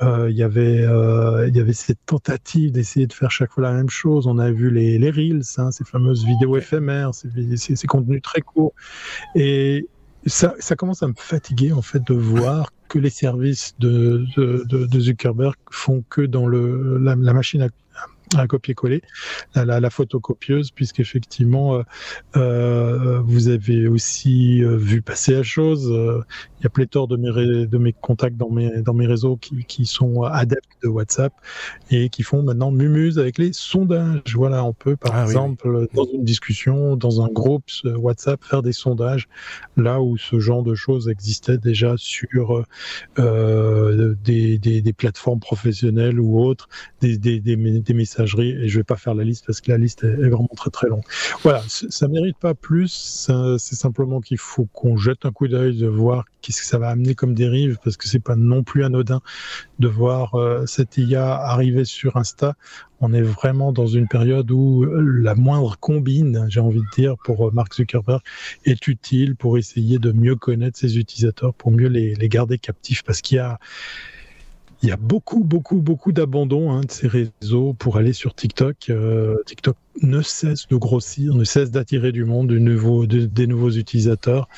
il 0.00 0.36
y 0.36 0.42
avait 0.42 0.82
euh, 0.82 1.48
il 1.48 1.56
y 1.56 1.60
avait 1.60 1.72
cette 1.72 2.04
tentative 2.06 2.72
d'essayer 2.72 3.06
de 3.06 3.12
faire 3.12 3.30
chaque 3.30 3.52
fois 3.52 3.64
la 3.64 3.72
même 3.72 3.90
chose. 3.90 4.26
On 4.26 4.38
a 4.38 4.50
vu 4.50 4.70
les, 4.70 4.98
les 4.98 5.10
reels, 5.10 5.42
hein, 5.56 5.70
ces 5.70 5.84
fameuses 5.84 6.24
vidéos 6.24 6.56
éphémères, 6.56 7.14
ces, 7.14 7.28
ces, 7.56 7.76
ces 7.76 7.86
contenus 7.86 8.22
très 8.22 8.40
courts, 8.40 8.74
et 9.34 9.88
ça, 10.26 10.54
ça, 10.58 10.76
commence 10.76 11.02
à 11.02 11.08
me 11.08 11.14
fatiguer 11.16 11.72
en 11.72 11.82
fait 11.82 12.04
de 12.06 12.14
voir 12.14 12.70
que 12.88 12.98
les 12.98 13.10
services 13.10 13.74
de, 13.78 14.24
de, 14.36 14.64
de, 14.68 14.86
de 14.86 15.00
Zuckerberg 15.00 15.54
font 15.70 16.04
que 16.08 16.22
dans 16.22 16.46
le, 16.46 16.98
la, 16.98 17.14
la 17.14 17.32
machine 17.32 17.68
à 18.36 18.46
copier-coller, 18.46 19.02
la, 19.54 19.64
la, 19.64 19.80
la, 19.80 19.90
photocopieuse, 19.90 20.70
puisqu'effectivement, 20.70 21.76
euh, 21.76 21.82
euh, 22.36 23.20
vous 23.20 23.48
avez 23.48 23.88
aussi 23.88 24.62
euh, 24.62 24.76
vu 24.76 25.02
passer 25.02 25.32
la 25.32 25.42
chose. 25.42 25.92
Euh, 26.58 26.60
il 26.60 26.64
y 26.64 26.66
a 26.66 26.70
pléthore 26.70 27.08
de 27.08 27.16
mes, 27.16 27.66
de 27.66 27.78
mes 27.78 27.92
contacts 27.92 28.36
dans 28.36 28.50
mes, 28.50 28.82
dans 28.82 28.94
mes 28.94 29.06
réseaux 29.06 29.36
qui, 29.36 29.64
qui 29.64 29.86
sont 29.86 30.22
adeptes 30.22 30.64
de 30.82 30.88
WhatsApp 30.88 31.32
et 31.90 32.08
qui 32.08 32.22
font 32.22 32.42
maintenant 32.42 32.70
mumuse 32.70 33.18
avec 33.18 33.38
les 33.38 33.52
sondages. 33.52 34.34
Voilà, 34.34 34.64
on 34.64 34.72
peut 34.72 34.96
par 34.96 35.14
ah 35.14 35.24
exemple, 35.24 35.88
dans 35.94 36.06
une 36.06 36.24
discussion, 36.24 36.96
dans 36.96 37.22
un 37.22 37.28
groupe 37.28 37.64
WhatsApp, 37.84 38.42
faire 38.44 38.62
des 38.62 38.72
sondages 38.72 39.28
là 39.76 40.00
où 40.00 40.16
ce 40.16 40.40
genre 40.40 40.62
de 40.62 40.74
choses 40.74 41.08
existait 41.08 41.58
déjà 41.58 41.94
sur 41.96 42.64
euh, 43.18 44.14
des, 44.24 44.58
des, 44.58 44.80
des, 44.82 44.92
plateformes 44.92 45.40
professionnelles 45.40 46.20
ou 46.20 46.40
autres, 46.40 46.68
des, 47.00 47.18
des, 47.18 47.40
des, 47.40 47.56
des 47.56 47.94
messages 47.94 48.34
et 48.38 48.68
je 48.68 48.78
vais 48.78 48.84
pas 48.84 48.96
faire 48.96 49.14
la 49.14 49.24
liste 49.24 49.46
parce 49.46 49.60
que 49.60 49.70
la 49.70 49.78
liste 49.78 50.04
est, 50.04 50.28
vraiment 50.28 50.48
très 50.56 50.70
très 50.70 50.88
longue. 50.88 51.04
Voilà, 51.42 51.62
ça 51.66 52.08
mérite 52.08 52.36
pas 52.38 52.54
plus, 52.54 53.28
c'est 53.58 53.74
simplement 53.74 54.20
qu'il 54.20 54.38
faut 54.38 54.66
qu'on 54.72 54.96
jette 54.96 55.24
un 55.24 55.32
coup 55.32 55.48
d'œil 55.48 55.76
de 55.76 55.86
voir 55.86 56.24
qu'est-ce 56.48 56.62
que 56.62 56.66
ça 56.66 56.78
va 56.78 56.88
amener 56.88 57.14
comme 57.14 57.34
dérive 57.34 57.76
parce 57.84 57.98
que 57.98 58.08
c'est 58.08 58.20
pas 58.20 58.34
non 58.34 58.62
plus 58.62 58.82
anodin 58.82 59.20
de 59.78 59.86
voir 59.86 60.34
euh, 60.34 60.64
cette 60.64 60.96
IA 60.96 61.34
arriver 61.34 61.84
sur 61.84 62.16
Insta. 62.16 62.54
On 63.00 63.12
est 63.12 63.20
vraiment 63.20 63.70
dans 63.70 63.86
une 63.86 64.08
période 64.08 64.50
où 64.50 64.86
la 64.86 65.34
moindre 65.34 65.76
combine, 65.78 66.46
j'ai 66.48 66.60
envie 66.60 66.80
de 66.80 66.96
dire, 66.96 67.16
pour 67.22 67.48
euh, 67.48 67.50
Mark 67.52 67.74
Zuckerberg 67.74 68.22
est 68.64 68.88
utile 68.88 69.36
pour 69.36 69.58
essayer 69.58 69.98
de 69.98 70.10
mieux 70.10 70.36
connaître 70.36 70.78
ses 70.78 70.96
utilisateurs, 70.96 71.52
pour 71.52 71.70
mieux 71.70 71.88
les, 71.88 72.14
les 72.14 72.28
garder 72.30 72.56
captifs 72.56 73.02
parce 73.02 73.20
qu'il 73.20 73.36
y 73.36 73.40
a 73.40 73.58
il 74.82 74.88
y 74.88 74.92
a 74.92 74.96
beaucoup, 74.96 75.42
beaucoup, 75.42 75.80
beaucoup 75.80 76.12
d'abandon 76.12 76.70
hein, 76.72 76.82
de 76.82 76.90
ces 76.90 77.08
réseaux 77.08 77.74
pour 77.74 77.96
aller 77.96 78.12
sur 78.12 78.34
TikTok. 78.34 78.90
Euh, 78.90 79.36
TikTok 79.44 79.76
ne 80.02 80.22
cesse 80.22 80.68
de 80.68 80.76
grossir, 80.76 81.34
ne 81.34 81.42
cesse 81.42 81.72
d'attirer 81.72 82.12
du 82.12 82.24
monde, 82.24 82.46
de, 82.48 83.26
des 83.26 83.46
nouveaux 83.48 83.70
utilisateurs. 83.70 84.48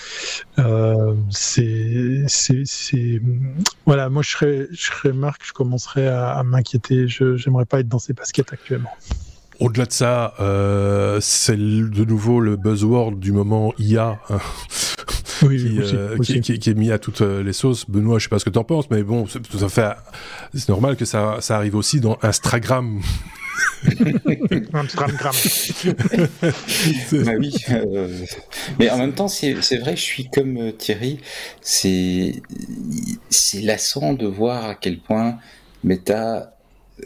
Euh, 0.58 1.14
c'est, 1.30 2.26
voilà, 3.86 4.10
moi 4.10 4.22
je 4.22 4.30
serais, 4.30 4.68
je 4.70 4.82
serais 4.82 5.12
Marc, 5.12 5.42
je 5.46 5.52
commencerais 5.52 6.08
à, 6.08 6.32
à 6.32 6.42
m'inquiéter. 6.42 7.08
Je, 7.08 7.36
j'aimerais 7.36 7.64
pas 7.64 7.80
être 7.80 7.88
dans 7.88 7.98
ces 7.98 8.12
baskets 8.12 8.52
actuellement. 8.52 8.90
Au-delà 9.60 9.84
de 9.84 9.92
ça, 9.92 10.34
euh, 10.40 11.18
c'est 11.20 11.56
de 11.56 12.04
nouveau 12.04 12.40
le 12.40 12.56
buzzword 12.56 13.16
du 13.16 13.30
moment 13.30 13.74
IA. 13.78 14.18
Hein. 14.30 14.38
oui, 15.42 15.58
qui, 15.58 15.78
aussi, 15.80 15.96
euh, 15.96 16.16
aussi. 16.18 16.40
Qui, 16.40 16.58
qui, 16.58 16.70
est 16.70 16.74
mis 16.74 16.90
à 16.90 16.98
toutes 16.98 17.20
euh, 17.20 17.42
les 17.42 17.52
sauces. 17.52 17.88
Benoît, 17.88 18.18
je 18.18 18.24
sais 18.24 18.28
pas 18.30 18.38
ce 18.38 18.44
que 18.44 18.50
tu 18.50 18.58
en 18.58 18.64
penses, 18.64 18.90
mais 18.90 19.02
bon, 19.02 19.26
c'est 19.26 19.40
tout 19.40 19.62
à 19.62 19.68
fait, 19.68 19.92
c'est 20.54 20.68
normal 20.68 20.96
que 20.96 21.04
ça, 21.04 21.36
ça 21.40 21.56
arrive 21.56 21.74
aussi 21.74 22.00
dans 22.00 22.18
Instagram. 22.22 23.00
Instagram. 24.72 25.34
bah 27.12 27.32
oui, 27.38 27.54
euh, 27.70 28.08
mais 28.78 28.90
en 28.90 28.98
même 28.98 29.12
temps, 29.12 29.28
c'est 29.28 29.52
vrai, 29.52 29.96
je 29.96 30.02
suis 30.02 30.28
comme 30.30 30.72
Thierry, 30.72 31.18
c'est 31.60 32.42
c'est 33.28 33.60
lassant 33.60 34.14
de 34.14 34.26
voir 34.26 34.64
à 34.64 34.74
quel 34.74 34.98
point 34.98 35.38
Meta 35.84 36.54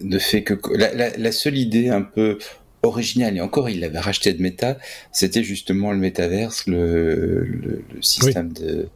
ne 0.03 0.19
fait 0.19 0.43
que 0.43 0.55
la, 0.77 0.93
la, 0.95 1.17
la 1.17 1.33
seule 1.33 1.59
idée 1.59 1.89
un 1.89 2.03
peu 2.03 2.39
original, 2.85 3.37
et 3.37 3.41
encore 3.41 3.69
il 3.71 3.81
l'avait 3.81 3.99
racheté 3.99 4.33
de 4.33 4.43
Meta, 4.43 4.79
c'était 5.13 5.43
justement 5.43 5.93
le 5.93 5.99
métaverse, 5.99 6.67
le, 6.67 7.45
le, 7.45 7.85
le 7.93 8.03
système 8.03 8.53
oui. 8.57 8.63
de, 8.63 8.89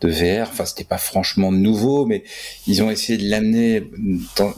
de 0.00 0.08
VR. 0.08 0.48
Enfin, 0.48 0.64
c'était 0.64 0.84
pas 0.84 0.98
franchement 0.98 1.52
nouveau, 1.52 2.06
mais 2.06 2.24
ils 2.66 2.82
ont 2.82 2.90
essayé 2.90 3.18
de 3.18 3.28
l'amener. 3.28 3.84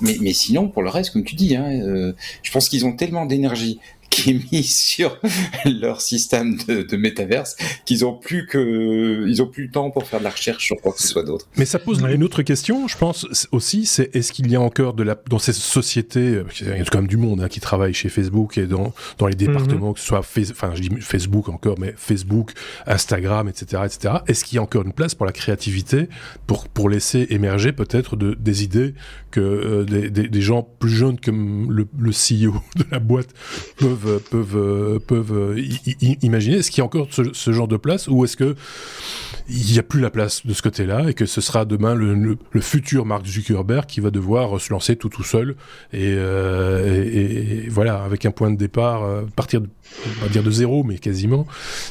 Mais, 0.00 0.16
mais 0.20 0.32
sinon, 0.32 0.68
pour 0.68 0.82
le 0.82 0.88
reste, 0.88 1.12
comme 1.12 1.24
tu 1.24 1.34
dis, 1.34 1.54
hein, 1.56 1.70
euh, 1.70 2.12
je 2.42 2.50
pense 2.50 2.68
qu'ils 2.68 2.87
ont 2.87 2.92
tellement 2.92 3.26
d'énergie 3.26 3.78
qui 4.11 4.31
est 4.31 4.53
mis 4.53 4.62
sur 4.92 5.18
leur 5.64 6.01
système 6.01 6.57
de, 6.68 6.83
de 6.83 6.97
métaverse 6.97 7.57
qu'ils 7.85 8.05
ont 8.05 8.14
plus 8.14 8.47
que 8.47 9.27
ils 9.27 9.42
ont 9.42 9.47
plus 9.47 9.64
le 9.64 9.71
temps 9.71 9.90
pour 9.90 10.07
faire 10.07 10.21
de 10.21 10.25
la 10.25 10.31
recherche 10.31 10.64
sur 10.64 10.77
quoi 10.81 10.92
que 10.92 11.01
ce 11.01 11.09
soit 11.09 11.25
d'autre. 11.25 11.47
Mais 11.57 11.64
ça 11.64 11.79
pose 11.79 12.01
une 12.01 12.25
autre 12.25 12.42
question, 12.42 12.88
je 12.88 12.97
pense 12.97 13.27
aussi, 13.53 13.87
c'est 13.87 14.14
est-ce 14.14 14.33
qu'il 14.33 14.51
y 14.51 14.57
a 14.57 14.61
encore 14.61 14.94
de 14.94 15.03
la 15.03 15.16
dans 15.29 15.38
ces 15.38 15.53
sociétés, 15.53 16.42
il 16.61 16.66
y 16.66 16.71
a 16.71 16.85
quand 16.85 16.99
même 16.99 17.07
du 17.09 17.16
monde 17.16 17.40
hein, 17.42 17.49
qui 17.49 17.61
travaille 17.61 17.94
chez 17.94 18.09
Facebook 18.09 18.59
et 18.59 18.66
dans 18.66 18.92
dans 19.18 19.27
les 19.27 19.35
départements, 19.35 19.88
mm 19.88 19.90
-hmm. 19.90 19.94
que 19.94 20.01
ce 20.01 20.07
soit 20.07 20.25
enfin 20.51 20.73
je 20.75 20.81
dis 20.83 20.90
Facebook 21.01 21.49
encore, 21.49 21.79
mais 21.79 21.94
Facebook, 21.97 22.53
Instagram, 22.87 23.49
etc., 23.49 23.83
etc. 23.87 24.14
Est-ce 24.27 24.44
qu'il 24.44 24.57
y 24.57 24.59
a 24.59 24.62
encore 24.62 24.85
une 24.85 24.92
place 24.92 25.14
pour 25.14 25.27
la 25.27 25.33
créativité, 25.33 26.09
pour 26.47 26.68
pour 26.68 26.88
laisser 26.88 27.27
émerger 27.31 27.73
peut-être 27.73 28.16
de, 28.16 28.35
des 28.35 28.64
idées 28.64 28.94
que 29.31 29.40
euh, 29.40 29.85
des, 29.85 30.11
des, 30.11 30.29
des 30.29 30.40
gens 30.40 30.62
plus 30.62 30.90
jeunes 30.90 31.18
que 31.21 31.31
le, 31.31 31.87
le 31.99 32.12
CEO 32.12 32.55
de 32.77 32.85
la 32.90 32.99
boîte 32.99 33.31
peuvent 33.79 33.97
peuvent 34.30 34.98
peuvent 35.00 35.56
imaginer 36.22 36.56
Est-ce 36.56 36.70
qu'il 36.70 36.78
y 36.78 36.82
a 36.82 36.84
encore 36.84 37.08
ce, 37.11 37.52
genre 37.52 37.68
de 37.68 37.76
place 37.76 38.08
ou 38.08 38.24
est-ce 38.24 38.37
que 38.37 38.54
il 39.48 39.72
n'y 39.72 39.78
a 39.78 39.82
plus 39.82 40.00
la 40.00 40.11
place 40.11 40.44
de 40.44 40.52
ce 40.52 40.62
côté-là 40.62 41.08
et 41.08 41.14
que 41.14 41.24
ce 41.24 41.40
sera 41.40 41.64
demain 41.64 41.94
le, 41.94 42.14
le, 42.14 42.61
futur 42.61 43.06
Mark 43.06 43.24
Zuckerberg 43.26 43.87
qui 43.87 44.00
va 44.00 44.11
devoir 44.11 44.61
se 44.61 44.70
lancer 44.72 44.96
tout 44.96 45.08
tout 45.08 45.22
seul 45.22 45.56
et, 45.92 46.14
euh, 46.16 47.62
voilà 47.70 48.02
avec 48.02 48.26
un 48.26 48.30
point 48.30 48.50
de 48.50 48.56
départ 48.56 49.04
euh, 49.04 49.22
partir 49.34 49.61
de, 49.62 49.68
on 50.07 50.22
va 50.22 50.29
dire 50.29 50.42
de 50.42 50.51
zéro 50.51 50.85
mais 50.85 50.98
quasiment. 50.98 51.46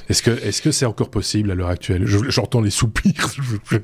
Est-ce 0.09 0.23
que 0.23 0.31
est-ce 0.31 0.61
que 0.61 0.71
c'est 0.71 0.85
encore 0.85 1.09
possible 1.09 1.51
à 1.51 1.55
l'heure 1.55 1.69
actuelle? 1.69 2.05
J'entends 2.05 2.61
les 2.61 2.69
soupirs. 2.69 3.27
je, 3.69 3.77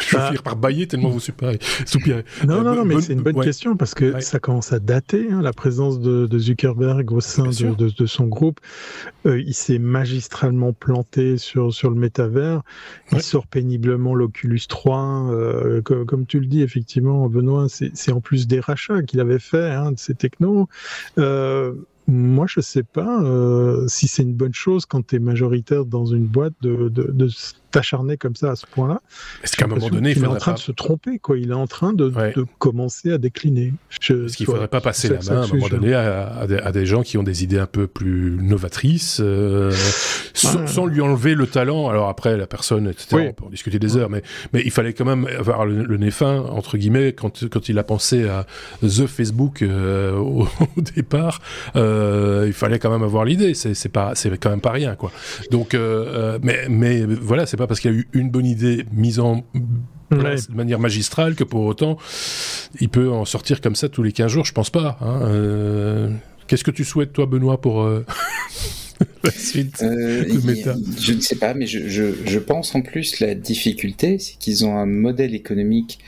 je, 0.00 0.18
finir 0.18 0.42
par 0.42 0.56
bailler 0.56 0.86
tellement 0.86 1.10
vous 1.10 1.20
soupirez. 1.20 1.58
soupirez. 1.86 2.24
Non, 2.46 2.56
euh, 2.56 2.62
non, 2.62 2.74
non, 2.74 2.84
mais 2.84 3.00
c'est 3.00 3.12
une 3.12 3.22
bonne 3.22 3.36
ouais. 3.36 3.44
question 3.44 3.76
parce 3.76 3.94
que 3.94 4.14
ouais. 4.14 4.20
ça 4.20 4.38
commence 4.38 4.72
à 4.72 4.78
dater 4.78 5.28
hein, 5.30 5.42
la 5.42 5.52
présence 5.52 6.00
de, 6.00 6.26
de 6.26 6.38
Zuckerberg 6.38 7.12
au 7.12 7.20
sein 7.20 7.48
de, 7.48 7.72
de, 7.72 8.06
son 8.06 8.26
groupe. 8.26 8.60
Euh, 9.26 9.40
il 9.40 9.54
s'est 9.54 9.78
magistralement 9.78 10.72
planté 10.72 11.36
sur, 11.36 11.72
sur 11.72 11.90
le 11.90 11.96
métavers. 11.96 12.62
Il 13.12 13.22
sort 13.22 13.46
péniblement 13.46 14.14
l'Oculus 14.14 14.60
3. 14.68 15.30
Euh, 15.30 15.82
comme, 15.82 16.26
tu 16.26 16.40
le 16.40 16.46
dis, 16.46 16.62
effectivement, 16.62 17.28
Benoît, 17.28 17.66
c'est 17.68 18.12
en 18.12 18.20
plus 18.20 18.46
des 18.46 18.60
rachats 18.60 19.02
qu'il 19.02 19.20
avait 19.20 19.38
fait 19.38 19.70
hein, 19.70 19.92
de 19.92 19.98
ces 19.98 20.14
technos. 20.14 20.68
Moi, 22.08 22.46
je 22.48 22.60
sais 22.60 22.82
pas 22.82 23.22
euh, 23.22 23.86
si 23.86 24.08
c'est 24.08 24.22
une 24.22 24.34
bonne 24.34 24.54
chose 24.54 24.86
quand 24.86 25.06
tu 25.06 25.16
es 25.16 25.18
majoritaire 25.18 25.84
dans 25.84 26.06
une 26.06 26.26
boîte 26.26 26.54
de, 26.62 26.88
de, 26.88 27.10
de 27.12 27.28
t'acharner 27.70 28.16
comme 28.16 28.36
ça 28.36 28.52
à 28.52 28.56
ce 28.56 28.66
point-là. 28.66 29.00
Est-ce 29.42 29.56
qu'à 29.56 29.66
un 29.66 29.68
moment 29.68 29.88
donné, 29.88 30.12
il, 30.12 30.22
est 30.22 30.26
en 30.26 30.36
train 30.36 30.54
de 30.54 30.58
se 30.58 30.72
tromper, 30.72 31.18
quoi. 31.18 31.38
Il 31.38 31.50
est 31.50 31.54
en 31.54 31.66
train 31.66 31.92
de, 31.92 32.08
de 32.08 32.46
commencer 32.58 33.12
à 33.12 33.18
décliner. 33.18 33.74
Est-ce 34.00 34.36
qu'il 34.36 34.46
faudrait 34.46 34.68
pas 34.68 34.80
passer 34.80 35.08
la 35.08 35.20
main 35.20 35.42
à 35.42 35.44
un 35.44 35.46
moment 35.48 35.68
donné 35.68 35.94
à, 35.94 36.28
à, 36.38 36.72
des, 36.72 36.86
gens 36.86 37.02
qui 37.02 37.18
ont 37.18 37.22
des 37.22 37.44
idées 37.44 37.58
un 37.58 37.66
peu 37.66 37.86
plus 37.86 38.38
novatrices, 38.40 39.20
euh, 39.20 39.72
sans, 40.34 40.86
lui 40.86 41.00
enlever 41.00 41.34
le 41.34 41.46
talent. 41.46 41.88
Alors 41.88 42.08
après, 42.08 42.36
la 42.36 42.46
personne, 42.46 42.88
etc. 42.88 43.28
On 43.28 43.32
peut 43.32 43.44
en 43.44 43.50
discuter 43.50 43.78
des 43.78 43.96
heures, 43.96 44.10
mais 44.10 44.22
mais 44.52 44.62
il 44.64 44.70
fallait 44.70 44.92
quand 44.92 45.04
même 45.04 45.26
avoir 45.38 45.66
le, 45.66 45.96
nez 45.96 46.10
fin 46.10 46.40
entre 46.40 46.78
guillemets 46.78 47.12
quand 47.12 47.48
quand 47.48 47.68
il 47.68 47.78
a 47.78 47.84
pensé 47.84 48.28
à 48.28 48.46
the 48.82 49.06
Facebook 49.06 49.62
euh, 49.62 50.16
au, 50.16 50.48
départ. 50.94 51.40
Euh, 51.76 52.44
il 52.46 52.52
fallait 52.52 52.78
quand 52.78 52.90
même 52.90 53.02
avoir 53.02 53.24
l'idée. 53.24 53.54
C'est 53.54 53.92
quand 53.92 54.50
même 54.50 54.60
pas 54.60 54.72
rien, 54.72 54.94
quoi. 54.94 55.12
Donc 55.50 55.76
mais 56.42 56.66
mais 56.68 57.04
voilà, 57.04 57.46
c'est 57.46 57.57
pas 57.58 57.66
parce 57.66 57.80
qu'il 57.80 57.92
y 57.92 57.94
a 57.94 57.96
eu 57.98 58.08
une 58.12 58.30
bonne 58.30 58.46
idée 58.46 58.84
mise 58.92 59.18
en 59.20 59.44
place 60.08 60.48
de 60.48 60.54
manière 60.54 60.78
magistrale 60.78 61.34
que 61.34 61.44
pour 61.44 61.66
autant 61.66 61.98
il 62.80 62.88
peut 62.88 63.10
en 63.10 63.24
sortir 63.24 63.60
comme 63.60 63.74
ça 63.74 63.88
tous 63.88 64.02
les 64.02 64.12
15 64.12 64.30
jours. 64.30 64.44
Je 64.44 64.52
pense 64.52 64.70
pas. 64.70 64.98
Hein. 65.00 65.20
Euh, 65.22 66.10
qu'est-ce 66.46 66.64
que 66.64 66.70
tu 66.70 66.84
souhaites, 66.84 67.12
toi, 67.12 67.26
Benoît, 67.26 67.60
pour 67.60 67.82
euh, 67.82 68.04
la 69.24 69.30
suite 69.30 69.82
euh, 69.82 70.24
Je 70.98 71.12
ne 71.12 71.20
sais 71.20 71.36
pas, 71.36 71.54
mais 71.54 71.66
je, 71.66 71.88
je, 71.88 72.38
pense 72.38 72.74
en 72.74 72.82
plus 72.82 73.20
la 73.20 73.34
difficulté, 73.34 74.18
c'est 74.18 74.36
qu'ils 74.38 74.64
ont 74.64 74.76
un 74.76 74.86
modèle 74.86 75.34
économique 75.34 75.98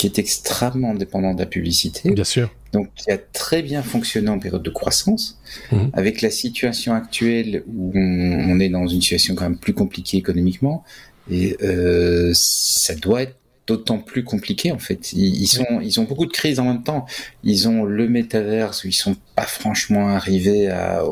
qui 0.00 0.06
est 0.06 0.18
extrêmement 0.18 0.94
dépendant 0.94 1.34
de 1.34 1.40
la 1.40 1.44
publicité. 1.44 2.10
Bien 2.10 2.24
sûr. 2.24 2.50
Donc, 2.72 2.88
qui 2.94 3.10
a 3.10 3.18
très 3.18 3.60
bien 3.60 3.82
fonctionné 3.82 4.30
en 4.30 4.38
période 4.38 4.62
de 4.62 4.70
croissance. 4.70 5.38
Mhm. 5.72 5.90
Avec 5.92 6.22
la 6.22 6.30
situation 6.30 6.94
actuelle 6.94 7.64
où 7.66 7.92
on, 7.94 8.58
est 8.60 8.70
dans 8.70 8.86
une 8.86 9.02
situation 9.02 9.34
quand 9.34 9.44
même 9.44 9.58
plus 9.58 9.74
compliquée 9.74 10.16
économiquement, 10.16 10.84
et 11.30 11.54
euh, 11.62 12.30
ça 12.32 12.94
doit 12.94 13.24
être 13.24 13.36
d'autant 13.66 13.98
plus 13.98 14.24
compliqué 14.24 14.72
en 14.72 14.78
fait. 14.78 15.12
Ils, 15.12 15.46
sont, 15.46 15.82
ils 15.82 16.00
ont 16.00 16.04
beaucoup 16.04 16.24
de 16.24 16.32
crises 16.32 16.60
en 16.60 16.64
même 16.64 16.82
temps. 16.82 17.04
Ils 17.44 17.68
ont 17.68 17.84
le 17.84 18.08
métaverse 18.08 18.84
où 18.84 18.88
ils 18.88 18.94
sont 18.94 19.16
pas 19.36 19.42
franchement 19.42 20.08
arrivés 20.08 20.68
à 20.68 21.04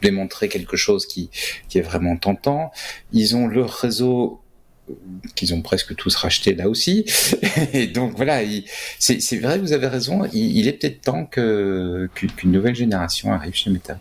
démontrer 0.00 0.48
quelque 0.48 0.78
chose 0.78 1.04
qui, 1.04 1.28
qui 1.68 1.76
est 1.76 1.82
vraiment 1.82 2.16
tentant. 2.16 2.72
Ils 3.12 3.36
ont 3.36 3.46
le 3.46 3.62
réseau 3.62 4.39
qu'ils 5.34 5.54
ont 5.54 5.62
presque 5.62 5.94
tous 5.96 6.14
racheté 6.14 6.54
là 6.54 6.68
aussi. 6.68 7.04
Et 7.72 7.86
donc 7.86 8.14
voilà, 8.16 8.40
c'est 8.98 9.38
vrai, 9.38 9.58
vous 9.58 9.72
avez 9.72 9.86
raison, 9.86 10.26
il, 10.32 10.68
est 10.68 10.72
peut-être 10.72 11.02
temps 11.02 11.26
qu'une 11.26 12.52
nouvelle 12.52 12.74
génération 12.74 13.32
arrive 13.32 13.54
chez 13.54 13.70
Meta. 13.70 13.98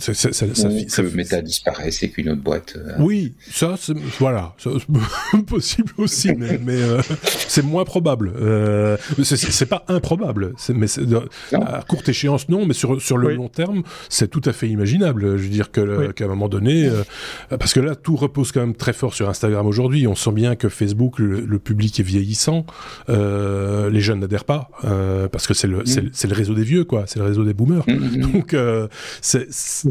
Ça, 0.00 0.14
ça, 0.14 0.32
ça, 0.32 0.48
que 0.48 1.14
Meta 1.14 1.42
disparaisse 1.42 2.02
et 2.02 2.10
qu'une 2.10 2.30
autre 2.30 2.40
boîte. 2.40 2.74
Euh, 2.76 2.92
oui, 2.98 3.34
ça, 3.50 3.76
voilà, 4.18 4.54
possible 5.46 5.92
aussi, 5.98 6.32
mais, 6.36 6.58
mais 6.62 6.80
euh, 6.80 7.00
c'est 7.48 7.64
moins 7.64 7.84
probable. 7.84 8.32
Euh, 8.40 8.96
c'est 9.22 9.66
pas 9.66 9.84
improbable, 9.88 10.54
mais 10.74 10.86
à 11.52 11.82
courte 11.86 12.08
échéance 12.08 12.48
non, 12.48 12.66
mais 12.66 12.74
sur 12.74 13.00
sur 13.00 13.16
le 13.16 13.34
long 13.34 13.48
terme, 13.48 13.82
c'est 14.08 14.28
tout 14.28 14.42
à 14.44 14.52
fait 14.52 14.68
imaginable. 14.68 15.36
Je 15.36 15.42
veux 15.42 15.48
dire 15.48 15.70
que 15.70 16.12
qu'à 16.12 16.24
un 16.24 16.28
moment 16.28 16.48
donné, 16.48 16.86
euh, 16.86 17.02
parce 17.58 17.72
que 17.72 17.80
là, 17.80 17.94
tout 17.94 18.16
repose 18.16 18.52
quand 18.52 18.60
même 18.60 18.74
très 18.74 18.92
fort 18.92 19.14
sur 19.14 19.28
Instagram 19.28 19.66
aujourd'hui. 19.66 20.06
On 20.06 20.14
sent 20.14 20.32
bien 20.32 20.56
que 20.56 20.68
Facebook, 20.68 21.18
le, 21.18 21.58
public 21.58 22.00
est 22.00 22.04
vieillissant, 22.04 22.64
les 23.08 24.00
jeunes 24.00 24.20
n'adhèrent 24.20 24.44
pas 24.44 24.70
parce 25.32 25.46
que 25.46 25.54
c'est 25.54 25.68
le 25.68 25.80
mm. 25.80 26.10
c'est 26.12 26.28
le 26.28 26.34
réseau 26.34 26.54
des 26.54 26.64
vieux, 26.64 26.84
quoi. 26.84 27.04
C'est 27.06 27.18
le 27.18 27.26
réseau 27.26 27.44
des 27.44 27.54
boomers. 27.54 27.84
Mm, 27.88 27.92
mm, 27.92 28.32
Donc 28.32 28.56
c'est 29.20 29.48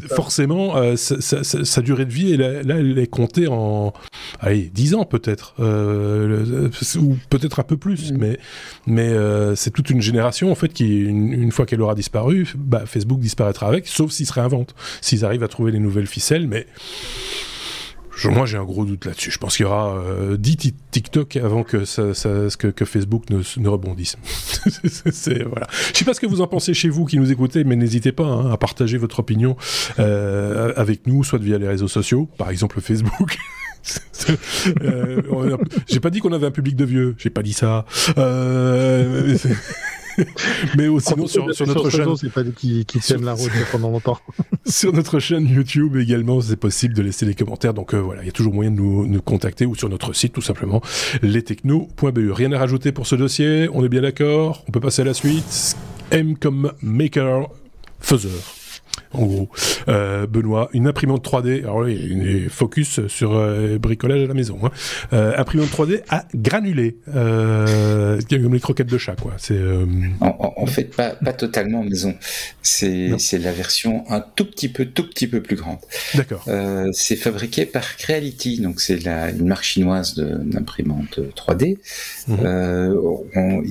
forcément, 0.07 0.77
euh, 0.77 0.95
sa 0.95 1.81
durée 1.81 2.05
de 2.05 2.11
vie, 2.11 2.37
là, 2.37 2.61
elle 2.77 2.97
est 2.97 3.07
comptée 3.07 3.47
en 3.47 3.93
allez, 4.39 4.69
10 4.73 4.95
ans 4.95 5.05
peut-être, 5.05 5.55
euh, 5.59 6.69
ou 6.97 7.17
peut-être 7.29 7.59
un 7.59 7.63
peu 7.63 7.77
plus, 7.77 8.11
mm. 8.11 8.17
mais, 8.17 8.39
mais 8.87 9.09
euh, 9.09 9.55
c'est 9.55 9.71
toute 9.71 9.89
une 9.89 10.01
génération 10.01 10.51
en 10.51 10.55
fait 10.55 10.69
qui, 10.69 10.99
une, 11.05 11.51
fois 11.51 11.65
qu'elle 11.65 11.81
aura 11.81 11.95
disparu, 11.95 12.53
bah, 12.57 12.83
Facebook 12.85 13.19
disparaîtra 13.19 13.67
avec, 13.67 13.87
sauf 13.87 14.11
s'ils 14.11 14.27
se 14.27 14.33
réinventent, 14.33 14.75
s'ils 15.01 15.25
arrivent 15.25 15.43
à 15.43 15.47
trouver 15.47 15.71
les 15.71 15.79
nouvelles 15.79 16.07
ficelles, 16.07 16.47
mais 16.47 16.67
moi, 18.25 18.45
j'ai 18.45 18.57
un 18.57 18.63
gros 18.63 18.85
doute 18.85 19.05
là-dessus. 19.05 19.31
Je 19.31 19.37
pense 19.37 19.55
qu'il 19.55 19.65
y 19.65 19.67
aura 19.67 19.95
euh, 19.97 20.37
10 20.37 20.73
TikTok 20.91 21.37
avant 21.37 21.63
que, 21.63 21.85
ça, 21.85 22.13
ça, 22.13 22.29
que, 22.57 22.85
Facebook 22.85 23.29
ne, 23.29 23.41
ne 23.57 23.69
rebondisse. 23.69 24.17
Je 24.83 25.11
sais 25.11 26.05
pas 26.05 26.13
ce 26.13 26.19
que 26.19 26.27
vous 26.27 26.41
en 26.41 26.47
pensez 26.47 26.73
chez 26.73 26.89
vous 26.89 27.05
qui 27.05 27.17
nous 27.17 27.31
écoutez, 27.31 27.63
mais 27.63 27.75
n'hésitez 27.75 28.11
pas 28.11 28.25
hein, 28.25 28.51
à 28.51 28.57
partager 28.57 28.97
votre 28.97 29.19
opinion 29.19 29.55
euh, 29.99 30.73
avec 30.75 31.07
nous, 31.07 31.23
soit 31.23 31.39
via 31.39 31.57
les 31.57 31.67
réseaux 31.67 31.87
sociaux, 31.87 32.29
par 32.37 32.49
exemple 32.49 32.81
Facebook. 32.81 33.37
euh, 34.81 35.57
j'ai 35.87 35.99
pas 35.99 36.09
dit 36.09 36.19
qu'on 36.19 36.33
avait 36.33 36.47
un 36.47 36.51
public 36.51 36.75
de 36.75 36.85
vieux, 36.85 37.15
j'ai 37.17 37.29
pas 37.29 37.43
dit 37.43 37.53
ça. 37.53 37.85
Euh, 38.17 39.37
mais 40.77 40.87
aussi 40.87 41.07
sinon 41.07 41.27
sur, 41.27 41.53
sur, 41.53 41.67
notre 41.67 41.89
chaîne. 41.89 42.15
C'est 42.15 42.31
pas 42.31 42.43
qui, 42.43 42.85
qui 42.85 42.99
tiennent 42.99 43.25
la 43.25 43.33
route 43.33 43.51
pendant 43.71 43.91
longtemps. 43.91 44.17
sur 44.65 44.93
notre 44.93 45.19
chaîne 45.19 45.47
YouTube 45.47 45.97
également, 45.97 46.41
c'est 46.41 46.55
possible 46.55 46.93
de 46.93 47.01
laisser 47.01 47.25
les 47.25 47.35
commentaires. 47.35 47.73
Donc 47.73 47.93
euh, 47.93 47.99
voilà, 47.99 48.23
il 48.23 48.25
y 48.25 48.29
a 48.29 48.33
toujours 48.33 48.53
moyen 48.53 48.71
de 48.71 48.77
nous, 48.77 49.07
nous, 49.07 49.21
contacter 49.21 49.65
ou 49.65 49.75
sur 49.75 49.89
notre 49.89 50.13
site 50.13 50.33
tout 50.33 50.41
simplement, 50.41 50.81
lestechno.be. 51.21 52.31
Rien 52.31 52.51
à 52.51 52.59
rajouter 52.59 52.91
pour 52.91 53.07
ce 53.07 53.15
dossier, 53.15 53.69
on 53.73 53.83
est 53.83 53.89
bien 53.89 54.01
d'accord, 54.01 54.63
on 54.67 54.71
peut 54.71 54.79
passer 54.79 55.01
à 55.01 55.05
la 55.05 55.13
suite. 55.13 55.77
M 56.11 56.37
comme 56.37 56.73
maker, 56.81 57.49
faiseur 57.99 58.31
en 59.13 59.25
gros. 59.25 59.49
Euh, 59.87 60.27
Benoît, 60.27 60.69
une 60.73 60.87
imprimante 60.87 61.25
3D, 61.25 61.61
alors 61.63 61.77
oui, 61.77 61.95
une 61.95 62.49
focus 62.49 63.07
sur 63.07 63.35
euh, 63.35 63.77
bricolage 63.79 64.23
à 64.23 64.27
la 64.27 64.33
maison. 64.33 64.59
Hein. 64.63 64.71
Euh, 65.13 65.33
imprimante 65.37 65.69
3D 65.69 66.01
à 66.09 66.25
granulé, 66.35 66.97
euh, 67.15 68.19
comme 68.29 68.53
les 68.53 68.59
croquettes 68.59 68.87
de 68.87 68.97
chat, 68.97 69.15
quoi? 69.15 69.33
C'est 69.37 69.59
en, 70.21 70.65
fait 70.65 70.95
pas, 70.95 71.11
pas 71.11 71.33
totalement 71.33 71.83
maison. 71.83 72.15
C'est 72.61 73.09
la 73.39 73.51
version 73.51 74.03
un 74.09 74.21
tout 74.21 74.45
petit 74.45 74.69
peu 74.69 74.85
tout 74.85 75.07
petit 75.07 75.27
peu 75.27 75.41
plus 75.41 75.55
grande. 75.55 75.79
D'accord. 76.13 76.45
C'est 76.93 77.15
fabriqué 77.15 77.65
par 77.65 77.97
Creality, 77.97 78.61
donc 78.61 78.79
c'est 78.81 79.03
la 79.03 79.29
une 79.31 79.47
marque 79.47 79.63
chinoise 79.63 80.15
d'imprimante 80.15 81.19
3D. 81.35 81.77
Mhm. 82.27 82.37
On, 83.35 83.63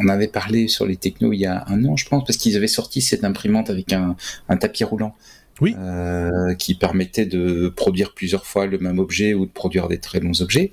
on, 0.00 0.08
avait 0.08 0.28
parlé 0.28 0.68
sur 0.68 0.86
les 0.86 0.96
technos 0.96 1.32
il 1.32 1.40
y 1.40 1.46
a 1.46 1.64
un 1.68 1.84
an, 1.84 1.96
je 1.96 2.06
pense, 2.06 2.24
parce 2.24 2.36
qu'ils 2.36 2.56
avaient 2.56 2.66
sorti 2.66 3.00
cette 3.00 3.24
imprimante 3.24 3.70
avec 3.70 3.92
un, 3.92 4.16
un 4.48 4.56
tapis 4.56 4.83
roulant. 4.84 5.14
Oui. 5.60 5.72
Euh, 5.78 6.54
qui 6.56 6.74
permettait 6.74 7.26
de 7.26 7.68
produire 7.68 8.12
plusieurs 8.12 8.44
fois 8.44 8.66
le 8.66 8.78
même 8.78 8.98
objet 8.98 9.34
ou 9.34 9.46
de 9.46 9.50
produire 9.52 9.86
des 9.86 9.98
très 9.98 10.18
longs 10.18 10.40
objets. 10.40 10.72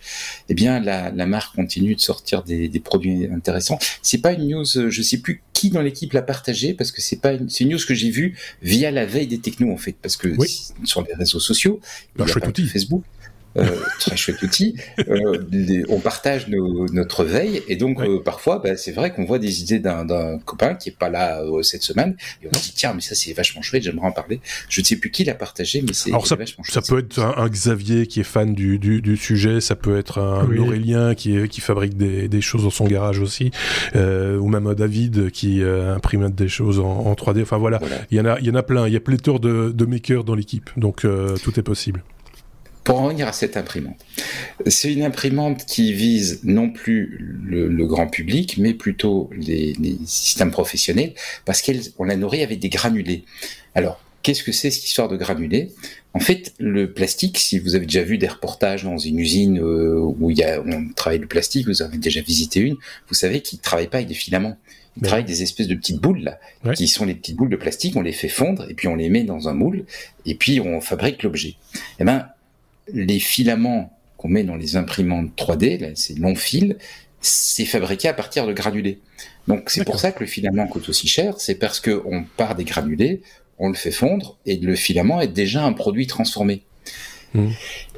Eh 0.50 0.56
bien, 0.56 0.80
la, 0.80 1.12
marque 1.28 1.56
continue 1.56 1.94
de 1.94 2.00
sortir 2.00 2.42
des, 2.42 2.82
produits 2.84 3.28
intéressants. 3.28 3.78
C'est 4.02 4.18
pas 4.18 4.34
une 4.34 4.48
news, 4.48 4.66
je 4.66 5.02
sais 5.04 5.20
plus 5.20 5.44
qui 5.54 5.70
dans 5.70 5.82
l'équipe 5.82 6.14
l'a 6.14 6.24
partagé 6.24 6.74
parce 6.74 6.92
que 6.92 7.02
c'est 7.02 7.22
pas 7.22 7.34
une, 7.34 7.48
c'est 7.48 7.64
une 7.64 7.70
news 7.70 7.80
que 7.88 7.94
j'ai 7.94 8.10
vue 8.10 8.36
via 8.64 8.90
la 8.90 9.06
veille 9.06 9.28
des 9.28 9.38
technos 9.38 9.72
en 9.72 9.78
fait, 9.78 9.96
parce 10.02 10.18
que 10.18 10.30
sur 10.84 11.04
les 11.04 11.14
réseaux 11.14 11.40
sociaux, 11.40 11.80
il 12.16 12.28
y 12.28 12.32
a 12.32 12.34
pas 12.34 12.52
Facebook. 12.68 13.04
Euh, 13.58 13.66
très 14.00 14.16
chouette 14.16 14.42
outil. 14.44 14.78
Euh, 15.10 15.84
on 15.90 16.00
partage 16.00 16.48
notre 16.48 17.26
veille 17.26 17.62
et 17.68 17.76
donc 17.76 18.00
euh, 18.00 18.22
parfois, 18.24 18.60
bah, 18.60 18.78
c'est 18.78 18.92
vrai 18.92 19.12
qu'on 19.12 19.26
voit 19.26 19.40
des 19.40 19.62
idées 19.62 19.80
d'un 19.80 20.40
copain 20.40 20.76
qui 20.76 20.90
est 20.90 20.98
pas 20.98 21.10
là 21.10 21.42
cette 21.64 21.84
semaine 21.84 22.16
et 22.42 22.48
on 22.48 22.58
se 22.58 22.64
dit 22.64 22.74
tiens 22.76 22.94
mais 22.94 23.02
ça 23.02 23.16
c'est 23.16 23.34
vachement 23.34 23.62
chouette, 23.62 23.84
j'aimerais 23.84 24.08
en 24.08 24.12
parler. 24.12 24.40
Je 24.70 24.82
ne 24.82 24.86
sais 24.86 24.96
plus 24.96 25.12
qui 25.12 25.26
l'a 25.26 25.36
partagé, 25.36 25.82
mais 25.82 25.94
c'est 25.94 26.12
vachement 26.12 26.64
chouette. 26.64 26.74
Ça 26.74 26.82
peut 26.82 27.00
être 27.00 27.20
un, 27.20 27.50
Xavier 27.50 28.08
qui 28.08 28.22
est 28.22 28.24
fan 28.24 28.54
du, 28.54 28.80
du, 28.80 29.18
sujet, 29.18 29.60
ça 29.60 29.76
peut 29.76 29.98
être 29.98 30.20
un 30.20 30.48
Aurélien 30.58 31.16
qui, 31.16 31.48
qui 31.50 31.60
fabrique 31.60 31.98
des, 31.98 32.30
des, 32.30 32.42
choses 32.42 32.64
dans 32.64 32.70
son 32.70 32.86
garage 32.86 33.20
aussi, 33.20 33.52
ou 33.96 34.48
même 34.48 34.68
un 34.68 34.74
David 34.74 35.32
qui 35.32 35.62
imprime 35.64 36.30
des 36.30 36.48
choses 36.48 36.80
en, 36.80 37.14
3D. 37.14 37.42
Enfin 37.42 37.58
voilà, 37.58 37.80
il 38.10 38.18
y 38.18 38.22
en 38.22 38.26
a, 38.26 38.40
il 38.40 38.46
y 38.46 38.50
en 38.50 38.56
a 38.56 38.64
plein. 38.64 38.88
Il 38.88 38.94
y 38.94 38.98
a 38.98 39.02
pléthore 39.02 39.40
de, 39.40 39.72
de 39.76 39.86
makers 39.86 40.24
dans 40.24 40.36
l'équipe, 40.36 40.70
donc 40.78 41.02
tout 41.02 41.60
est 41.60 41.64
possible 41.64 42.04
pour 42.84 43.00
en 43.00 43.06
revenir 43.06 43.28
à 43.28 43.34
cette 43.34 43.58
imprimante, 43.58 44.04
c'est 44.68 44.92
une 44.92 45.04
imprimante 45.04 45.66
qui 45.66 45.94
vise 45.94 46.40
non 46.44 46.70
plus 46.70 47.40
le, 47.44 47.86
grand 47.86 48.08
public, 48.08 48.58
mais 48.58 48.74
plutôt 48.74 49.30
les, 49.36 49.76
systèmes 50.06 50.52
professionnels, 50.52 51.14
parce 51.46 51.62
qu'on 51.62 52.04
la 52.04 52.16
nourrit 52.16 52.42
avec 52.42 52.60
des 52.60 52.70
granulés. 52.70 53.24
Alors, 53.76 54.02
qu'est-ce 54.24 54.44
que 54.44 54.52
c'est 54.52 54.72
cette 54.72 54.86
histoire 54.86 55.10
de 55.10 55.18
granulés? 55.18 55.72
En 56.14 56.20
fait, 56.20 56.54
le 56.60 56.92
plastique, 56.92 57.38
si 57.38 57.60
vous 57.60 57.76
avez 57.76 57.86
déjà 57.86 58.04
vu 58.04 58.18
des 58.18 58.28
reportages 58.28 58.84
dans 58.84 58.98
une 58.98 59.20
usine 59.20 59.60
euh, 59.60 60.00
où 60.00 60.30
il 60.30 60.38
y 60.38 60.44
a, 60.44 60.62
on 60.62 60.90
travaille 60.94 61.20
le 61.20 61.28
plastique, 61.28 61.68
vous 61.68 61.82
avez 61.82 61.98
déjà 61.98 62.22
visité 62.22 62.60
une, 62.60 62.76
vous 63.08 63.16
savez 63.16 63.42
qu'ils 63.42 63.60
ne 63.60 63.64
travaillent 63.64 63.88
pas 63.88 63.98
avec 63.98 64.10
des 64.10 64.14
filaments 64.14 64.58
Ils 64.98 65.04
travaillent 65.04 65.24
des 65.24 65.44
espèces 65.44 65.68
de 65.68 65.76
petites 65.76 66.02
boules 66.02 66.20
là, 66.20 66.74
qui 66.74 66.88
sont 66.88 67.06
les 67.06 67.16
petites 67.16 67.38
boules 67.38 67.50
de 67.50 67.56
plastique. 67.56 67.96
On 67.96 68.02
les 68.02 68.12
fait 68.12 68.28
fondre 68.28 68.70
et 68.70 68.74
puis 68.74 68.88
on 68.88 68.96
les 68.96 69.10
met 69.10 69.24
dans 69.24 69.48
un 69.48 69.54
moule 69.54 69.86
et 70.26 70.36
puis 70.36 70.60
on 70.60 70.82
fabrique 70.82 71.24
l'objet. 71.24 71.56
Eh 72.00 72.04
ben, 72.04 72.28
les 72.94 73.20
filaments 73.20 73.98
qu'on 74.18 74.30
met 74.30 74.44
dans 74.44 74.56
les 74.56 74.76
imprimantes 74.76 75.32
3D, 75.38 75.96
ces 75.96 76.14
longs 76.16 76.36
fils, 76.36 76.76
c'est 77.22 77.66
fabriqué 77.66 78.08
à 78.08 78.14
partir 78.14 78.48
de 78.48 78.54
granulés. 78.54 79.00
Donc 79.48 79.70
c'est 79.70 79.86
pour 79.86 80.00
ça 80.00 80.12
que 80.12 80.20
le 80.22 80.26
filament 80.28 80.68
coûte 80.68 80.90
aussi 80.90 81.08
cher, 81.08 81.40
c'est 81.40 81.56
parce 81.56 81.80
que 81.80 82.02
on 82.06 82.24
part 82.24 82.56
des 82.56 82.64
granulés, 82.64 83.22
on 83.60 83.70
le 83.70 83.76
fait 83.76 83.92
fondre 83.92 84.38
et 84.46 84.58
le 84.58 84.76
filament 84.76 85.22
est 85.22 85.28
déjà 85.28 85.64
un 85.64 85.74
produit 85.74 86.08
transformé. 86.08 86.64
Mmh. 87.34 87.50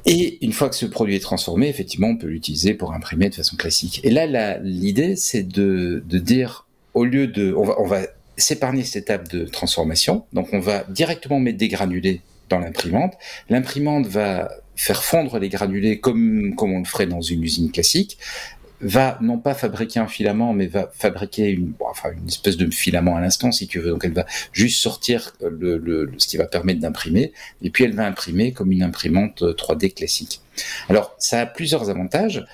Et 0.06 0.46
une 0.46 0.52
fois 0.52 0.70
que 0.70 0.76
ce 0.76 0.86
produit 0.86 1.16
est 1.16 1.22
transformé, 1.22 1.70
effectivement, 1.70 2.08
on 2.08 2.18
peut 2.18 2.28
l'utiliser 2.28 2.74
pour 2.74 2.94
imprimer 2.94 3.30
de 3.30 3.36
façon 3.36 3.56
classique. 3.56 4.02
Et 4.04 4.10
là, 4.10 4.60
l'idée, 4.60 5.16
c'est 5.16 5.44
de, 5.44 6.04
de, 6.06 6.18
dire, 6.20 6.68
au 6.94 7.06
lieu 7.06 7.28
de, 7.28 7.54
on 7.54 7.64
va, 7.64 7.80
on 7.80 7.86
va 7.86 8.02
s'épargner 8.36 8.84
cette 8.84 9.04
étape 9.04 9.30
de 9.30 9.46
transformation. 9.46 10.26
Donc, 10.34 10.50
on 10.52 10.60
va 10.60 10.84
directement 10.90 11.40
mettre 11.40 11.58
des 11.58 11.70
granulés 11.70 12.22
dans 12.50 12.60
l'imprimante. 12.60 13.14
L'imprimante 13.50 14.08
va 14.08 14.52
faire 14.76 15.04
fondre 15.04 15.40
les 15.40 15.50
granulés 15.50 16.00
comme, 16.00 16.56
comme 16.56 16.74
on 16.74 16.80
le 16.80 16.86
ferait 16.86 17.06
dans 17.06 17.22
une 17.22 17.44
usine 17.44 17.72
classique 17.72 18.18
va 18.84 19.18
non 19.22 19.40
pas 19.40 19.54
fabriquer 19.54 20.00
un 20.00 20.08
filament, 20.08 20.54
mais 20.54 20.68
va 20.68 20.92
fabriquer 20.94 21.50
une, 21.50 21.74
enfin, 21.80 22.10
une 22.12 22.28
espèce 22.28 22.58
de 22.58 22.70
filament 22.70 23.16
à 23.16 23.22
l'instant, 23.22 23.52
si 23.52 23.68
tu 23.68 23.80
veux. 23.80 23.92
Donc 23.92 24.04
elle 24.04 24.14
va 24.14 24.26
juste 24.52 24.82
sortir 24.82 25.34
le, 25.42 25.78
le, 25.78 26.12
ce 26.18 26.28
qui 26.28 26.38
va 26.38 26.46
permettre 26.46 26.82
d'imprimer, 26.82 27.32
et 27.62 27.70
puis 27.70 27.86
elle 27.86 27.96
va 27.96 28.06
imprimer 28.06 28.52
comme 28.52 28.72
une 28.72 28.84
imprimante 28.84 29.42
3D 29.42 29.94
classique. 29.94 30.42
Alors 30.90 31.16
ça 31.18 31.42
a 31.42 31.46
plusieurs 31.46 31.90
avantages. 31.90 32.46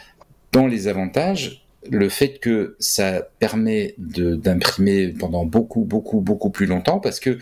Dans 0.52 0.68
les 0.68 0.88
avantages, 0.88 1.64
le 1.90 2.10
fait 2.10 2.40
que 2.40 2.76
ça 2.80 3.28
permet 3.40 3.96
d'imprimer 3.98 5.10
pendant 5.10 5.46
beaucoup, 5.46 5.84
beaucoup, 5.84 6.22
beaucoup 6.22 6.50
plus 6.50 6.66
longtemps, 6.66 7.00
parce 7.00 7.20
que 7.20 7.40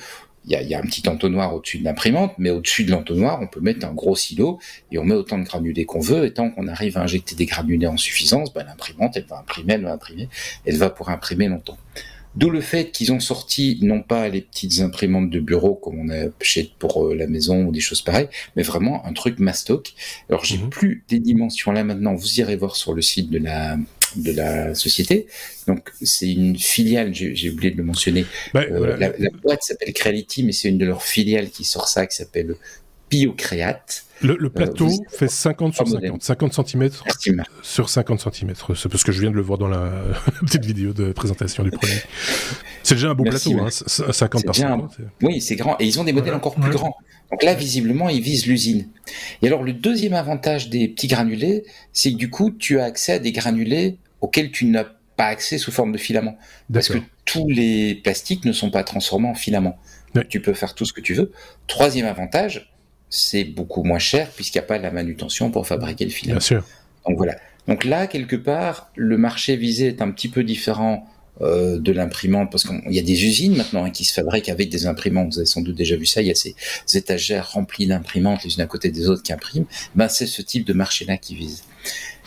il 0.47 0.67
y 0.67 0.73
a, 0.73 0.79
un 0.79 0.83
petit 0.83 1.07
entonnoir 1.09 1.53
au-dessus 1.53 1.79
de 1.79 1.83
l'imprimante, 1.83 2.33
mais 2.37 2.49
au-dessus 2.49 2.85
de 2.85 2.91
l'entonnoir, 2.91 3.39
on 3.41 3.47
peut 3.47 3.59
mettre 3.59 3.85
un 3.85 3.93
gros 3.93 4.15
silo 4.15 4.59
et 4.91 4.97
on 4.97 5.03
met 5.03 5.15
autant 5.15 5.37
de 5.37 5.43
granulés 5.43 5.85
qu'on 5.85 5.99
veut. 5.99 6.25
Et 6.25 6.33
tant 6.33 6.49
qu'on 6.49 6.67
arrive 6.67 6.97
à 6.97 7.01
injecter 7.01 7.35
des 7.35 7.45
granulés 7.45 7.87
en 7.87 7.97
suffisance, 7.97 8.53
ben, 8.53 8.65
l'imprimante, 8.65 9.17
elle 9.17 9.25
va 9.25 9.39
imprimer, 9.39 9.73
elle 9.73 9.83
va 9.83 9.93
imprimer, 9.93 10.29
elle 10.65 10.77
va 10.77 10.89
pour 10.89 11.09
imprimer 11.09 11.47
longtemps. 11.47 11.77
D'où 12.35 12.51
le 12.51 12.61
fait 12.61 12.91
qu'ils 12.91 13.11
ont 13.11 13.19
sorti 13.19 13.79
non 13.81 14.03
pas 14.03 14.29
les 14.29 14.41
petites 14.41 14.79
imprimantes 14.81 15.31
de 15.31 15.39
bureau 15.39 15.73
comme 15.73 15.99
on 15.99 16.09
a 16.09 16.29
pour 16.77 17.07
euh, 17.07 17.15
la 17.15 17.25
maison 17.25 17.65
ou 17.65 17.71
des 17.71 17.79
choses 17.79 18.03
pareilles, 18.03 18.29
mais 18.55 18.61
vraiment 18.61 19.03
un 19.07 19.13
truc 19.13 19.39
mastoc. 19.39 19.95
Alors 20.29 20.45
j'ai 20.45 20.59
mhm. 20.59 20.69
plus 20.69 21.03
des 21.09 21.19
dimensions 21.19 21.71
là 21.71 21.83
maintenant. 21.83 22.13
Vous 22.13 22.39
irez 22.39 22.55
voir 22.55 22.75
sur 22.75 22.93
le 22.93 23.01
site 23.01 23.31
de 23.31 23.39
la 23.39 23.77
de 24.15 24.31
la 24.31 24.75
société. 24.75 25.27
Donc 25.67 25.91
c'est 26.01 26.31
une 26.31 26.57
filiale, 26.57 27.13
j'ai 27.13 27.49
oublié 27.49 27.71
de 27.71 27.77
le 27.77 27.83
mentionner. 27.83 28.25
Bah, 28.53 28.63
euh, 28.69 28.97
la, 28.97 29.29
boîte 29.43 29.63
s'appelle 29.63 29.93
Creality, 29.93 30.43
mais 30.43 30.51
c'est 30.51 30.69
une 30.69 30.77
de 30.77 30.85
leurs 30.85 31.03
filiales 31.03 31.49
qui 31.49 31.63
sort 31.63 31.87
ça, 31.87 32.05
qui 32.07 32.15
s'appelle 32.15 32.55
BioCreate. 33.09 34.03
Le, 34.21 34.35
le 34.35 34.49
plateau 34.49 34.87
euh, 34.87 35.09
fait 35.09 35.27
50 35.27 35.75
sur 35.75 35.87
50, 35.87 36.23
50 36.23 36.67
cm 36.67 36.89
sur 37.61 37.87
50 37.87 38.19
cm. 38.19 38.53
C'est 38.75 38.89
parce 38.89 39.03
que 39.03 39.11
je 39.11 39.21
viens 39.21 39.29
de 39.29 39.35
le 39.35 39.43
voir 39.43 39.59
dans 39.59 39.67
la 39.67 39.91
petite 40.41 40.65
vidéo 40.65 40.93
de 40.93 41.11
présentation 41.11 41.63
du 41.63 41.69
produit. 41.69 41.99
C'est 42.81 42.95
déjà 42.95 43.09
un 43.09 43.13
beau 43.13 43.23
plateau, 43.23 43.59
hein, 43.59 43.69
50 43.69 44.45
par 44.45 44.55
50. 44.55 44.97
Oui, 45.21 45.39
c'est 45.39 45.55
grand. 45.55 45.75
Et 45.79 45.85
ils 45.85 45.99
ont 45.99 46.03
des 46.03 46.13
modèles 46.13 46.33
encore 46.33 46.55
plus 46.55 46.71
grands. 46.71 46.95
Donc 47.31 47.43
là, 47.43 47.53
visiblement, 47.53 48.09
ils 48.09 48.21
visent 48.21 48.47
l'usine. 48.47 48.87
Et 49.41 49.47
alors, 49.47 49.63
le 49.63 49.73
deuxième 49.73 50.13
avantage 50.13 50.69
des 50.69 50.87
petits 50.87 51.07
granulés, 51.07 51.65
c'est 51.93 52.11
que 52.11 52.17
du 52.17 52.29
coup, 52.29 52.51
tu 52.51 52.79
as 52.79 52.85
accès 52.85 53.13
à 53.13 53.19
des 53.19 53.31
granulés 53.31 53.97
auxquels 54.21 54.51
tu 54.51 54.65
n'as 54.65 54.85
pas 55.17 55.25
accès 55.25 55.57
sous 55.57 55.71
forme 55.71 55.91
de 55.91 55.97
filament. 55.97 56.37
Parce 56.71 56.89
que 56.89 56.99
tous 57.25 57.49
les 57.49 57.95
plastiques 57.95 58.45
ne 58.45 58.53
sont 58.53 58.71
pas 58.71 58.83
transformés 58.83 59.27
en 59.27 59.35
filaments. 59.35 59.77
Tu 60.29 60.41
peux 60.41 60.53
faire 60.53 60.73
tout 60.73 60.85
ce 60.85 60.93
que 60.93 61.01
tu 61.01 61.13
veux. 61.13 61.31
Troisième 61.67 62.07
avantage, 62.07 62.73
c'est 63.09 63.43
beaucoup 63.43 63.83
moins 63.83 63.99
cher 63.99 64.29
puisqu'il 64.31 64.57
n'y 64.57 64.63
a 64.63 64.67
pas 64.67 64.77
la 64.79 64.91
manutention 64.91 65.51
pour 65.51 65.67
fabriquer 65.67 66.05
le 66.05 66.11
filament. 66.11 66.39
Bien 66.39 66.45
sûr. 66.45 66.65
Donc 67.07 67.17
voilà. 67.17 67.35
Donc 67.67 67.83
là, 67.83 68.07
quelque 68.07 68.35
part, 68.35 68.91
le 68.95 69.17
marché 69.17 69.57
visé 69.57 69.87
est 69.87 70.01
un 70.01 70.09
petit 70.11 70.29
peu 70.29 70.43
différent 70.43 71.07
euh, 71.41 71.79
de 71.79 71.91
l'imprimante, 71.91 72.51
parce 72.51 72.63
qu'il 72.63 72.81
y 72.91 72.99
a 72.99 73.03
des 73.03 73.25
usines 73.25 73.55
maintenant 73.55 73.83
hein, 73.83 73.91
qui 73.91 74.05
se 74.05 74.13
fabriquent 74.13 74.49
avec 74.49 74.69
des 74.69 74.87
imprimantes. 74.87 75.33
Vous 75.33 75.39
avez 75.39 75.45
sans 75.45 75.61
doute 75.61 75.75
déjà 75.75 75.95
vu 75.95 76.07
ça. 76.07 76.21
Il 76.21 76.27
y 76.27 76.31
a 76.31 76.35
ces, 76.35 76.55
étagères 76.95 77.51
remplies 77.51 77.85
d'imprimantes 77.85 78.43
les 78.43 78.55
unes 78.55 78.61
à 78.61 78.65
côté 78.65 78.89
des 78.89 79.07
autres 79.07 79.21
qui 79.21 79.33
impriment. 79.33 79.67
Ben 79.93 80.07
c'est 80.07 80.25
ce 80.25 80.41
type 80.41 80.65
de 80.65 80.73
marché-là 80.73 81.17
qui 81.17 81.35
vise. 81.35 81.63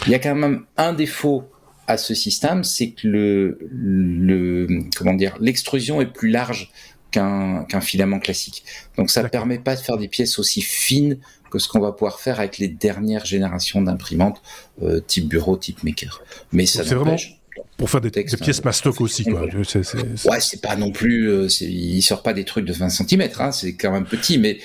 Il 0.07 0.13
y 0.13 0.15
a 0.15 0.21
quand 0.21 0.37
même 0.37 0.65
un 0.77 0.93
défaut 0.93 1.45
à 1.89 1.97
ce 1.97 2.15
système, 2.15 2.63
c'est 2.63 2.91
que 2.91 3.09
le, 3.09 3.59
le 3.73 4.69
comment 4.97 5.15
dire, 5.15 5.37
l'extrusion 5.41 6.01
est 6.01 6.13
plus 6.13 6.31
large 6.31 6.71
qu'un 7.11 7.65
qu'un 7.65 7.81
filament 7.81 8.21
classique. 8.21 8.63
Donc 8.97 9.11
ça 9.11 9.25
ne 9.25 9.29
permet 9.29 9.59
pas 9.59 9.75
de 9.75 9.81
faire 9.81 9.97
des 9.97 10.07
pièces 10.07 10.39
aussi 10.39 10.63
fines 10.63 11.19
que 11.51 11.59
ce 11.59 11.69
qu'on 11.69 11.81
va 11.81 11.91
pouvoir 11.91 12.21
faire 12.21 12.39
avec 12.39 12.59
les 12.59 12.69
dernières 12.69 13.25
générations 13.25 13.83
d'imprimantes 13.83 14.41
euh, 14.83 15.01
type 15.01 15.27
bureau, 15.27 15.57
type 15.57 15.83
maker. 15.83 16.23
Mais 16.53 16.65
ça 16.65 16.85
n'empêche 16.85 17.39
pour 17.77 17.91
faire 17.91 18.01
des, 18.01 18.11
pièces 18.11 18.65
mastoc 18.65 19.01
aussi, 19.01 19.25
quoi. 19.25 19.43
Ouais, 19.45 20.41
c'est 20.41 20.61
pas 20.61 20.77
non 20.77 20.91
plus, 20.91 21.29
euh, 21.29 21.49
il 21.61 22.03
sort 22.03 22.23
pas 22.23 22.33
des 22.33 22.45
trucs 22.45 22.65
de 22.65 22.73
20 22.73 22.89
cm, 22.91 23.29
hein, 23.39 23.53
c'est 23.53 23.75
quand 23.75 23.93
même 23.93 24.07
petit, 24.07 24.39
mais. 24.39 24.59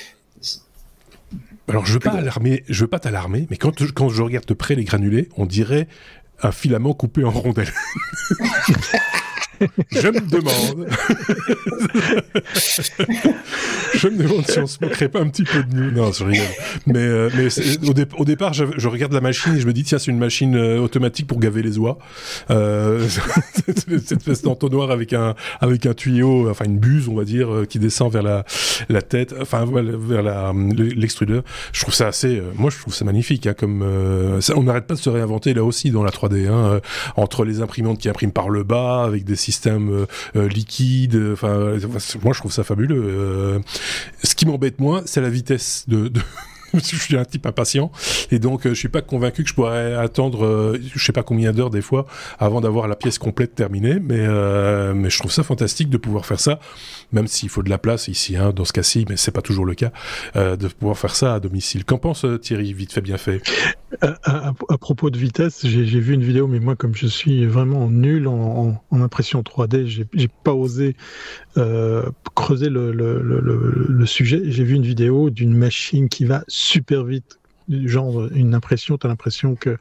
Alors, 1.68 1.86
je 1.86 1.94
veux 1.94 2.00
pas 2.00 2.12
alarmer, 2.12 2.64
je 2.70 2.82
veux 2.82 2.88
pas 2.88 3.00
t'alarmer, 3.00 3.48
mais 3.50 3.58
quand, 3.58 3.82
quand 3.94 4.10
je 4.10 4.22
regarde 4.22 4.46
de 4.46 4.54
près 4.54 4.76
les 4.76 4.84
granulés, 4.84 5.30
on 5.36 5.46
dirait 5.46 5.88
un 6.42 6.52
filament 6.52 6.94
coupé 6.94 7.24
en 7.24 7.32
rondelles. 7.32 7.74
je 9.92 10.08
me 10.08 10.30
demande. 10.30 10.88
je 13.96 14.08
me 14.08 14.24
demande 14.24 14.48
si 14.48 14.60
on 14.60 14.68
se 14.68 14.78
moquerait 14.82 15.10
pas 15.10 15.20
un 15.20 15.28
petit 15.28 15.44
peu 15.44 15.64
de 15.64 15.76
nous. 15.76 15.92
Non, 15.92 16.12
je 16.12 16.24
rigole. 16.24 16.46
Mais, 16.88 17.00
euh, 17.00 17.30
mais 17.36 17.48
au, 17.88 18.22
au, 18.22 18.26
départ, 18.26 18.54
je, 18.54 18.88
regarde 18.88 19.14
la 19.14 19.22
machine 19.22 19.56
et 19.56 19.60
je 19.60 19.68
me 19.68 19.74
dis, 19.74 19.84
tiens, 19.84 20.00
c'est 20.00 20.12
une 20.12 20.20
machine 20.20 20.56
euh, 20.56 20.80
automatique 20.80 21.28
pour 21.28 21.40
gaver 21.40 21.62
les 21.62 21.78
oies. 21.78 21.98
Euh, 22.50 23.08
cette 23.66 24.12
espèce 24.12 24.42
d'entonnoir 24.42 24.92
avec 24.92 25.14
un, 25.14 25.36
avec 25.62 25.86
un 25.86 25.94
tuyau, 25.94 26.50
enfin 26.50 26.66
une 26.66 26.80
buse, 26.80 27.08
on 27.08 27.16
va 27.16 27.24
dire, 27.24 27.64
qui 27.70 27.80
descend 27.80 28.12
vers 28.12 28.24
la, 28.24 28.46
la 28.90 29.02
tête, 29.02 29.34
enfin 29.40 29.66
vers 29.66 30.24
la, 30.24 30.54
l'extrudeur. 30.76 31.44
Je 31.72 31.82
trouve 31.82 31.94
ça 31.94 32.08
assez, 32.08 32.42
moi 32.56 32.70
je 32.70 32.80
trouve 32.80 32.94
ça 32.94 33.06
magnifique. 33.06 33.48
Hein, 33.48 33.54
comme 33.58 33.84
on 33.84 34.64
n'arrête 34.64 34.88
pas 34.88 34.96
de 34.96 35.00
se 35.00 35.10
réinventer 35.10 35.54
là 35.54 35.64
aussi 35.64 35.92
dans 35.92 36.04
la 36.04 36.12
3D. 36.12 36.48
Hein, 36.48 36.82
entre 37.16 37.46
les 37.46 37.62
imprimantes 37.62 38.00
qui 38.00 38.10
impriment 38.10 38.32
par 38.32 38.50
le 38.50 38.64
bas 38.64 39.04
avec 39.04 39.24
des 39.24 39.36
système 39.46 39.90
euh, 39.90 40.06
euh, 40.36 40.48
liquide. 40.48 41.20
Enfin, 41.34 41.78
moi, 42.24 42.34
je 42.34 42.40
trouve 42.40 42.52
ça 42.52 42.64
fabuleux. 42.64 43.04
Euh, 43.06 43.60
ce 44.24 44.36
qui 44.36 44.46
m'embête 44.46 44.80
moins, 44.80 45.04
c'est 45.06 45.22
la 45.22 45.30
vitesse 45.30 45.86
de 45.88 46.12
je 46.84 46.96
suis 46.98 47.18
un 47.18 47.26
type 47.26 47.46
impatient 47.46 47.92
et 48.32 48.40
donc 48.40 48.68
je 48.68 48.74
suis 48.74 48.90
pas 48.90 49.02
convaincu 49.02 49.44
que 49.44 49.50
je 49.50 49.56
pourrais 49.56 49.96
attendre 49.96 50.78
je 50.80 51.04
sais 51.04 51.14
pas 51.14 51.24
combien 51.24 51.52
d'heures 51.52 51.70
des 51.70 51.82
fois 51.82 52.06
avant 52.40 52.62
d'avoir 52.62 52.88
la 52.88 52.96
pièce 52.96 53.18
complète 53.18 53.56
terminée 53.56 54.00
mais 54.00 54.26
mais 54.94 55.10
je 55.10 55.20
trouve 55.20 55.32
ça 55.32 55.44
fantastique 55.44 55.90
de 55.90 55.98
pouvoir 55.98 56.26
faire 56.26 56.40
ça 56.40 56.60
même 57.12 57.28
s'il 57.28 57.50
faut 57.50 57.64
de 57.64 57.70
la 57.70 57.78
place 57.78 58.08
ici, 58.08 58.38
hein, 58.38 58.52
dans 58.56 58.66
ce 58.66 58.74
cas-ci, 58.74 59.06
mais 59.10 59.18
c'est 59.18 59.32
pas 59.32 59.42
toujours 59.42 59.66
le 59.66 59.74
cas, 59.74 59.92
euh, 60.36 60.56
de 60.56 60.68
pouvoir 60.68 60.98
faire 60.98 61.16
ça 61.16 61.36
à 61.36 61.40
domicile. 61.40 61.86
Qu'en 61.86 61.98
pense 61.98 62.26
euh, 62.26 62.38
Thierry, 62.38 62.74
vite 62.74 62.94
fait, 62.94 63.02
bien 63.02 63.18
fait? 63.18 63.42
Euh, 64.04 64.14
à, 64.24 64.78
propos 64.78 65.10
de 65.10 65.18
vitesse, 65.18 65.66
j'ai 65.66 66.00
vu 66.00 66.14
une 66.14 66.24
vidéo, 66.24 66.48
mais 66.48 66.60
moi, 66.60 66.76
comme 66.76 66.96
je 66.96 67.08
suis 67.08 67.46
vraiment 67.46 67.90
nul 67.90 68.28
en, 68.28 68.82
impression 68.92 69.42
3D, 69.42 69.86
j'ai 69.86 70.28
pas 70.44 70.54
osé 70.54 70.96
creuser 72.36 72.70
le, 72.70 72.92
le 72.92 74.06
sujet. 74.06 74.42
J'ai 74.46 74.64
vu 74.64 74.76
une 74.76 74.84
vidéo 74.84 75.30
d'une 75.30 75.56
machine 75.56 76.10
qui 76.10 76.26
va 76.26 76.44
super 76.66 77.04
vite 77.04 77.40
genre 77.70 78.28
une 78.34 78.54
impression, 78.54 78.98
tu 78.98 79.08
as 79.08 79.10
l'impression 79.10 79.56
que 79.56 79.78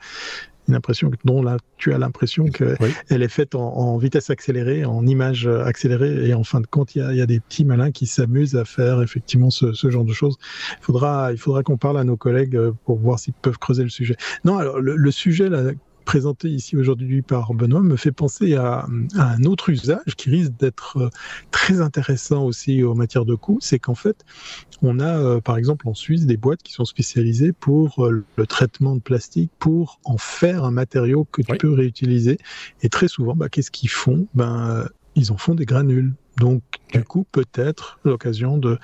une 0.66 0.74
impression 0.74 1.11
dont 1.24 1.43
là 1.43 1.59
tu 1.76 1.93
as 1.93 1.99
l'impression 1.99 2.47
qu'elle 2.47 2.78
elle 3.11 3.22
est 3.22 3.28
faite 3.28 3.55
en, 3.55 3.99
vitesse 3.99 4.30
accélérée, 4.30 4.87
en 4.87 5.07
image 5.07 5.47
accélérée, 5.47 6.26
et 6.26 6.32
en 6.32 6.43
fin 6.43 6.62
de 6.62 6.66
compte, 6.66 6.95
il 6.95 7.01
y 7.01 7.03
a, 7.03 7.12
y 7.12 7.20
a, 7.20 7.26
des 7.26 7.39
petits 7.41 7.66
malins 7.66 7.91
qui 7.91 8.07
s'amusent 8.07 8.57
à 8.57 8.64
faire 8.64 9.03
effectivement 9.03 9.51
ce, 9.51 9.74
ce, 9.74 9.91
genre 9.91 10.05
de 10.05 10.14
choses. 10.14 10.39
Il 10.80 10.85
faudra, 10.85 11.32
il 11.32 11.39
faudra 11.39 11.62
qu'on 11.62 11.76
parle 11.76 11.99
à 11.99 12.05
nos 12.05 12.16
collègues 12.16 12.57
euh, 12.57 12.72
pour 12.87 12.99
voir 12.99 13.18
s'ils 13.18 13.35
peuvent 13.35 13.59
creuser 13.59 13.82
le 13.82 13.91
sujet. 13.91 14.16
Non, 14.45 14.57
alors 14.57 14.80
le, 14.80 14.97
le 14.97 15.11
sujet 15.11 15.51
là, 15.51 15.72
présenté 16.05 16.49
ici 16.49 16.77
aujourd'hui 16.77 17.23
par 17.23 17.55
Benoît 17.55 17.83
me 17.83 17.97
fait 17.97 18.13
penser 18.13 18.55
à, 18.55 18.87
un 19.17 19.45
autre 19.45 19.71
usage 19.71 20.15
qui 20.17 20.31
risque 20.31 20.53
d'être 20.59 20.99
euh, 20.99 21.11
très 21.51 21.81
intéressant 21.81 22.45
aussi 22.45 22.85
en 22.85 22.95
matière 22.95 23.25
de 23.25 23.35
coût, 23.35 23.59
c'est 23.61 23.79
qu'en 23.79 23.95
fait, 23.95 24.25
on 24.83 25.01
a 25.01 25.19
euh, 25.19 25.41
par 25.41 25.57
exemple 25.57 25.89
en 25.89 25.95
Suisse 25.95 26.27
des 26.27 26.37
boîtes 26.37 26.63
qui 26.63 26.73
sont 26.73 26.85
spécialisées 26.85 27.53
pour 27.53 28.05
euh, 28.05 28.25
le 28.37 28.47
traitement 28.47 28.95
de 28.95 29.01
plastique, 29.01 29.51
pour 29.59 30.01
en 30.05 30.19
faire 30.19 30.65
un 30.65 30.71
matériau 30.71 31.27
que 31.31 31.43
tu 31.43 31.57
peux 31.57 31.73
réutiliser. 31.73 32.39
Et 32.83 32.89
très 32.89 33.09
souvent, 33.09 33.35
bah, 33.35 33.49
qu'est-ce 33.49 33.71
qu'ils 33.71 33.91
font? 33.91 34.27
Ben, 34.35 34.87
Ils 35.15 35.33
en 35.33 35.37
font 35.37 35.55
des 35.55 35.67
granules 35.67 36.13
Donc, 36.39 36.62
du 36.93 37.05
coup, 37.05 37.26
peut-être 37.30 37.99
l'occasion 38.05 38.57
de, 38.57 38.78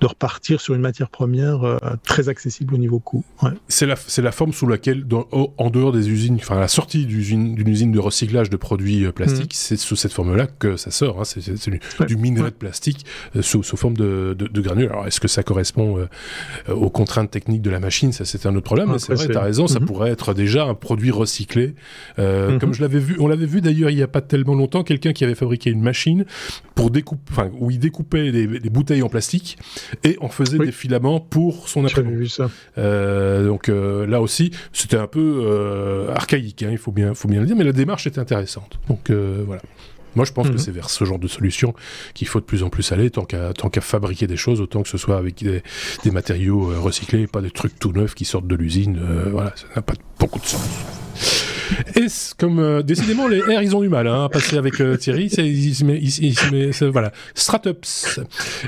de 0.00 0.06
repartir 0.06 0.60
sur 0.60 0.74
une 0.74 0.80
matière 0.80 1.08
première 1.08 1.64
euh, 1.64 1.78
très 2.02 2.28
accessible 2.28 2.74
au 2.74 2.78
niveau 2.78 2.98
coût. 2.98 3.24
C'est 3.68 3.86
la, 3.86 3.94
la 4.18 4.32
forme 4.32 4.52
sous 4.52 4.66
laquelle, 4.66 5.06
en 5.32 5.70
dehors 5.70 5.92
des 5.92 6.10
usines, 6.10 6.36
enfin 6.36 6.58
la 6.58 6.68
sortie 6.68 7.06
d'une 7.06 7.68
usine 7.68 7.92
de 7.92 7.98
recyclage 7.98 8.50
de 8.50 8.56
produits 8.56 9.04
euh, 9.04 9.12
plastiques, 9.12 9.52
mm. 9.52 9.56
c'est 9.56 9.76
sous 9.76 9.96
cette 9.96 10.12
forme-là 10.12 10.46
que 10.46 10.76
ça 10.76 10.90
sort. 10.90 11.20
Hein. 11.20 11.24
c'est 11.24 12.06
du, 12.06 12.16
minerai 12.16 12.50
de 12.50 12.56
plastique 12.56 13.06
euh, 13.36 13.42
sous, 13.42 13.62
sous, 13.62 13.76
forme 13.76 13.96
de, 13.96 14.34
de, 14.38 14.60
granules. 14.60 14.88
Alors, 14.90 15.06
est-ce 15.06 15.20
que 15.20 15.28
ça 15.28 15.42
correspond 15.42 16.06
aux 16.68 16.90
contraintes 16.90 17.30
techniques 17.30 17.62
de 17.62 17.70
la 17.70 17.80
machine? 17.80 18.12
Ça, 18.12 18.24
c'est 18.24 18.46
un 18.46 18.54
autre 18.56 18.64
problème. 18.64 18.90
mais 18.92 18.98
c'est 18.98 19.14
vrai, 19.14 19.26
tu 19.26 19.36
as 19.36 19.40
raison, 19.40 19.66
ça 19.66 19.78
mm-hmm. 19.78 19.84
pourrait 19.84 20.10
être 20.10 20.34
déjà 20.34 20.64
un 20.64 20.74
produit 20.74 21.10
recyclé. 21.10 21.74
Mm-hmm. 22.18 22.58
Comme 22.58 22.74
je 22.74 22.82
l'avais 22.82 22.98
vu, 22.98 23.16
on 23.20 23.26
l'avait 23.26 23.46
vu 23.46 23.60
d'ailleurs 23.60 23.90
il 23.90 23.96
n'y 23.96 24.02
a 24.02 24.08
pas 24.08 24.20
tellement 24.20 24.54
longtemps, 24.54 24.84
quelqu'un 24.84 25.12
qui 25.12 25.24
avait 25.24 25.34
fabriqué 25.34 25.70
une 25.70 25.82
machine 25.82 26.24
pour 26.74 26.90
enfin, 27.30 27.50
où 27.58 27.70
il 27.70 27.78
découpait 27.78 28.32
des, 28.32 28.46
bouteilles 28.70 29.02
en 29.02 29.08
plastique 29.08 29.58
et 30.02 30.16
en 30.20 30.28
faisait 30.28 30.58
des 30.58 30.72
filaments 30.72 31.20
pour 31.20 31.68
son 31.68 31.84
imprimante. 31.84 32.14
vu 32.14 32.28
ça. 32.28 32.50
Euh, 32.78 33.46
donc 33.46 33.68
euh, 33.68 34.06
là 34.06 34.20
aussi, 34.20 34.50
c'était 34.72 34.96
un 34.96 35.06
peu 35.06 35.42
euh, 35.44 36.12
archaïque, 36.14 36.62
hein, 36.62 36.70
il 36.70 36.78
faut 36.78 36.92
bien, 36.92 37.14
faut 37.14 37.28
bien 37.28 37.40
le 37.40 37.46
dire, 37.46 37.56
mais 37.56 37.64
la 37.64 37.72
démarche 37.72 38.06
était 38.06 38.20
intéressante. 38.20 38.78
Donc 38.88 39.10
voilà. 39.10 39.62
Moi, 40.16 40.24
je 40.24 40.30
pense 40.30 40.46
que 40.46 40.52
mhm. 40.52 40.58
c'est 40.58 40.70
vers 40.70 40.90
ce 40.90 41.04
genre 41.04 41.18
de 41.18 41.26
solution 41.26 41.74
qu'il 42.14 42.28
faut 42.28 42.38
de 42.38 42.44
plus 42.44 42.62
en 42.62 42.68
plus 42.68 42.92
aller, 42.92 43.10
tant 43.10 43.24
qu'à 43.24 43.80
fabriquer 43.80 44.28
des 44.28 44.36
choses, 44.36 44.60
autant 44.60 44.84
que 44.84 44.88
ce 44.88 44.96
soit 44.96 45.16
avec 45.16 45.42
des, 45.42 45.64
des 46.04 46.10
matériaux 46.12 46.70
recyclés, 46.80 47.26
pas 47.26 47.40
des 47.40 47.50
trucs 47.50 47.76
tout 47.80 47.90
neufs 47.90 48.14
qui 48.14 48.24
sortent 48.24 48.46
de 48.46 48.54
l'usine. 48.54 49.00
voilà, 49.32 49.52
ça 49.56 49.66
n'a 49.74 49.82
pas 49.82 49.94
beaucoup 50.20 50.38
de 50.38 50.46
sens. 50.46 50.62
Et 51.96 52.06
comme 52.38 52.58
euh, 52.58 52.82
décidément 52.82 53.28
les 53.28 53.40
R 53.40 53.62
ils 53.62 53.74
ont 53.76 53.80
du 53.80 53.88
mal 53.88 54.06
hein, 54.06 54.24
à 54.24 54.28
passer 54.28 54.56
avec 54.56 54.80
euh, 54.80 54.96
Thierry, 54.96 55.30
c'est 55.30 56.86
voilà 56.88 57.12
Stratops. 57.34 58.20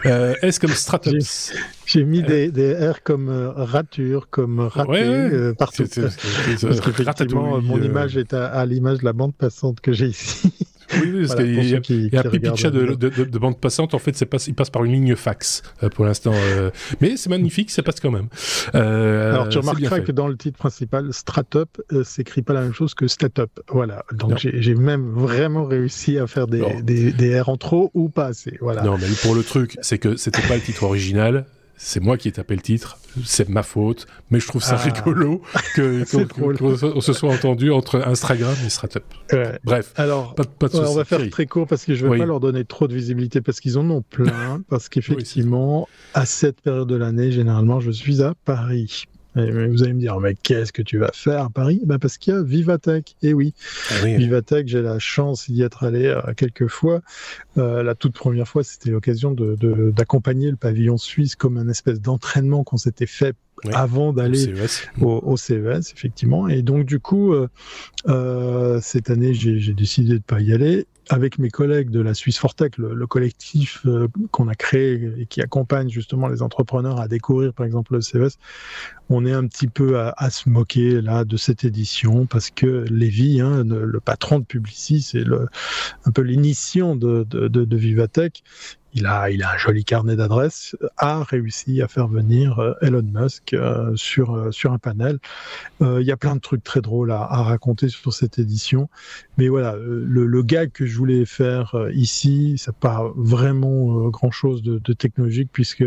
Euh, 0.06 0.34
S 0.42 0.58
comme 0.58 0.70
Stratops? 0.70 1.52
J'ai 1.86 2.04
mis 2.04 2.22
des, 2.22 2.50
des, 2.50 2.74
R 2.74 3.02
comme 3.02 3.28
rature, 3.56 4.28
comme 4.30 4.60
raté 4.60 5.52
partout. 5.58 5.84
Parce 5.94 6.80
qu'effectivement 6.80 7.60
mon 7.60 7.80
image 7.80 8.16
est 8.16 8.34
à 8.34 8.64
l'image 8.66 8.98
de 8.98 9.04
la 9.04 9.12
bande 9.12 9.34
passante 9.34 9.80
que 9.80 9.92
j'ai 9.92 10.06
ici. 10.06 10.52
Oui, 11.00 11.10
oui 11.12 11.26
parce 11.26 11.34
qu'il 11.36 11.54
y 11.54 11.74
a, 12.16 12.20
un 12.20 12.22
petit 12.22 12.70
de, 12.70 12.94
de, 12.94 13.24
de, 13.24 13.38
bande 13.38 13.58
passante. 13.58 13.94
En 13.94 13.98
fait, 13.98 14.20
il 14.46 14.54
passe 14.54 14.70
par 14.70 14.84
une 14.84 14.92
ligne 14.92 15.16
fax 15.16 15.62
euh, 15.82 15.88
pour 15.88 16.04
l'instant. 16.04 16.32
Euh, 16.34 16.70
mais 17.00 17.16
c'est 17.16 17.30
magnifique, 17.30 17.70
ça 17.70 17.82
passe 17.82 18.00
quand 18.00 18.10
même. 18.10 18.28
Euh, 18.74 19.32
Alors, 19.32 19.48
tu 19.48 19.58
remarqueras 19.58 20.00
que 20.00 20.12
dans 20.12 20.28
le 20.28 20.36
titre 20.36 20.58
principal, 20.58 21.12
Stratup 21.12 21.80
s'écrit 22.04 22.42
pas 22.42 22.54
la 22.54 22.62
même 22.62 22.74
chose 22.74 22.94
que 22.94 23.06
Statup. 23.08 23.60
Voilà. 23.68 24.04
Donc, 24.12 24.38
j'ai 24.38 24.74
même 24.74 25.10
vraiment 25.10 25.64
réussi 25.64 26.18
à 26.18 26.26
faire 26.26 26.46
des, 26.46 26.62
des, 26.82 27.12
des, 27.12 27.40
R 27.40 27.48
en 27.48 27.56
trop 27.56 27.90
ou 27.94 28.08
pas 28.08 28.26
assez. 28.26 28.56
Voilà. 28.60 28.82
Non, 28.82 28.96
mais 28.98 29.06
pour 29.22 29.34
le 29.34 29.42
truc, 29.42 29.76
c'est 29.80 29.98
que 29.98 30.16
c'était 30.16 30.42
pas 30.42 30.54
le 30.54 30.62
titre 30.62 30.82
original 30.84 31.46
c'est 31.76 32.00
moi 32.00 32.16
qui 32.16 32.28
ai 32.28 32.32
tapé 32.32 32.54
le 32.54 32.62
titre, 32.62 32.98
c'est 33.24 33.48
ma 33.48 33.62
faute, 33.62 34.06
mais 34.30 34.40
je 34.40 34.46
trouve 34.46 34.62
ça 34.62 34.78
ah. 34.78 34.82
rigolo 34.82 35.42
que 35.74 36.04
qu'on 36.92 37.00
se 37.00 37.12
soit 37.12 37.32
entendu 37.32 37.70
entre 37.70 38.00
Instagram 38.06 38.54
et 38.64 38.70
Stratup. 38.70 39.04
Bref, 39.64 39.92
alors 39.96 40.34
on 40.72 40.94
va 40.94 41.04
faire 41.04 41.28
très 41.30 41.46
court 41.46 41.66
parce 41.66 41.84
que 41.84 41.94
je 41.94 42.06
ne 42.06 42.12
veux 42.12 42.18
pas 42.18 42.26
leur 42.26 42.40
donner 42.40 42.64
trop 42.64 42.88
de 42.88 42.94
visibilité 42.94 43.40
parce 43.40 43.60
qu'ils 43.60 43.78
en 43.78 43.88
ont 43.90 44.02
plein, 44.02 44.62
parce 44.68 44.88
qu'effectivement, 44.88 45.88
à 46.14 46.26
cette 46.26 46.60
période 46.60 46.88
de 46.88 46.96
l'année, 46.96 47.30
généralement, 47.30 47.80
je 47.80 47.90
suis 47.90 48.22
à 48.22 48.34
Paris 48.44 49.04
vous 49.36 49.82
allez 49.82 49.92
me 49.92 50.00
dire, 50.00 50.18
mais 50.18 50.34
qu'est-ce 50.34 50.72
que 50.72 50.82
tu 50.82 50.98
vas 50.98 51.10
faire 51.12 51.42
à 51.42 51.50
Paris? 51.50 51.80
Ben 51.84 51.98
Parce 51.98 52.16
qu'il 52.16 52.32
y 52.32 52.36
a 52.36 52.42
Vivatech. 52.42 53.16
Et 53.22 53.34
oui, 53.34 53.52
ah 53.90 54.04
Vivatech, 54.04 54.66
j'ai 54.66 54.80
la 54.80 54.98
chance 54.98 55.50
d'y 55.50 55.62
être 55.62 55.84
allé 55.84 56.06
euh, 56.06 56.20
quelques 56.34 56.68
fois. 56.68 57.02
Euh, 57.58 57.82
la 57.82 57.94
toute 57.94 58.14
première 58.14 58.48
fois, 58.48 58.64
c'était 58.64 58.90
l'occasion 58.90 59.32
d'accompagner 59.32 60.46
de, 60.46 60.52
le 60.52 60.56
pavillon 60.56 60.96
suisse 60.96 61.36
comme 61.36 61.58
un 61.58 61.68
espèce 61.68 62.00
d'entraînement 62.00 62.64
qu'on 62.64 62.78
s'était 62.78 63.06
fait 63.06 63.34
avant 63.72 64.12
d'aller 64.12 64.52
au, 65.00 65.36
CES, 65.36 65.92
effectivement. 65.94 66.48
Et 66.48 66.62
donc, 66.62 66.84
du 66.84 67.00
coup, 67.00 67.34
euh, 68.08 68.80
cette 68.80 69.10
année, 69.10 69.34
j'ai 69.34 69.74
décidé 69.74 70.14
de 70.14 70.22
pas 70.22 70.40
y 70.40 70.52
aller 70.52 70.86
avec 71.08 71.38
mes 71.38 71.50
collègues 71.50 71.90
de 71.90 72.00
la 72.00 72.14
Suisse 72.14 72.38
Fortech, 72.38 72.78
le, 72.78 73.06
collectif 73.06 73.82
euh, 73.86 74.08
qu'on 74.30 74.48
a 74.48 74.54
créé 74.54 75.12
et 75.18 75.26
qui 75.26 75.40
accompagne 75.40 75.88
justement 75.88 76.28
les 76.28 76.42
entrepreneurs 76.42 77.00
à 77.00 77.08
découvrir 77.08 77.52
par 77.52 77.64
exemple 77.64 77.94
le 77.94 78.00
CES, 78.00 78.38
on 79.08 79.24
est 79.24 79.32
un 79.32 79.46
petit 79.46 79.68
peu 79.68 79.98
à, 79.98 80.30
se 80.30 80.48
moquer 80.48 81.00
là 81.00 81.24
de 81.24 81.36
cette 81.36 81.64
édition 81.64 82.26
parce 82.26 82.50
que 82.50 82.84
Lévi, 82.90 83.40
hein, 83.40 83.64
le 83.64 84.00
patron 84.00 84.40
de 84.40 84.44
Publicis, 84.44 85.02
c'est 85.02 85.24
un 86.04 86.10
peu 86.10 86.22
l'initiant 86.22 86.96
de, 86.96 87.24
de, 87.28 87.48
de, 87.48 87.64
de 87.64 87.76
Vivatech 87.76 88.42
il 88.96 89.04
a, 89.04 89.30
il 89.30 89.42
a 89.42 89.52
un 89.52 89.58
joli 89.58 89.84
carnet 89.84 90.16
d'adresses, 90.16 90.74
a 90.96 91.22
réussi 91.22 91.82
à 91.82 91.88
faire 91.88 92.08
venir 92.08 92.58
euh, 92.58 92.72
Elon 92.80 93.02
Musk 93.02 93.52
euh, 93.52 93.94
sur, 93.94 94.34
euh, 94.34 94.50
sur 94.50 94.72
un 94.72 94.78
panel. 94.78 95.18
Il 95.80 96.02
y 96.02 96.10
a 96.10 96.16
plein 96.16 96.34
de 96.34 96.40
trucs 96.40 96.64
très 96.64 96.80
drôles 96.80 97.12
à, 97.12 97.26
raconter 97.26 97.90
sur 97.90 98.12
cette 98.12 98.38
édition. 98.38 98.88
Mais 99.36 99.48
voilà, 99.48 99.76
le, 99.76 100.26
le 100.26 100.42
gag 100.42 100.72
que 100.72 100.86
je 100.86 100.96
voulais 100.96 101.26
faire 101.26 101.76
ici, 101.92 102.56
ça 102.56 102.72
pas 102.72 103.12
vraiment 103.14 104.08
grand-chose 104.08 104.62
de, 104.62 104.92
technologique, 104.94 105.50
puisque 105.52 105.84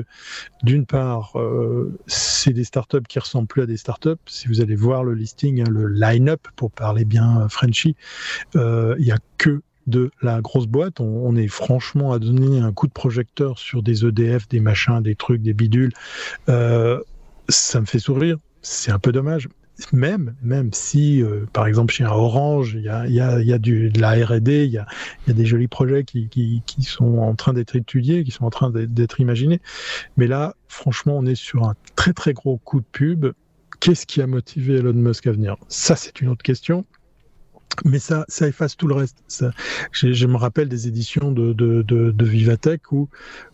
d'une 0.62 0.86
part, 0.86 1.34
c'est 2.05 2.53
des 2.53 2.64
startups 2.64 3.01
qui 3.07 3.18
ressemblent 3.18 3.47
plus 3.47 3.64
à 3.64 3.66
des 3.66 3.78
startups. 3.78 4.16
Si 4.28 4.47
vous 4.47 4.62
allez 4.62 4.76
voir 4.76 5.03
le 5.03 5.16
listing, 5.16 5.62
hein, 5.62 5.70
le 5.70 5.88
line-up, 5.88 6.47
pour 6.55 6.70
parler 6.70 7.05
bien 7.05 7.47
Frenchy, 7.49 7.95
il 8.53 8.95
y 9.05 9.12
a 9.12 9.18
que 9.38 9.62
de 9.88 10.12
la 10.22 10.42
grosse 10.42 10.68
boîte. 10.68 11.00
On, 11.00 11.36
est 11.36 11.48
franchement 11.48 12.12
à 12.12 12.20
donner 12.20 12.60
un 12.60 12.72
coup 12.72 12.88
de 12.88 12.92
projecteur 12.92 13.58
sur 13.60 13.84
des 13.84 14.06
EDF, 14.06 14.48
des 14.48 14.60
machins, 14.60 15.02
des 15.02 15.16
trucs, 15.16 15.42
des 15.42 15.54
bidules. 15.54 15.94
Euh, 16.48 17.02
ça 17.48 17.82
me 17.82 17.86
fait 17.86 18.00
sourire. 18.00 18.38
C'est 18.62 18.92
un 18.92 19.00
peu 19.00 19.12
dommage. 19.12 19.48
Même, 19.94 20.36
même 20.44 20.74
si, 20.74 21.24
euh, 21.24 21.46
par 21.54 21.66
exemple, 21.66 21.94
chez 21.94 22.06
Orange, 22.06 22.74
il 22.78 22.84
y 22.84 22.90
a, 22.90 23.08
y, 23.08 23.22
a, 23.22 23.42
y 23.42 23.54
a, 23.54 23.58
du, 23.58 23.90
de 23.90 24.02
la 24.02 24.12
R&D, 24.26 24.66
il 24.66 24.72
y 24.72 24.78
a, 24.78 24.88
des 25.28 25.46
jolis 25.46 25.70
projets 25.70 26.04
qui, 26.04 26.28
qui 26.28 26.84
sont 26.84 27.20
en 27.20 27.34
train 27.36 27.54
d'être 27.54 27.78
étudiés, 27.78 28.26
qui 28.26 28.32
sont 28.32 28.44
en 28.44 28.50
train 28.50 28.72
d'être 28.72 29.22
imaginés. 29.22 29.62
Mais 30.18 30.28
là, 30.28 30.56
franchement, 30.68 31.16
on 31.18 31.26
est 31.26 31.36
sur 31.36 31.64
un 31.64 31.76
très 31.96 32.12
très 32.14 32.34
gros 32.34 32.58
coup 32.58 32.82
de 32.82 32.86
pub. 32.92 33.28
Qu'est-ce 33.80 34.06
qui 34.06 34.22
a 34.22 34.28
motivé 34.28 34.76
Elon 34.76 34.94
Musk 34.94 35.28
à 35.28 35.32
venir? 35.32 35.56
Ça, 35.70 35.96
c'est 35.96 36.20
une 36.20 36.28
autre 36.28 36.44
question 36.44 36.86
mais 37.86 38.00
ça, 38.00 38.26
ça 38.28 38.48
efface 38.48 38.76
tout 38.76 38.88
le 38.88 38.96
reste. 38.96 39.24
Je, 39.92 40.28
me 40.28 40.36
rappelle 40.36 40.70
des 40.70 40.88
éditions 40.88 41.32
de, 41.32 42.24
Vivatech 42.24 42.92
où, 42.92 43.08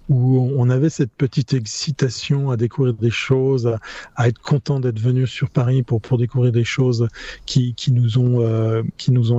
on 0.08 0.70
avait 0.70 0.92
cette 0.92 1.12
petite 1.14 1.54
excitation 1.54 2.52
à 2.52 2.58
découvrir 2.58 2.94
des 2.94 3.10
choses, 3.10 3.68
à, 4.16 4.28
être 4.28 4.40
content 4.40 4.80
d'être 4.80 5.00
venu 5.00 5.26
sur 5.26 5.50
Paris 5.50 5.82
pour, 5.82 6.00
découvrir 6.18 6.52
des 6.52 6.64
choses 6.64 7.08
qui, 7.46 7.76
nous 7.92 8.20
ont 8.20 8.42
euh, 8.42 8.84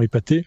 épatés. 0.03 0.47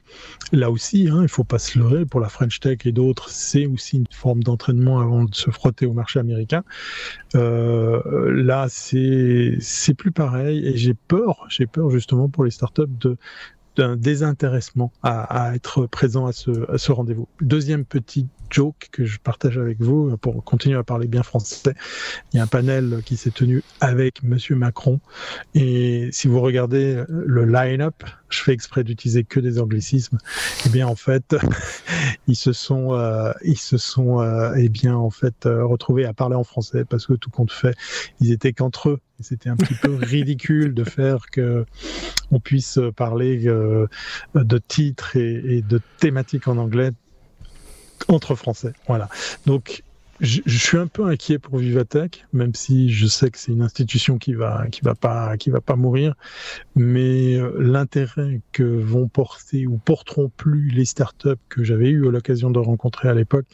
Là 0.51 0.71
aussi, 0.71 1.07
hein, 1.09 1.19
il 1.21 1.29
faut 1.29 1.45
pas 1.45 1.59
se 1.59 1.79
leurrer. 1.79 2.05
Pour 2.05 2.19
la 2.19 2.27
French 2.27 2.59
Tech 2.59 2.79
et 2.85 2.91
d'autres, 2.91 3.29
c'est 3.29 3.65
aussi 3.65 3.97
une 3.97 4.05
forme 4.11 4.43
d'entraînement 4.43 4.99
avant 4.99 5.23
de 5.23 5.33
se 5.33 5.51
frotter 5.51 5.85
au 5.85 5.93
marché 5.93 6.19
américain. 6.19 6.63
Euh, 7.35 8.01
là, 8.33 8.67
c'est 8.69 9.93
plus 9.97 10.11
pareil 10.11 10.67
et 10.67 10.75
j'ai 10.75 10.93
peur, 10.93 11.45
j'ai 11.49 11.65
peur 11.65 11.89
justement 11.91 12.27
pour 12.27 12.43
les 12.43 12.51
startups 12.51 12.83
de 12.99 13.17
d'un 13.79 13.95
désintéressement 13.95 14.91
à, 15.03 15.45
à, 15.47 15.55
être 15.55 15.85
présent 15.85 16.25
à 16.25 16.33
ce, 16.33 16.69
à 16.69 16.77
ce 16.77 16.91
rendez-vous. 16.91 17.29
Deuxième 17.39 17.85
petit 17.85 18.27
joke 18.49 18.89
que 18.91 19.05
je 19.05 19.19
partage 19.19 19.57
avec 19.57 19.79
vous 19.79 20.17
pour 20.17 20.43
continuer 20.43 20.77
à 20.77 20.83
parler 20.83 21.07
bien 21.07 21.23
français. 21.23 21.73
Il 22.33 22.37
y 22.37 22.39
a 22.41 22.43
un 22.43 22.47
panel 22.47 23.01
qui 23.05 23.15
s'est 23.15 23.31
tenu 23.31 23.63
avec 23.79 24.21
Monsieur 24.21 24.57
Macron 24.57 24.99
et 25.55 26.09
si 26.11 26.27
vous 26.27 26.41
regardez 26.41 27.03
le 27.07 27.45
line-up, 27.45 28.03
je 28.27 28.41
fais 28.41 28.51
exprès 28.51 28.83
d'utiliser 28.83 29.23
que 29.23 29.39
des 29.39 29.59
anglicismes. 29.59 30.17
Eh 30.65 30.69
bien 30.69 30.87
en 30.87 30.95
fait, 30.95 31.37
ils 32.27 32.35
se 32.35 32.51
sont 32.51 32.93
euh, 32.95 33.31
ils 33.45 33.57
se 33.57 33.77
sont 33.77 34.19
euh, 34.19 34.53
eh 34.57 34.67
bien 34.67 34.95
en 34.97 35.09
fait 35.09 35.45
euh, 35.45 35.65
retrouvés 35.65 36.03
à 36.05 36.13
parler 36.13 36.35
en 36.35 36.43
français 36.43 36.83
parce 36.83 37.07
que 37.07 37.13
tout 37.13 37.29
compte 37.29 37.53
fait, 37.53 37.77
ils 38.19 38.33
étaient 38.33 38.51
qu'entre 38.51 38.89
eux. 38.89 38.99
C'était 39.21 39.49
un 39.49 39.55
petit 39.55 39.73
peu 39.73 39.93
ridicule 39.95 40.73
de 40.73 40.83
faire 40.83 41.29
que 41.31 41.65
on 42.31 42.39
puisse 42.39 42.79
parler 42.95 43.47
euh, 43.47 43.87
de 44.35 44.57
titres 44.57 45.15
et, 45.15 45.57
et 45.57 45.61
de 45.61 45.81
thématiques 45.97 46.47
en 46.47 46.57
anglais 46.57 46.91
entre 48.07 48.35
Français. 48.35 48.73
Voilà. 48.87 49.09
Donc 49.45 49.83
je, 50.19 50.41
suis 50.45 50.77
un 50.77 50.87
peu 50.87 51.05
inquiet 51.05 51.39
pour 51.39 51.57
Vivatech, 51.57 52.25
même 52.33 52.53
si 52.53 52.91
je 52.91 53.07
sais 53.07 53.29
que 53.29 53.37
c'est 53.37 53.51
une 53.51 53.61
institution 53.61 54.17
qui 54.17 54.33
va 54.33 54.67
qui 54.71 54.81
va 54.81 54.95
pas 54.95 55.37
qui 55.37 55.49
va 55.49 55.61
pas 55.61 55.75
mourir, 55.75 56.15
mais 56.75 57.35
euh, 57.35 57.53
l'intérêt 57.59 58.41
que 58.51 58.63
vont 58.63 59.07
porter 59.07 59.67
ou 59.67 59.77
porteront 59.77 60.29
plus 60.35 60.69
les 60.69 60.85
startups 60.85 61.29
que 61.47 61.63
j'avais 61.63 61.89
eu 61.89 62.09
l'occasion 62.09 62.51
de 62.51 62.59
rencontrer 62.59 63.09
à 63.09 63.13
l'époque, 63.13 63.45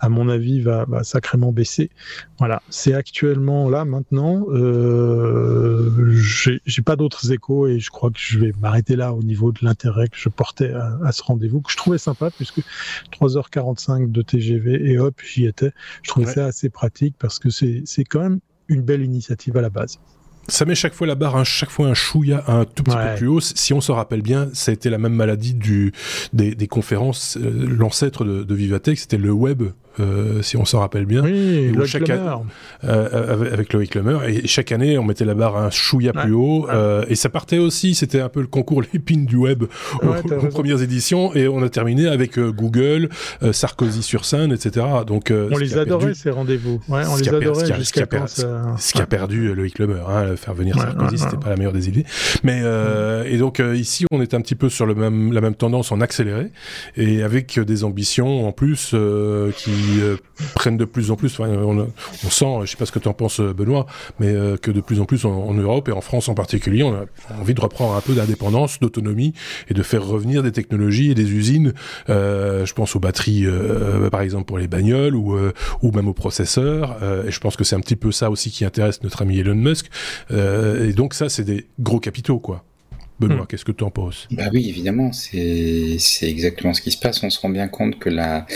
à 0.00 0.08
mon 0.08 0.28
avis, 0.28 0.60
va, 0.60 0.84
va 0.86 1.04
sacrément 1.04 1.52
baisser. 1.52 1.90
Voilà, 2.38 2.62
c'est 2.68 2.94
actuellement 2.94 3.68
là 3.68 3.84
maintenant. 3.84 4.46
Euh, 4.50 6.12
J'ai 6.66 6.82
pas 6.82 6.96
d'autres 6.96 7.32
échos 7.32 7.66
et 7.66 7.78
je 7.80 7.90
crois 7.90 8.10
que 8.10 8.18
je 8.18 8.38
vais 8.38 8.52
m'arrêter 8.60 8.96
là 8.96 9.12
au 9.12 9.22
niveau 9.22 9.52
de 9.52 9.58
l'intérêt 9.62 10.08
que 10.08 10.16
je 10.16 10.28
portais 10.28 10.72
à, 10.72 11.12
ce 11.12 11.22
rendez-vous 11.22 11.60
que 11.60 11.70
je 11.70 11.76
trouvais 11.76 11.98
sympa 11.98 12.30
puisque 12.30 12.60
3h45 13.12 14.10
de 14.10 14.22
TGV 14.22 14.90
et 14.90 14.98
hop 14.98 15.14
j'y 15.22 15.46
étais. 15.46 15.72
Trouvais 16.10 16.32
ça 16.32 16.46
assez 16.46 16.68
pratique 16.68 17.14
parce 17.18 17.38
que 17.38 17.50
c'est 17.50 18.04
quand 18.04 18.20
même 18.20 18.40
une 18.68 18.82
belle 18.82 19.02
initiative 19.02 19.56
à 19.56 19.62
la 19.62 19.70
base 19.70 19.98
ça 20.48 20.64
met 20.64 20.74
chaque 20.74 20.94
fois 20.94 21.06
la 21.06 21.14
barre, 21.14 21.36
un, 21.36 21.44
chaque 21.44 21.70
fois 21.70 21.86
un 21.86 21.94
chouïa 21.94 22.42
un 22.48 22.64
tout 22.64 22.82
petit 22.82 22.96
peu 22.96 23.16
plus 23.16 23.28
haut. 23.28 23.40
Si 23.40 23.72
on 23.72 23.80
se 23.80 23.92
rappelle 23.92 24.22
bien, 24.22 24.48
ça 24.52 24.70
a 24.70 24.74
été 24.74 24.90
la 24.90 24.98
même 24.98 25.14
maladie 25.14 25.54
du, 25.54 25.92
des, 26.32 26.54
des 26.54 26.66
conférences. 26.66 27.36
Euh, 27.36 27.66
l'ancêtre 27.68 28.24
de, 28.24 28.42
de 28.42 28.54
Vivatech, 28.54 28.98
c'était 28.98 29.16
le 29.16 29.30
web 29.30 29.62
euh, 30.00 30.42
si 30.42 30.56
on 30.56 30.64
s'en 30.64 30.80
rappelle 30.80 31.04
bien. 31.06 31.22
Oui, 31.22 31.72
chaque 31.86 32.08
euh, 32.08 32.36
euh, 32.84 33.52
avec 33.52 33.72
Loïc 33.72 33.94
Lemer. 33.94 34.18
Et 34.28 34.46
chaque 34.46 34.72
année, 34.72 34.98
on 34.98 35.04
mettait 35.04 35.24
la 35.24 35.34
barre 35.34 35.56
un 35.56 35.70
chouïa 35.70 36.12
plus 36.12 36.32
haut. 36.32 36.68
et 37.08 37.14
ça 37.14 37.28
partait 37.28 37.58
aussi, 37.58 37.94
c'était 37.94 38.20
un 38.20 38.28
peu 38.28 38.40
le 38.40 38.46
concours 38.46 38.82
l'épine 38.92 39.26
du 39.26 39.36
web 39.36 39.64
aux, 40.02 40.46
premières 40.48 40.82
éditions. 40.82 41.34
Et 41.34 41.48
on 41.48 41.62
a 41.62 41.68
terminé 41.68 42.06
avec 42.08 42.38
Google, 42.38 43.08
Sarkozy 43.52 44.02
sur 44.02 44.24
scène, 44.24 44.52
etc. 44.52 44.86
Donc, 45.06 45.32
on 45.32 45.56
les 45.56 45.76
adorait, 45.76 46.14
ces 46.14 46.30
rendez-vous. 46.30 46.80
on 46.88 47.16
les 47.16 47.28
adorait 47.28 47.74
jusqu'à 47.74 48.06
Ce 48.26 48.92
qui 48.92 49.02
a 49.02 49.06
perdu 49.06 49.54
Loïc 49.54 49.78
Lemer. 49.78 50.02
Hein, 50.08 50.36
faire 50.36 50.54
venir 50.54 50.76
Sarkozy, 50.76 51.18
c'était 51.18 51.36
pas 51.36 51.50
la 51.50 51.56
meilleure 51.56 51.72
des 51.72 51.88
idées. 51.88 52.04
Mais, 52.42 52.62
et 53.26 53.38
donc, 53.38 53.62
ici, 53.74 54.06
on 54.10 54.20
est 54.20 54.34
un 54.34 54.40
petit 54.40 54.54
peu 54.54 54.68
sur 54.68 54.86
le 54.86 54.94
même, 54.94 55.32
la 55.32 55.40
même 55.40 55.54
tendance 55.54 55.92
en 55.92 56.00
accéléré. 56.00 56.50
Et 56.96 57.22
avec 57.22 57.58
des 57.58 57.84
ambitions, 57.84 58.46
en 58.46 58.52
plus, 58.52 58.94
qui 59.56 59.70
euh, 59.98 60.16
prennent 60.54 60.76
de 60.76 60.84
plus 60.84 61.10
en 61.10 61.16
plus. 61.16 61.38
on, 61.40 61.88
sent, 62.30 62.46
je 62.62 62.70
sais 62.70 62.76
pas 62.76 62.86
ce 62.86 62.92
que 62.92 62.98
tu 62.98 63.08
en 63.08 63.12
penses, 63.12 63.40
Benoît, 63.40 63.86
mais 64.18 64.28
euh, 64.28 64.56
que 64.56 64.70
de 64.70 64.80
plus 64.80 65.00
en 65.00 65.04
plus 65.04 65.24
en, 65.24 65.54
Europe 65.54 65.88
et 65.88 65.92
en 65.92 66.00
France 66.00 66.28
en 66.28 66.34
particulier, 66.34 66.82
on 66.82 66.94
a 66.94 67.04
envie 67.38 67.54
de 67.54 67.60
reprendre 67.60 67.94
un 67.94 68.00
peu 68.00 68.14
d'indépendance, 68.14 68.80
d'autonomie 68.80 69.34
et 69.68 69.74
de 69.74 69.82
faire 69.82 70.04
revenir 70.04 70.42
des 70.42 70.52
technologies 70.52 71.10
et 71.10 71.14
des 71.14 71.32
usines. 71.32 71.74
Euh, 72.08 72.64
je 72.66 72.74
pense 72.74 72.96
aux 72.96 73.00
batteries, 73.00 73.46
par 74.10 74.20
exemple 74.20 74.44
pour 74.44 74.58
les 74.58 74.68
bagnoles 74.68 75.14
ou 75.14 75.36
ou 75.82 75.92
même 75.92 76.08
aux 76.08 76.14
processeurs. 76.14 76.96
et 77.26 77.30
je 77.30 77.40
pense 77.40 77.56
que 77.56 77.64
c'est 77.64 77.76
un 77.76 77.80
petit 77.80 77.96
peu 77.96 78.12
ça 78.12 78.30
aussi 78.30 78.50
qui 78.50 78.64
intéresse 78.64 79.02
notre 79.02 79.22
ami 79.22 79.38
Elon 79.38 79.54
Musk. 79.54 79.90
et 80.30 80.92
donc 80.92 81.14
ça, 81.14 81.28
c'est 81.28 81.44
des 81.44 81.66
gros 81.78 82.00
capitaux, 82.00 82.38
quoi. 82.38 82.64
Benoît, 83.20 83.42
hmm. 83.42 83.46
qu'est-ce 83.46 83.66
que 83.66 83.72
tu 83.72 83.84
en 83.84 83.90
penses? 83.90 84.26
Bah 84.30 84.48
oui, 84.52 84.68
évidemment, 84.68 85.12
c'est 85.12 85.98
exactement 86.22 86.72
ce 86.72 86.80
qui 86.80 86.90
se 86.90 86.98
passe. 86.98 87.22
On 87.22 87.28
se 87.28 87.38
rend 87.38 87.50
bien 87.50 87.68
compte 87.68 87.98
que 87.98 88.08
la, 88.08 88.46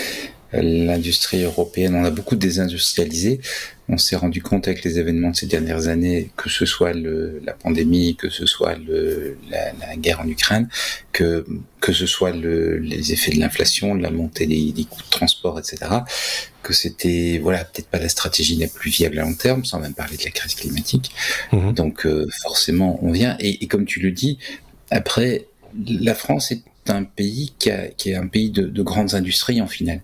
l'industrie 0.61 1.43
européenne, 1.43 1.95
on 1.95 2.03
a 2.03 2.11
beaucoup 2.11 2.35
désindustrialisé. 2.35 3.41
On 3.87 3.97
s'est 3.97 4.15
rendu 4.15 4.41
compte 4.41 4.67
avec 4.67 4.83
les 4.83 4.97
événements 4.97 5.29
de 5.29 5.35
ces 5.35 5.45
dernières 5.45 5.87
années, 5.87 6.31
que 6.37 6.49
ce 6.49 6.65
soit 6.65 6.93
le, 6.93 7.39
la 7.45 7.53
pandémie, 7.53 8.15
que 8.15 8.29
ce 8.29 8.45
soit 8.45 8.75
le, 8.75 9.37
la, 9.49 9.73
la, 9.73 9.95
guerre 9.95 10.21
en 10.21 10.27
Ukraine, 10.27 10.67
que 11.11 11.45
que 11.81 11.93
ce 11.93 12.07
soit 12.07 12.31
le, 12.31 12.77
les 12.77 13.13
effets 13.13 13.31
de 13.31 13.39
l'inflation, 13.39 13.93
de 13.93 14.01
la 14.01 14.09
montée 14.09 14.47
des, 14.47 14.71
des, 14.71 14.85
coûts 14.85 15.03
de 15.03 15.09
transport, 15.11 15.59
etc., 15.59 15.77
que 16.63 16.73
c'était 16.73 17.39
voilà 17.41 17.63
peut-être 17.63 17.87
pas 17.87 17.99
la 17.99 18.09
stratégie 18.09 18.55
la 18.55 18.67
plus 18.67 18.89
viable 18.89 19.19
à 19.19 19.21
long 19.21 19.35
terme, 19.35 19.65
sans 19.65 19.79
même 19.79 19.93
parler 19.93 20.17
de 20.17 20.23
la 20.23 20.31
crise 20.31 20.55
climatique. 20.55 21.11
Mmh. 21.51 21.73
Donc 21.73 22.07
euh, 22.07 22.27
forcément, 22.41 22.97
on 23.03 23.11
vient 23.11 23.37
et, 23.39 23.63
et, 23.63 23.67
comme 23.67 23.85
tu 23.85 23.99
le 23.99 24.11
dis, 24.11 24.39
après 24.89 25.45
la 25.87 26.15
France 26.15 26.51
est 26.51 26.63
un 26.87 27.03
pays 27.03 27.53
qui, 27.59 27.71
a, 27.71 27.87
qui 27.87 28.11
est 28.11 28.15
un 28.15 28.27
pays 28.27 28.49
de, 28.49 28.63
de 28.63 28.83
grandes 28.83 29.15
industries 29.15 29.61
en 29.61 29.67
finale. 29.67 30.01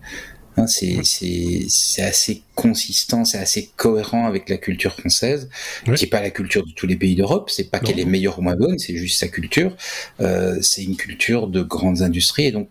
Hein, 0.56 0.66
c'est 0.66 2.02
assez 2.02 2.42
consistant, 2.54 3.24
c'est 3.24 3.38
assez 3.38 3.70
cohérent 3.76 4.26
avec 4.26 4.48
la 4.48 4.58
culture 4.58 4.92
française, 4.92 5.48
qui 5.94 6.04
est 6.04 6.08
pas 6.08 6.20
la 6.20 6.30
culture 6.30 6.64
de 6.64 6.72
tous 6.72 6.86
les 6.86 6.96
pays 6.96 7.14
d'Europe. 7.14 7.50
C'est 7.50 7.70
pas 7.70 7.78
qu'elle 7.78 7.98
est 7.98 8.04
meilleure 8.04 8.38
ou 8.38 8.42
moins 8.42 8.56
bonne, 8.56 8.78
c'est 8.78 8.96
juste 8.96 9.18
sa 9.18 9.28
culture. 9.28 9.74
Euh, 10.20 10.58
c'est 10.60 10.84
une 10.84 10.96
culture 10.96 11.48
de 11.48 11.62
grandes 11.62 12.02
industries, 12.02 12.46
et 12.46 12.52
donc 12.52 12.68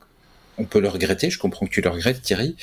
on 0.58 0.66
peut 0.66 0.80
le 0.80 0.90
regretter. 0.90 1.30
Je 1.30 1.40
comprends 1.40 1.66
que 1.66 1.72
tu 1.72 1.82
le 1.82 1.90
regrettes, 1.90 2.22
Thierry, 2.22 2.56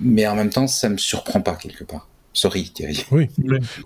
mais 0.00 0.26
en 0.26 0.36
même 0.36 0.50
temps, 0.50 0.66
ça 0.66 0.88
me 0.88 0.98
surprend 0.98 1.40
pas 1.40 1.56
quelque 1.56 1.84
part. 1.84 2.08
Sorry, 2.32 2.70
Thierry. 2.72 3.04
Oui, 3.10 3.28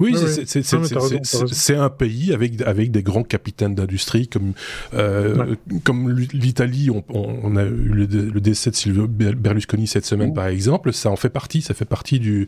oui, 0.00 0.14
c'est 0.44 1.76
un 1.76 1.88
pays 1.88 2.32
avec 2.34 2.60
avec 2.60 2.90
des 2.90 3.02
grands 3.02 3.22
capitaines 3.22 3.74
d'industrie 3.74 4.28
comme 4.28 4.52
euh, 4.92 5.54
comme 5.82 6.10
l'Italie. 6.10 6.90
On, 6.90 7.02
on, 7.08 7.56
a 7.56 7.64
eu 7.64 8.06
le, 8.06 8.40
décès 8.40 8.70
de 8.70 8.76
Silvio 8.76 9.08
Berlusconi 9.08 9.86
cette 9.86 10.04
semaine, 10.04 10.34
par 10.34 10.46
exemple. 10.46 10.92
Ça 10.92 11.10
en 11.10 11.16
fait 11.16 11.30
partie. 11.30 11.62
Ça 11.62 11.72
fait 11.72 11.86
partie 11.86 12.20
du. 12.20 12.46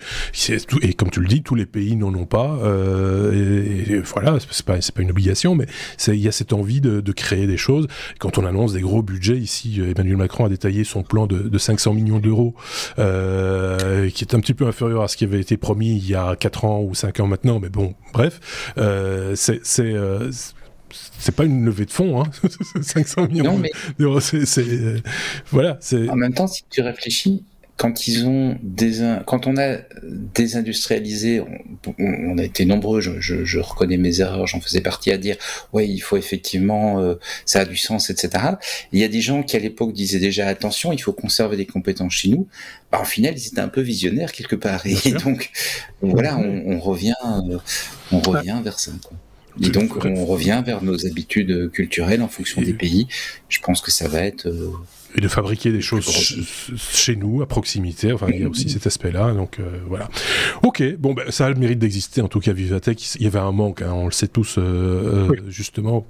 et 0.82 0.92
comme 0.92 1.10
tu 1.10 1.20
le 1.20 1.28
dis, 1.28 1.42
tous 1.42 1.54
les 1.54 1.66
pays 1.66 1.96
n'en 1.96 2.14
ont 2.14 2.26
pas. 2.26 2.58
Euh, 2.62 3.86
et, 3.88 3.98
voilà, 4.00 4.36
c'est 4.50 4.66
pas 4.66 4.80
c'est 4.82 4.94
pas 4.94 5.02
une 5.02 5.10
obligation, 5.10 5.54
mais 5.54 5.66
il 6.08 6.20
y 6.20 6.28
a 6.28 6.32
cette 6.32 6.52
envie 6.52 6.82
de, 6.82 7.00
de, 7.00 7.12
créer 7.12 7.46
des 7.46 7.56
choses. 7.56 7.86
Quand 8.18 8.36
on 8.36 8.44
annonce 8.44 8.74
des 8.74 8.82
gros 8.82 9.02
budgets 9.02 9.38
ici, 9.38 9.80
Emmanuel 9.80 10.18
Macron 10.18 10.44
a 10.44 10.50
détaillé 10.50 10.84
son 10.84 11.02
plan 11.02 11.26
de, 11.26 11.38
de 11.38 11.58
500 11.58 11.94
millions 11.94 12.18
d'euros, 12.18 12.54
euh, 12.98 14.10
qui 14.10 14.24
est 14.24 14.34
un 14.34 14.40
petit 14.40 14.54
peu 14.54 14.66
inférieur 14.66 15.02
à 15.02 15.08
ce 15.08 15.16
qui 15.16 15.24
avait 15.24 15.40
été 15.40 15.56
promis 15.56 15.85
il 15.86 16.08
y 16.08 16.14
a 16.14 16.36
4 16.36 16.64
ans 16.64 16.82
ou 16.82 16.94
5 16.94 17.20
ans 17.20 17.26
maintenant, 17.26 17.60
mais 17.60 17.68
bon, 17.68 17.94
bref, 18.12 18.72
euh, 18.78 19.34
c'est 19.36 19.60
euh, 19.80 20.30
c'est 21.18 21.34
pas 21.34 21.44
une 21.44 21.64
levée 21.64 21.84
de 21.84 21.90
fonds, 21.90 22.22
hein. 22.22 22.30
500 22.80 23.28
millions 23.28 23.60
d'euros. 23.98 24.20
C'est 24.20 24.44
euh, 24.58 25.00
voilà. 25.50 25.76
C'est 25.80 26.08
en 26.08 26.16
même 26.16 26.34
temps, 26.34 26.46
si 26.46 26.64
tu 26.70 26.80
réfléchis, 26.80 27.44
quand 27.76 28.08
ils 28.08 28.26
ont 28.26 28.58
des, 28.62 29.18
quand 29.26 29.46
on 29.46 29.56
a 29.58 29.76
désindustrialisé, 30.02 31.40
on, 31.40 31.48
on 31.98 32.38
a 32.38 32.42
été 32.42 32.64
nombreux. 32.64 33.00
Je, 33.00 33.20
je, 33.20 33.44
je 33.44 33.58
reconnais 33.58 33.98
mes 33.98 34.20
erreurs, 34.20 34.46
j'en 34.46 34.60
faisais 34.60 34.80
partie 34.80 35.10
à 35.12 35.18
dire, 35.18 35.36
ouais, 35.72 35.86
il 35.86 35.98
faut 35.98 36.16
effectivement, 36.16 37.00
euh, 37.00 37.16
ça 37.44 37.60
a 37.60 37.64
du 37.66 37.76
sens, 37.76 38.08
etc. 38.08 38.44
il 38.92 39.00
y 39.00 39.04
a 39.04 39.08
des 39.08 39.20
gens 39.20 39.42
qui 39.42 39.56
à 39.56 39.58
l'époque 39.58 39.92
disaient 39.92 40.18
déjà 40.18 40.46
attention, 40.46 40.92
il 40.92 41.02
faut 41.02 41.12
conserver 41.12 41.56
des 41.56 41.66
compétences 41.66 42.14
chez 42.14 42.28
nous. 42.28 42.48
Bah, 42.90 43.00
en 43.00 43.04
final, 43.04 43.34
ils 43.36 43.46
étaient 43.48 43.60
un 43.60 43.68
peu 43.68 43.82
visionnaires 43.82 44.32
quelque 44.32 44.56
part, 44.56 44.86
et 44.86 45.12
donc 45.12 45.50
voilà, 46.00 46.38
on, 46.38 46.72
on 46.72 46.80
revient, 46.80 47.14
euh, 47.50 47.58
on 48.10 48.20
revient 48.20 48.58
vers 48.64 48.78
ça. 48.78 48.92
Quoi. 49.04 49.18
Et 49.62 49.70
donc, 49.70 50.04
on 50.04 50.26
revient 50.26 50.62
vers 50.64 50.82
nos 50.82 51.06
habitudes 51.06 51.70
culturelles 51.70 52.22
en 52.22 52.28
fonction 52.28 52.60
des 52.60 52.74
pays. 52.74 53.06
Je 53.48 53.58
pense 53.60 53.80
que 53.80 53.90
ça 53.90 54.06
va 54.06 54.20
être 54.22 54.46
euh, 54.46 54.70
et 55.16 55.20
de 55.20 55.28
fabriquer 55.28 55.72
des 55.72 55.80
choses 55.80 56.06
chez 56.76 57.16
nous, 57.16 57.42
à 57.42 57.46
proximité. 57.46 58.12
Enfin, 58.12 58.26
il 58.28 58.40
y 58.40 58.44
a 58.44 58.48
aussi 58.48 58.68
cet 58.68 58.86
aspect-là. 58.86 59.32
Donc 59.32 59.58
euh, 59.58 59.80
voilà. 59.88 60.08
Ok, 60.62 60.82
bon, 60.98 61.14
ben, 61.14 61.30
ça 61.30 61.46
a 61.46 61.48
le 61.48 61.56
mérite 61.56 61.78
d'exister. 61.78 62.20
En 62.20 62.28
tout 62.28 62.40
cas, 62.40 62.52
Vivatech, 62.52 63.16
il 63.16 63.22
y 63.22 63.26
avait 63.26 63.38
un 63.38 63.52
manque. 63.52 63.82
Hein, 63.82 63.92
on 63.92 64.04
le 64.04 64.12
sait 64.12 64.28
tous, 64.28 64.58
euh, 64.58 65.28
euh 65.30 65.42
justement 65.48 66.06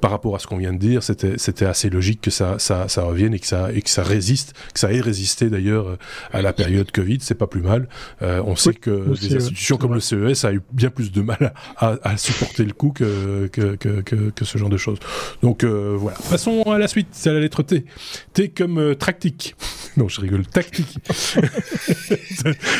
par 0.00 0.10
rapport 0.10 0.34
à 0.34 0.38
ce 0.38 0.46
qu'on 0.46 0.56
vient 0.56 0.72
de 0.72 0.78
dire, 0.78 1.02
c'était 1.02 1.66
assez 1.66 1.90
logique 1.90 2.20
que 2.20 2.30
ça, 2.30 2.58
ça, 2.58 2.88
ça 2.88 3.02
revienne 3.02 3.34
et 3.34 3.38
que 3.38 3.46
ça, 3.46 3.72
et 3.72 3.82
que 3.82 3.90
ça 3.90 4.02
résiste, 4.02 4.54
que 4.72 4.80
ça 4.80 4.92
ait 4.92 5.00
résisté 5.00 5.50
d'ailleurs 5.50 5.88
euh, 5.88 5.96
à 6.32 6.42
la 6.42 6.52
période 6.52 6.90
Covid, 6.90 7.18
c'est 7.20 7.34
pas 7.34 7.46
plus 7.46 7.62
mal. 7.62 7.88
Euh, 8.22 8.42
on 8.44 8.56
sait 8.56 8.74
que 8.74 9.18
des 9.20 9.36
institutions 9.36 9.76
comme 9.76 9.94
le 9.94 10.00
CES 10.00 10.44
a 10.44 10.52
eu 10.52 10.60
bien 10.72 10.90
plus 10.90 11.12
de 11.12 11.22
mal 11.22 11.54
à, 11.76 11.96
à 12.02 12.16
supporter 12.16 12.64
le 12.64 12.72
coup 12.72 12.90
que, 12.90 13.48
que, 13.48 13.76
que, 13.76 14.00
que, 14.00 14.44
ce 14.44 14.58
genre 14.58 14.68
de 14.68 14.76
choses. 14.76 14.98
Donc 15.42 15.64
euh, 15.64 15.96
voilà. 15.98 16.16
Passons 16.30 16.62
à 16.62 16.78
la 16.78 16.88
suite, 16.88 17.08
c'est 17.12 17.32
la 17.32 17.40
lettre 17.40 17.62
T. 17.62 17.84
T 18.32 18.48
comme 18.48 18.78
euh, 18.78 18.94
tractique. 18.94 19.54
Non, 19.96 20.06
je 20.06 20.20
rigole. 20.20 20.46
Tactique. 20.46 20.98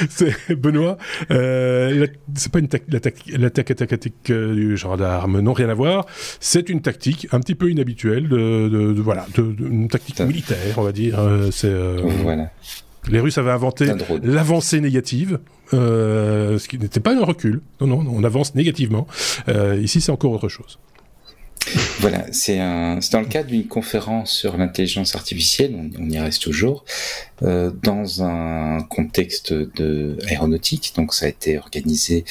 c'est 0.08 0.54
Benoît. 0.54 0.98
C'est 1.28 2.52
pas 2.52 2.60
une 2.60 2.68
l'attaque 3.36 3.74
tactique 3.74 4.30
du 4.30 4.76
gendarme, 4.76 5.40
non, 5.40 5.52
rien 5.52 5.68
à 5.68 5.74
voir. 5.74 6.06
C'est 6.38 6.68
une 6.68 6.80
tactique 6.80 7.07
un 7.32 7.40
petit 7.40 7.54
peu 7.54 7.70
inhabituelle, 7.70 8.28
de, 8.28 8.94
voilà, 9.00 9.26
de, 9.34 9.54
une 9.61 9.88
tactique 9.88 10.20
militaire, 10.20 10.76
on 10.76 10.82
va 10.82 10.92
dire. 10.92 11.18
Euh, 11.18 11.50
c'est 11.50 11.68
euh, 11.68 12.00
voilà. 12.22 12.50
Les 13.11 13.20
Russes 13.20 13.38
avaient 13.38 13.50
inventé 13.50 13.86
l'avancée 14.22 14.80
négative, 14.80 15.38
euh, 15.72 16.59
ce 16.59 16.68
qui 16.68 16.78
n'était 16.78 17.00
pas 17.00 17.14
un 17.14 17.24
recul. 17.24 17.62
Non, 17.80 17.86
non, 17.86 18.04
on 18.11 18.24
avance 18.24 18.54
négativement. 18.54 19.06
ici, 19.80 20.00
c'est 20.00 20.12
encore 20.12 20.32
autre 20.32 20.48
chose. 20.48 20.78
Voilà, 22.00 22.24
c'est 22.32 22.59
dans 22.59 23.20
le 23.20 23.26
cadre 23.26 23.48
d'une 23.48 23.66
conférence 23.66 24.32
sur 24.32 24.56
l'intelligence 24.56 25.14
artificielle, 25.14 25.76
on, 25.98 26.09
y 26.09 26.18
reste 26.18 26.42
toujours, 26.42 26.84
dans 27.40 28.22
un 28.22 28.82
contexte 28.82 29.52
de 29.52 30.16
aéronautique. 30.28 30.92
Donc, 30.96 31.14
ça 31.14 31.26
a 31.26 31.28
été 31.28 31.59
organisé 31.59 32.24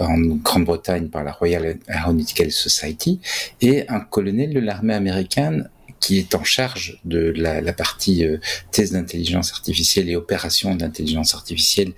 en 0.00 0.18
Grande-Bretagne 0.18 1.08
par 1.08 1.24
la 1.24 1.32
Royal 1.32 1.78
Aeronautical 1.88 2.50
Society, 2.50 3.20
et 3.60 3.88
un 3.88 4.00
colonel 4.00 4.52
de 4.52 4.60
l'armée 4.60 4.94
américaine 4.94 5.68
qui 6.00 6.18
est 6.18 6.34
en 6.34 6.44
charge 6.44 6.98
de 7.04 7.32
la, 7.36 7.72
partie 7.72 8.24
euh, 8.24 8.38
thèse 8.70 8.92
d'intelligence 8.92 9.52
artificielle 9.52 10.08
et 10.08 10.16
opération 10.16 10.74
d'intelligence 10.74 11.34
artificielle 11.34 11.92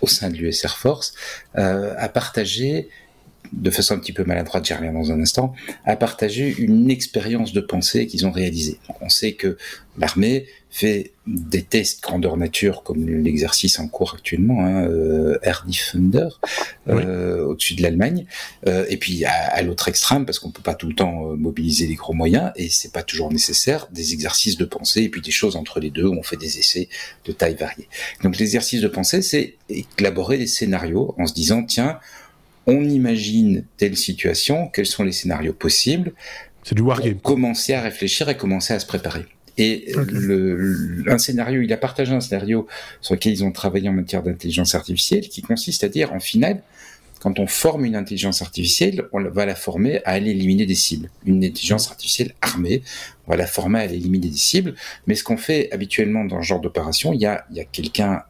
au 0.00 0.06
sein 0.06 0.30
de 0.30 0.36
l'US 0.36 0.64
Air 0.64 0.76
Force 0.78 1.14
a 1.54 2.08
partagé 2.08 2.88
de 3.52 3.70
façon 3.70 3.94
un 3.94 3.98
petit 3.98 4.12
peu 4.12 4.24
maladroite, 4.24 4.64
j'y 4.64 4.74
reviens 4.74 4.92
dans 4.92 5.12
un 5.12 5.20
instant, 5.20 5.52
à 5.84 5.96
partager 5.96 6.54
une 6.58 6.90
expérience 6.90 7.52
de 7.52 7.60
pensée 7.60 8.06
qu'ils 8.06 8.26
ont 8.26 8.30
réalisée. 8.30 8.78
On 9.00 9.08
sait 9.08 9.32
que 9.32 9.56
l'armée 9.98 10.46
fait 10.70 11.12
des 11.26 11.62
tests 11.62 12.02
grandeur 12.02 12.38
nature, 12.38 12.82
comme 12.82 13.06
l'exercice 13.06 13.78
en 13.78 13.88
cours 13.88 14.14
actuellement, 14.14 14.64
hein, 14.64 14.86
euh, 14.86 15.38
Air 15.42 15.66
Defender, 15.68 16.28
euh, 16.88 17.44
au-dessus 17.44 17.74
de 17.74 17.82
l'Allemagne, 17.82 18.24
euh, 18.66 18.86
et 18.88 18.96
puis 18.96 19.26
à, 19.26 19.60
l'autre 19.62 19.88
extrême, 19.88 20.24
parce 20.24 20.38
qu'on 20.38 20.50
peut 20.50 20.62
pas 20.62 20.74
tout 20.74 20.88
le 20.88 20.94
temps 20.94 21.36
mobiliser 21.36 21.86
les 21.86 21.94
gros 21.94 22.14
moyens, 22.14 22.52
et 22.56 22.70
c'est 22.70 22.90
pas 22.90 23.02
toujours 23.02 23.30
nécessaire, 23.30 23.86
des 23.92 24.14
exercices 24.14 24.56
de 24.56 24.64
pensée, 24.64 25.02
et 25.02 25.08
puis 25.10 25.20
des 25.20 25.30
choses 25.30 25.56
entre 25.56 25.78
les 25.78 25.90
deux, 25.90 26.06
où 26.06 26.14
on 26.14 26.22
fait 26.22 26.38
des 26.38 26.58
essais 26.58 26.88
de 27.26 27.32
taille 27.32 27.56
variée. 27.56 27.88
Donc 28.22 28.38
l'exercice 28.38 28.80
de 28.80 28.88
pensée, 28.88 29.20
c'est 29.20 29.56
élaborer 29.98 30.38
des 30.38 30.46
scénarios 30.46 31.14
en 31.18 31.26
se 31.26 31.34
disant, 31.34 31.64
tiens, 31.64 31.98
on 32.66 32.84
imagine 32.84 33.64
telle 33.76 33.96
situation, 33.96 34.68
quels 34.68 34.86
sont 34.86 35.04
les 35.04 35.12
scénarios 35.12 35.52
possibles. 35.52 36.12
C'est 36.62 36.74
du 36.74 36.82
wargame. 36.82 37.18
Commencer 37.20 37.74
à 37.74 37.80
réfléchir 37.82 38.28
et 38.28 38.36
commencer 38.36 38.72
à 38.72 38.78
se 38.78 38.86
préparer. 38.86 39.26
Et 39.58 39.92
le, 39.96 41.04
un 41.08 41.18
scénario, 41.18 41.60
il 41.60 41.72
a 41.72 41.76
partagé 41.76 42.14
un 42.14 42.20
scénario 42.20 42.66
sur 43.00 43.14
lequel 43.14 43.32
ils 43.32 43.44
ont 43.44 43.52
travaillé 43.52 43.88
en 43.88 43.92
matière 43.92 44.22
d'intelligence 44.22 44.74
artificielle, 44.74 45.28
qui 45.28 45.42
consiste 45.42 45.84
à 45.84 45.88
dire, 45.88 46.12
en 46.12 46.20
finale, 46.20 46.62
quand 47.20 47.38
on 47.38 47.46
forme 47.46 47.84
une 47.84 47.94
intelligence 47.94 48.42
artificielle, 48.42 49.04
on 49.12 49.22
va 49.22 49.46
la 49.46 49.54
former 49.54 50.02
à 50.04 50.10
aller 50.12 50.30
éliminer 50.30 50.66
des 50.66 50.74
cibles. 50.74 51.10
Une 51.24 51.44
intelligence 51.44 51.88
artificielle 51.88 52.34
armée, 52.40 52.82
on 53.26 53.30
va 53.30 53.36
la 53.36 53.46
former 53.46 53.78
à 53.78 53.82
aller 53.82 53.96
éliminer 53.96 54.28
des 54.28 54.36
cibles. 54.36 54.74
Mais 55.06 55.14
ce 55.14 55.22
qu'on 55.22 55.36
fait 55.36 55.70
habituellement 55.70 56.24
dans 56.24 56.42
ce 56.42 56.46
genre 56.48 56.60
d'opération, 56.60 57.12
il 57.12 57.20
y 57.20 57.26
a, 57.26 57.44
il 57.50 57.56
y 57.56 57.60
a 57.60 57.64
quelqu'un 57.64 58.22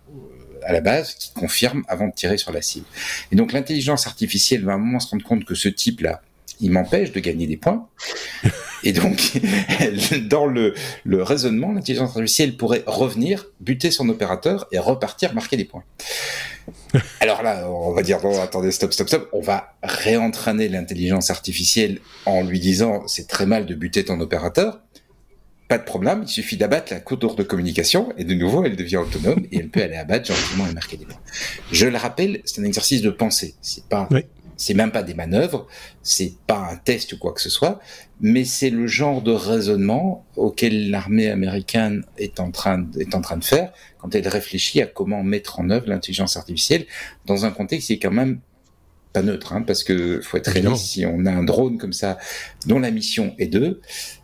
à 0.65 0.73
la 0.73 0.81
base 0.81 1.15
qui 1.15 1.33
confirme 1.33 1.85
avant 1.89 2.09
de 2.09 2.13
tirer 2.13 2.39
sur 2.39 2.53
la 2.53 2.63
cible. 2.63 2.87
Et 3.31 3.37
donc 3.37 3.53
l'intelligence 3.53 4.07
artificielle 4.07 4.65
va 4.65 4.73
à 4.73 4.75
un 4.77 4.79
moment 4.79 5.01
se 5.01 5.09
rendre 5.09 5.25
compte 5.25 5.45
que 5.45 5.55
ce 5.55 5.69
type-là, 5.69 6.23
il 6.61 6.71
m'empêche 6.71 7.13
de 7.13 7.21
gagner 7.21 7.47
des 7.47 7.57
points. 7.57 7.89
Et 8.85 8.93
donc, 8.93 9.39
dans 10.29 10.47
le, 10.47 10.75
le 11.05 11.23
raisonnement, 11.23 11.73
l'intelligence 11.73 12.11
artificielle 12.11 12.57
pourrait 12.57 12.83
revenir, 12.87 13.47
buter 13.61 13.93
son 13.93 14.09
opérateur 14.09 14.67
et 14.73 14.79
repartir 14.81 15.35
marquer 15.35 15.57
des 15.57 15.65
points. 15.65 15.85
Alors 17.21 17.43
là, 17.43 17.69
on 17.71 17.93
va 17.93 18.03
dire, 18.03 18.21
bon, 18.21 18.41
attendez, 18.41 18.73
stop, 18.73 18.93
stop, 18.93 19.09
stop, 19.09 19.29
on 19.33 19.41
va 19.41 19.75
réentraîner 19.83 20.69
l'intelligence 20.69 21.31
artificielle 21.31 22.01
en 22.27 22.43
lui 22.43 22.61
disant, 22.61 23.07
c'est 23.07 23.29
très 23.29 23.47
mal 23.47 23.67
de 23.67 23.75
buter 23.75 24.05
ton 24.05 24.21
opérateur 24.21 24.81
pas 25.73 25.79
de 25.79 25.85
problème, 25.85 26.25
il 26.27 26.29
suffit 26.29 26.59
d'abattre 26.59 26.93
la 26.93 27.01
courbe 27.01 27.35
de 27.35 27.43
communication 27.43 28.13
et 28.19 28.25
de 28.25 28.35
nouveau 28.35 28.63
elle 28.63 28.77
devient 28.77 28.99
autonome 28.99 29.47
et 29.51 29.61
elle 29.61 29.71
peut 29.71 29.83
aller 29.83 29.97
abattre 29.97 30.27
gentiment 30.27 30.67
et 30.69 30.75
marquer 30.75 30.99
des 30.99 31.07
points. 31.07 31.23
Je 31.71 31.87
le 31.87 31.97
rappelle, 31.97 32.43
c'est 32.45 32.61
un 32.61 32.65
exercice 32.65 33.01
de 33.01 33.09
pensée, 33.09 33.55
c'est 33.63 33.85
pas, 33.85 34.07
c'est 34.59 34.75
même 34.75 34.93
pas 34.93 35.03
des 35.03 35.15
manœuvres, 35.15 35.67
c'est 36.03 36.35
pas 36.47 36.69
un 36.71 36.77
test 36.77 37.15
ou 37.15 37.19
quoi 37.19 37.33
que 37.33 37.41
ce 37.41 37.49
soit, 37.49 37.81
mais 38.21 38.45
c'est 38.45 38.69
le 38.69 38.87
genre 38.87 39.23
de 39.23 39.33
raisonnement 39.33 40.27
auquel 40.37 40.91
l'armée 40.91 41.31
américaine 41.31 42.05
est 42.19 42.39
en 42.39 42.51
train 42.51 42.87
est 42.99 43.15
en 43.15 43.23
train 43.23 43.39
de 43.39 43.45
faire 43.45 43.73
quand 43.97 44.15
elle 44.15 44.29
réfléchit 44.29 44.83
à 44.83 44.87
comment 44.87 45.23
mettre 45.23 45.59
en 45.59 45.71
œuvre 45.71 45.89
l'intelligence 45.89 46.37
artificielle 46.37 46.85
dans 47.25 47.47
un 47.47 47.51
contexte 47.51 47.87
qui 47.87 47.95
est 47.95 47.99
quand 47.99 48.11
même 48.11 48.41
pas 49.13 49.23
neutre, 49.23 49.53
hein, 49.53 49.63
parce 49.63 49.85
que 49.85 50.21
faut 50.21 50.37
être 50.37 50.49
réaliste. 50.49 50.85
Si 50.85 51.07
on 51.07 51.27
a 51.27 51.31
un 51.31 51.45
drone 51.45 51.79
comme 51.79 51.93
ça, 51.93 52.19
dont 52.67 52.79
la 52.79 52.91
mission 52.91 53.35
est 53.39 53.47
deux, 53.47 53.81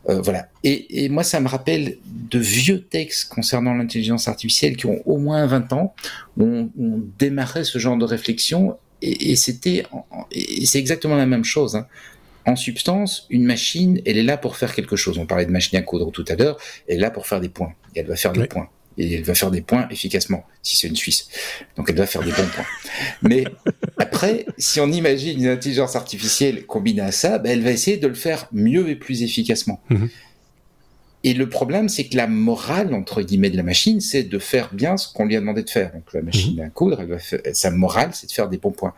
euh, 0.08 0.20
voilà. 0.20 0.48
Et, 0.64 1.04
et, 1.04 1.08
moi, 1.08 1.22
ça 1.22 1.40
me 1.40 1.48
rappelle 1.48 1.98
de 2.06 2.38
vieux 2.38 2.82
textes 2.82 3.28
concernant 3.28 3.74
l'intelligence 3.74 4.28
artificielle 4.28 4.76
qui 4.76 4.86
ont 4.86 5.00
au 5.06 5.18
moins 5.18 5.46
20 5.46 5.72
ans, 5.72 5.94
où 6.36 6.44
on, 6.44 6.70
on 6.78 7.02
démarrait 7.18 7.64
ce 7.64 7.78
genre 7.78 7.96
de 7.96 8.04
réflexion, 8.04 8.76
et, 9.02 9.32
et 9.32 9.36
c'était, 9.36 9.84
et 10.32 10.66
c'est 10.66 10.78
exactement 10.78 11.16
la 11.16 11.26
même 11.26 11.44
chose. 11.44 11.76
Hein. 11.76 11.86
En 12.46 12.56
substance, 12.56 13.26
une 13.28 13.44
machine, 13.44 14.00
elle 14.06 14.16
est 14.16 14.22
là 14.22 14.38
pour 14.38 14.56
faire 14.56 14.74
quelque 14.74 14.96
chose. 14.96 15.18
On 15.18 15.26
parlait 15.26 15.44
de 15.44 15.50
machine 15.50 15.78
à 15.78 15.82
coudre 15.82 16.10
tout 16.10 16.24
à 16.28 16.34
l'heure, 16.34 16.58
elle 16.88 16.96
est 16.96 17.00
là 17.00 17.10
pour 17.10 17.26
faire 17.26 17.40
des 17.40 17.50
points. 17.50 17.74
Et 17.94 18.00
elle 18.00 18.06
va 18.06 18.16
faire 18.16 18.32
des 18.32 18.46
points 18.46 18.68
et 18.98 19.14
elle 19.14 19.22
va 19.22 19.34
faire 19.34 19.50
des 19.50 19.62
points 19.62 19.88
efficacement, 19.90 20.44
si 20.62 20.76
c'est 20.76 20.88
une 20.88 20.96
Suisse. 20.96 21.28
Donc 21.76 21.88
elle 21.88 21.96
va 21.96 22.06
faire 22.06 22.22
des 22.22 22.32
bons 22.32 22.48
points. 22.54 22.66
Mais 23.22 23.44
après, 23.98 24.44
si 24.58 24.80
on 24.80 24.90
imagine 24.90 25.38
une 25.38 25.48
intelligence 25.48 25.96
artificielle 25.96 26.66
combinée 26.66 27.02
à 27.02 27.12
ça, 27.12 27.38
ben, 27.38 27.52
elle 27.52 27.62
va 27.62 27.70
essayer 27.70 27.96
de 27.96 28.08
le 28.08 28.14
faire 28.14 28.48
mieux 28.52 28.88
et 28.88 28.96
plus 28.96 29.22
efficacement. 29.22 29.80
Mhm. 29.88 30.08
Et 31.24 31.34
le 31.34 31.48
problème, 31.48 31.88
c'est 31.88 32.04
que 32.04 32.16
la 32.16 32.28
morale, 32.28 32.94
entre 32.94 33.22
guillemets, 33.22 33.50
de 33.50 33.56
la 33.56 33.64
machine, 33.64 34.00
c'est 34.00 34.22
de 34.22 34.38
faire 34.38 34.72
bien 34.72 34.96
ce 34.96 35.12
qu'on 35.12 35.26
lui 35.26 35.34
a 35.36 35.40
demandé 35.40 35.64
de 35.64 35.70
faire. 35.70 35.92
Donc 35.92 36.12
la 36.12 36.22
machine 36.22 36.60
à 36.60 36.70
coudre, 36.70 37.00
elle 37.00 37.08
va 37.08 37.18
faire, 37.18 37.40
sa 37.52 37.70
morale, 37.70 38.10
c'est 38.12 38.28
de 38.28 38.32
faire 38.32 38.48
des 38.48 38.58
bons 38.58 38.70
points. 38.70 38.94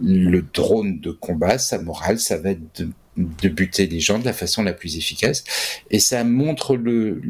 Le 0.00 0.42
drone 0.42 1.00
de 1.00 1.10
combat, 1.10 1.58
sa 1.58 1.78
morale, 1.78 2.20
ça 2.20 2.36
va 2.36 2.50
être 2.50 2.80
de 2.80 2.88
de 3.16 3.48
buter 3.48 3.86
les 3.86 4.00
gens 4.00 4.18
de 4.18 4.24
la 4.24 4.32
façon 4.32 4.62
la 4.62 4.72
plus 4.72 4.96
efficace. 4.96 5.44
Et 5.90 5.98
ça 5.98 6.24
montre 6.24 6.76
le, 6.76 7.20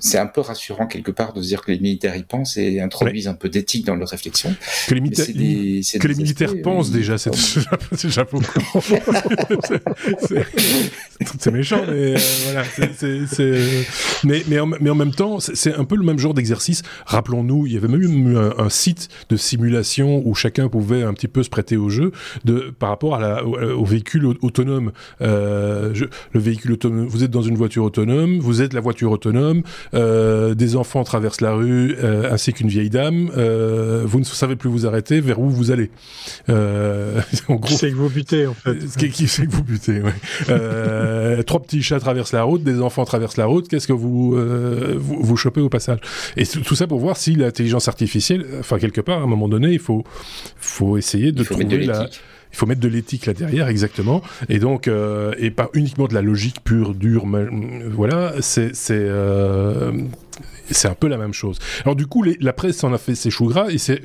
c'est 0.00 0.18
un 0.18 0.26
peu 0.26 0.40
rassurant 0.40 0.86
quelque 0.86 1.10
part 1.10 1.32
de 1.32 1.40
dire 1.40 1.62
que 1.62 1.72
les 1.72 1.78
militaires 1.78 2.16
y 2.16 2.22
pensent 2.22 2.56
et 2.56 2.80
introduisent 2.80 3.28
un 3.28 3.34
peu 3.34 3.48
d'éthique 3.48 3.86
dans 3.86 3.96
leur 3.96 4.08
réflexion. 4.08 4.54
Que 4.88 4.94
les, 4.94 5.00
que 5.98 6.08
les 6.08 6.14
militaires 6.14 6.54
pensent 6.62 6.90
déjà, 6.90 7.18
c'est 7.18 7.30
déjà 8.02 8.24
beaucoup. 8.24 8.80
c'est 11.38 11.50
méchant, 11.50 11.82
mais 11.86 12.14
euh, 12.14 12.18
voilà. 12.44 12.62
mais, 14.24 14.42
mais, 14.48 14.60
en, 14.60 14.66
mais 14.66 14.90
en 14.90 14.94
même 14.94 15.12
temps, 15.12 15.40
c'est 15.40 15.74
un 15.74 15.84
peu 15.84 15.96
le 15.96 16.04
même 16.04 16.18
genre 16.18 16.34
d'exercice. 16.34 16.82
Rappelons-nous, 17.06 17.66
il 17.66 17.72
y 17.72 17.76
avait 17.76 17.88
même 17.88 18.02
eu 18.02 18.36
un, 18.36 18.68
site 18.68 19.08
de 19.28 19.36
simulation 19.36 20.22
où 20.26 20.34
chacun 20.34 20.68
pouvait 20.68 21.02
un 21.02 21.12
petit 21.14 21.28
peu 21.28 21.42
se 21.42 21.50
prêter 21.50 21.76
au 21.76 21.88
jeu 21.88 22.12
de, 22.44 22.74
par 22.78 22.88
rapport 22.88 23.14
à 23.14 23.20
la, 23.20 23.44
au, 23.44 23.84
véhicule 23.84 24.26
autonome. 24.26 24.92
Euh, 25.24 25.92
le 26.32 26.40
véhicule 26.40 26.72
autonome, 26.72 27.06
vous 27.06 27.24
êtes 27.24 27.30
dans 27.30 27.42
une 27.42 27.56
voiture 27.56 27.84
autonome, 27.84 28.38
vous 28.38 28.62
êtes 28.62 28.72
la 28.72 28.80
voiture 28.80 29.10
autonome, 29.10 29.62
euh, 29.94 30.54
des 30.54 30.76
enfants 30.76 31.04
traversent 31.04 31.40
la 31.40 31.54
rue 31.54 31.96
euh, 32.02 32.32
ainsi 32.32 32.52
qu'une 32.52 32.68
vieille 32.68 32.90
dame, 32.90 33.30
vous 34.04 34.18
ne 34.18 34.24
savez 34.24 34.56
plus 34.56 34.68
vous 34.68 34.86
arrêter, 34.86 35.20
vers 35.20 35.40
où 35.40 35.48
vous 35.48 35.70
allez. 35.70 35.90
en 36.48 37.54
gros, 37.54 37.74
c'est 37.74 37.90
que 37.90 37.96
vous 37.96 38.10
butez 38.10 38.46
en 38.46 38.54
fait. 38.54 38.74
Qui, 38.98 39.10
qui 39.10 39.28
c'est 39.28 39.46
que 39.46 39.52
vous 39.52 39.64
butez, 39.64 40.02
ouais. 40.02 41.42
trois 41.44 41.62
petits 41.62 41.82
chats 41.82 42.00
traversent 42.00 42.32
la 42.32 42.42
route, 42.42 42.62
des 42.62 42.80
enfants 42.80 43.04
traversent 43.04 43.36
la 43.36 43.46
route, 43.46 43.68
qu'est-ce 43.68 43.88
que 43.88 43.92
vous, 43.92 44.32
vous, 44.32 45.18
vous 45.20 45.36
chopez 45.36 45.60
au 45.60 45.68
passage? 45.68 46.00
Et 46.36 46.44
tout 46.46 46.74
ça 46.74 46.86
pour 46.86 46.98
voir 46.98 47.16
si 47.16 47.34
l'intelligence 47.34 47.88
artificielle, 47.88 48.46
enfin 48.60 48.78
quelque 48.78 49.00
part, 49.00 49.20
à 49.20 49.22
un 49.22 49.26
moment 49.26 49.48
donné, 49.48 49.72
il 49.72 49.78
faut, 49.78 50.04
faut 50.56 50.98
essayer 50.98 51.32
de 51.32 51.44
trouver 51.44 51.86
la 51.86 52.08
il 52.54 52.56
faut 52.56 52.66
mettre 52.66 52.80
de 52.80 52.88
l'éthique 52.88 53.26
là 53.26 53.32
derrière, 53.32 53.66
exactement. 53.66 54.22
Et 54.48 54.60
donc, 54.60 54.86
euh, 54.86 55.34
et 55.38 55.50
pas 55.50 55.70
uniquement 55.74 56.06
de 56.06 56.14
la 56.14 56.22
logique 56.22 56.62
pure, 56.62 56.94
dure, 56.94 57.26
voilà, 57.90 58.34
c'est, 58.40 58.72
c'est, 60.70 60.88
un 60.88 60.94
peu 60.94 61.08
la 61.08 61.18
même 61.18 61.32
chose. 61.32 61.58
Alors 61.84 61.96
du 61.96 62.06
coup, 62.06 62.22
les, 62.22 62.36
la 62.40 62.52
presse 62.52 62.82
en 62.84 62.92
a 62.92 62.98
fait 62.98 63.14
ses 63.14 63.30
choux 63.30 63.46
gras 63.46 63.70
et 63.70 63.78
c'est 63.78 64.00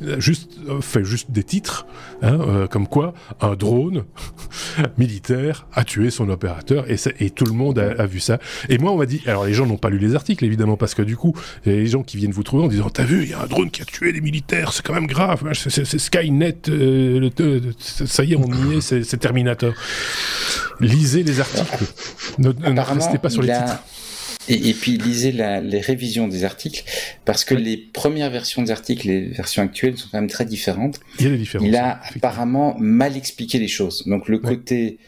euh, 0.00 0.18
juste 0.18 0.58
euh, 0.68 0.80
fait 0.80 1.04
juste 1.04 1.30
des 1.30 1.44
titres, 1.44 1.86
hein, 2.22 2.38
euh, 2.40 2.66
comme 2.66 2.86
quoi 2.86 3.12
un 3.42 3.54
drone 3.54 4.04
militaire 4.98 5.66
a 5.74 5.84
tué 5.84 6.08
son 6.10 6.30
opérateur 6.30 6.90
et, 6.90 6.96
et 7.20 7.28
tout 7.28 7.44
le 7.44 7.52
monde 7.52 7.78
a, 7.78 8.00
a, 8.00 8.06
vu 8.06 8.18
ça. 8.18 8.38
Et 8.70 8.78
moi, 8.78 8.90
on 8.92 8.96
m'a 8.96 9.04
dit, 9.04 9.20
alors 9.26 9.44
les 9.44 9.52
gens 9.52 9.66
n'ont 9.66 9.76
pas 9.76 9.90
lu 9.90 9.98
les 9.98 10.14
articles 10.14 10.44
évidemment 10.46 10.78
parce 10.78 10.94
que 10.94 11.02
du 11.02 11.16
coup, 11.18 11.34
il 11.66 11.72
y 11.72 11.74
a 11.74 11.78
les 11.78 11.86
gens 11.86 12.02
qui 12.02 12.16
viennent 12.16 12.32
vous 12.32 12.42
trouver 12.42 12.64
en 12.64 12.68
disant, 12.68 12.88
t'as 12.88 13.04
vu, 13.04 13.24
il 13.24 13.30
y 13.30 13.34
a 13.34 13.42
un 13.42 13.46
drone 13.46 13.70
qui 13.70 13.82
a 13.82 13.84
tué 13.84 14.14
des 14.14 14.22
militaires, 14.22 14.72
c'est 14.72 14.84
quand 14.84 14.94
même 14.94 15.06
grave, 15.06 15.46
c'est 15.52 15.84
Skynet, 15.84 16.62
le, 16.68 17.30
ça 17.78 18.24
y 18.24 18.32
est, 18.32 18.36
on 18.36 18.70
y 18.70 18.76
est, 18.76 18.80
c'est 18.80 19.16
Terminator. 19.18 19.74
Lisez 20.80 21.22
les 21.22 21.38
articles, 21.38 21.84
ne, 22.38 22.50
ne 22.50 22.80
restez 22.80 23.18
pas 23.18 23.28
sur 23.28 23.42
les 23.42 23.52
titres. 23.52 23.82
Et, 24.48 24.74
puis 24.74 24.98
lisez 24.98 25.30
la, 25.30 25.60
les 25.60 25.80
révisions 25.80 26.26
des 26.26 26.44
articles, 26.44 26.84
parce 27.24 27.44
que 27.44 27.54
les 27.54 27.76
premières 27.76 28.30
versions 28.30 28.62
des 28.62 28.70
articles, 28.70 29.06
les 29.06 29.26
versions 29.28 29.62
actuelles 29.62 29.96
sont 29.96 30.08
quand 30.10 30.18
même 30.18 30.30
très 30.30 30.44
différentes. 30.44 31.00
Il 31.18 31.24
y 31.24 31.28
a 31.28 31.30
des 31.30 31.38
différences. 31.38 31.68
Il 31.68 31.76
a 31.76 32.00
apparemment 32.16 32.76
mal 32.78 33.16
expliqué 33.16 33.58
les 33.58 33.68
choses. 33.68 34.04
Donc 34.06 34.28
le 34.28 34.38
côté 34.38 34.98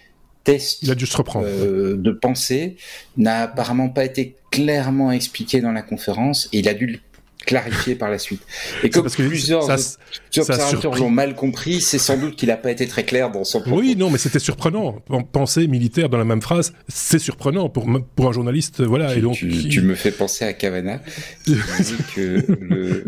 test 0.45 0.83
il 0.83 0.91
a 0.91 0.95
dû 0.95 1.07
se 1.07 1.17
reprendre. 1.17 1.47
Euh, 1.49 1.97
de 1.97 2.11
pensée 2.13 2.77
n'a 3.17 3.43
apparemment 3.43 3.89
pas 3.89 4.05
été 4.05 4.37
clairement 4.51 5.11
expliqué 5.11 5.61
dans 5.61 5.73
la 5.73 5.83
conférence, 5.83 6.49
et 6.53 6.61
il 6.61 6.69
a 6.69 6.75
dû 6.75 6.87
le 6.87 6.99
clarifié 7.45 7.95
par 7.95 8.11
la 8.11 8.19
suite. 8.19 8.43
Et 8.83 8.91
comme 8.91 9.09
plusieurs 9.09 9.71
observateurs 9.71 10.97
l'ont 10.97 11.11
mal 11.11 11.35
compris, 11.35 11.81
c'est 11.81 11.99
sans 11.99 12.17
doute 12.17 12.37
qu'il 12.37 12.49
n'a 12.49 12.57
pas 12.57 12.71
été 12.71 12.87
très 12.87 13.05
clair 13.05 13.31
dans 13.31 13.45
son 13.45 13.61
propos. 13.61 13.79
Oui, 13.79 13.97
non, 13.97 14.11
mais 14.11 14.19
c'était 14.19 14.39
surprenant. 14.39 15.03
Penser 15.33 15.67
militaire 15.67 16.09
dans 16.09 16.19
la 16.19 16.25
même 16.25 16.43
phrase, 16.43 16.75
c'est 16.89 17.19
surprenant 17.19 17.69
pour, 17.69 17.87
pour 18.17 18.29
un 18.29 18.33
journaliste. 18.33 18.83
Voilà. 18.83 19.13
Tu, 19.13 19.19
et 19.19 19.23
donc, 19.23 19.37
tu, 19.37 19.81
me 19.83 19.95
fais 19.95 20.11
penser 20.11 20.45
à 20.45 20.53
Cavana. 20.53 21.01
que 22.15 22.45
le, 22.61 23.05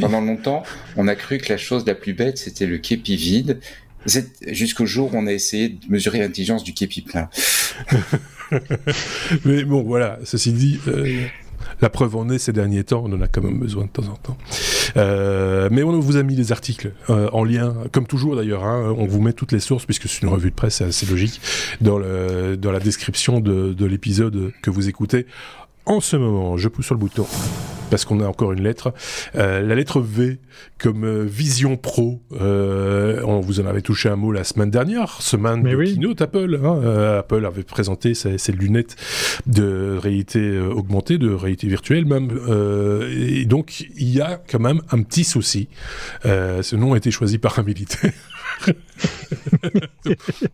pendant 0.00 0.20
longtemps, 0.20 0.62
on 0.96 1.08
a 1.08 1.14
cru 1.14 1.38
que 1.38 1.52
la 1.52 1.58
chose 1.58 1.84
la 1.86 1.94
plus 1.94 2.14
bête, 2.14 2.38
c'était 2.38 2.66
le 2.66 2.78
képi 2.78 3.16
vide. 3.16 3.60
Jusqu'au 4.46 4.84
jour 4.84 5.14
où 5.14 5.16
on 5.16 5.26
a 5.26 5.32
essayé 5.32 5.70
de 5.70 5.78
mesurer 5.88 6.18
l'intelligence 6.18 6.62
du 6.62 6.74
képi 6.74 7.00
plein. 7.00 7.30
mais 9.44 9.64
bon, 9.64 9.82
voilà. 9.82 10.18
Ceci 10.24 10.52
dit. 10.52 10.78
Euh, 10.88 11.26
la 11.80 11.90
preuve 11.90 12.16
en 12.16 12.28
est 12.28 12.38
ces 12.38 12.52
derniers 12.52 12.84
temps, 12.84 13.04
on 13.06 13.12
en 13.12 13.20
a 13.20 13.26
quand 13.26 13.42
même 13.42 13.58
besoin 13.58 13.84
de 13.84 13.88
temps 13.88 14.08
en 14.08 14.16
temps. 14.16 14.36
Euh, 14.96 15.68
mais 15.70 15.82
on 15.82 15.98
vous 15.98 16.16
a 16.16 16.22
mis 16.22 16.36
les 16.36 16.52
articles 16.52 16.92
euh, 17.10 17.28
en 17.32 17.44
lien, 17.44 17.74
comme 17.92 18.06
toujours 18.06 18.36
d'ailleurs. 18.36 18.64
Hein, 18.64 18.94
on 18.96 19.06
vous 19.06 19.20
met 19.20 19.32
toutes 19.32 19.52
les 19.52 19.60
sources 19.60 19.84
puisque 19.84 20.08
c'est 20.08 20.22
une 20.22 20.28
revue 20.28 20.50
de 20.50 20.54
presse, 20.54 20.76
c'est 20.76 20.84
assez 20.84 21.06
logique 21.06 21.40
dans 21.80 21.98
la 21.98 22.80
description 22.80 23.40
de, 23.40 23.72
de 23.72 23.86
l'épisode 23.86 24.52
que 24.62 24.70
vous 24.70 24.88
écoutez 24.88 25.26
en 25.86 26.00
ce 26.00 26.16
moment. 26.16 26.56
Je 26.56 26.68
pousse 26.68 26.86
sur 26.86 26.94
le 26.94 27.00
bouton 27.00 27.26
parce 27.90 28.04
qu'on 28.04 28.20
a 28.20 28.26
encore 28.26 28.52
une 28.52 28.62
lettre. 28.62 28.92
Euh, 29.36 29.60
la 29.60 29.74
lettre 29.74 30.00
V 30.00 30.38
comme 30.78 31.04
euh, 31.04 31.24
Vision 31.24 31.76
Pro. 31.76 32.20
Euh, 32.32 33.22
on 33.24 33.40
vous 33.40 33.60
en 33.60 33.66
avait 33.66 33.82
touché 33.82 34.08
un 34.08 34.16
mot 34.16 34.32
la 34.32 34.44
semaine 34.44 34.70
dernière, 34.70 35.22
semaine 35.22 35.62
de 35.62 35.84
keynote 35.84 36.20
Apple. 36.20 36.60
Hein. 36.62 36.80
Euh, 36.82 37.20
Apple 37.20 37.46
avait 37.46 37.62
présenté 37.62 38.14
ses, 38.14 38.38
ses, 38.38 38.52
lunettes 38.52 38.96
de 39.46 39.96
réalité 40.00 40.40
euh, 40.40 40.70
augmentée, 40.70 41.18
de 41.18 41.30
réalité 41.30 41.68
virtuelle 41.68 42.06
même. 42.06 42.30
et 43.10 43.44
donc 43.44 43.86
il 43.96 44.08
y 44.08 44.20
a 44.20 44.40
quand 44.50 44.58
même 44.58 44.80
un 44.90 45.02
petit 45.02 45.24
souci. 45.24 45.68
ce 46.24 46.76
nom 46.76 46.94
a 46.94 46.96
été 46.96 47.10
choisi 47.10 47.38
par 47.38 47.58
un 47.58 47.62
militaire. 47.62 48.12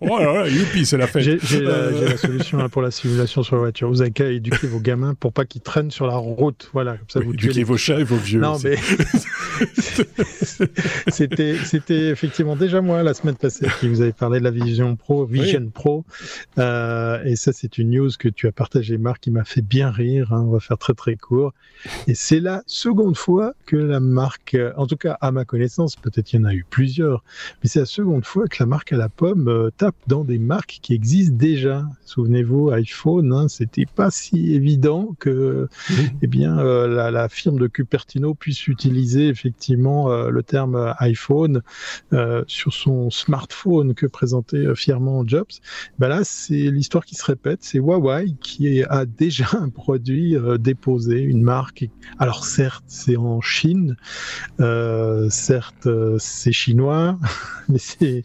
Oh 0.01 0.19
là 0.19 0.33
là, 0.33 0.49
youpi, 0.49 0.87
c'est 0.87 0.97
la 0.97 1.07
fête. 1.07 1.23
J'ai 1.23 1.61
la, 1.61 1.91
la, 1.91 2.17
solution 2.17 2.69
pour 2.69 2.83
la 2.83 2.91
simulation 2.91 3.43
sur 3.43 3.57
la 3.57 3.63
voiture. 3.63 3.89
Vous 3.89 4.03
avez 4.03 4.11
qu'à 4.11 4.31
éduquer 4.31 4.67
vos 4.67 4.81
gamins 4.81 5.15
pour 5.15 5.33
pas 5.33 5.45
qu'ils 5.45 5.63
traînent 5.63 5.91
sur 5.91 6.07
la 6.07 6.17
route. 6.17 6.71
Voilà, 6.73 6.97
comme 6.97 7.09
ça 7.09 7.21
oui, 7.21 7.27
vous 7.27 7.33
éduquez 7.35 7.65
vos 7.65 7.77
chats 7.77 8.01
et 8.01 8.05
vos 8.05 8.17
vieux. 8.17 8.41
Non, 8.41 8.59
mais 8.63 8.77
c'était, 11.09 11.57
c'était 11.65 12.09
effectivement 12.09 12.57
déjà 12.57 12.81
moi 12.81 13.03
la 13.03 13.15
semaine 13.15 13.37
passée 13.37 13.67
qui 13.81 13.89
vous 13.89 14.01
avez 14.01 14.13
parlé 14.13 14.39
de 14.39 14.45
la 14.45 14.51
Vision 14.51 14.97
Pro, 14.97 15.25
Vision 15.27 15.61
oui. 15.61 15.71
Pro. 15.73 16.05
Euh, 16.59 17.23
et 17.25 17.37
ça, 17.37 17.53
c'est 17.53 17.79
une 17.79 17.91
news 17.91 18.11
que 18.19 18.29
tu 18.29 18.47
as 18.47 18.53
partagée, 18.53 18.99
Marc, 18.99 19.21
qui 19.21 19.31
m'a 19.31 19.45
fait 19.45 19.63
bien 19.63 19.91
rire. 19.91 20.33
Hein. 20.33 20.45
On 20.47 20.51
va 20.51 20.61
faire 20.61 20.79
très 20.79 20.95
très 20.95 21.17
court. 21.17 21.53
Et 22.07 22.15
c'est 22.15 22.41
la 22.41 22.63
seconde 22.67 23.17
fois 23.17 23.55
que 23.67 23.77
la 23.77 24.01
marque, 24.01 24.57
en 24.77 24.87
tout 24.87 24.97
cas 24.97 25.17
à 25.21 25.33
ma 25.33 25.45
connaissance, 25.45 25.97
peut-être 25.97 26.27
qu'il 26.27 26.41
y 26.41 26.43
en 26.43 26.47
a 26.47 26.55
eu 26.55 26.65
plusieurs, 26.69 27.25
mais 27.63 27.69
c'est 27.69 27.81
la 27.81 27.87
seconde 27.91 28.25
fois 28.25 28.47
que 28.47 28.57
la 28.61 28.67
marque 28.67 28.93
à 28.93 28.97
la 28.97 29.09
pomme 29.09 29.49
euh, 29.49 29.71
tape 29.77 29.97
dans 30.07 30.25
des 30.25 30.39
marques 30.39 30.79
qui 30.81 30.95
existent 30.95 31.37
déjà. 31.37 31.85
Souvenez-vous, 32.05 32.71
iPhone, 32.71 33.33
hein, 33.33 33.49
c'était 33.49 33.87
pas 33.87 34.11
si 34.11 34.55
évident 34.55 35.15
que, 35.19 35.69
mmh. 35.89 35.95
eh 36.23 36.27
bien, 36.27 36.59
euh, 36.59 36.87
la, 36.87 37.11
la, 37.11 37.29
firme 37.29 37.59
de 37.59 37.67
Cupertino 37.67 38.35
puisse 38.35 38.69
utiliser 38.69 39.29
effectivement 39.29 40.11
euh, 40.11 40.31
le 40.31 40.43
terme 40.43 40.95
iPhone 40.99 41.63
euh, 42.13 42.45
sur 42.47 42.73
son 42.73 43.11
smartphone 43.11 43.95
que 43.95 44.07
présentait 44.07 44.75
fièrement 44.77 45.27
Jobs. 45.27 45.47
Ben 45.99 46.09
là, 46.09 46.21
c'est 46.23 46.71
l'histoire 46.71 47.05
qui 47.05 47.17
se 47.17 47.25
répète. 47.25 47.59
C'est 47.63 47.79
Huawei 47.79 48.35
qui 48.41 48.83
a 48.85 49.05
déjà 49.05 49.49
un 49.53 49.69
produit 49.69 50.37
déposé, 50.59 51.21
une 51.21 51.43
marque. 51.43 51.89
Alors 52.19 52.45
certes, 52.45 52.85
c'est 52.87 53.17
en 53.17 53.41
Chine, 53.41 53.97
certes, 54.59 55.89
c'est 56.19 56.53
chinois, 56.53 57.19
mais 57.69 57.80
c'est 57.81 58.25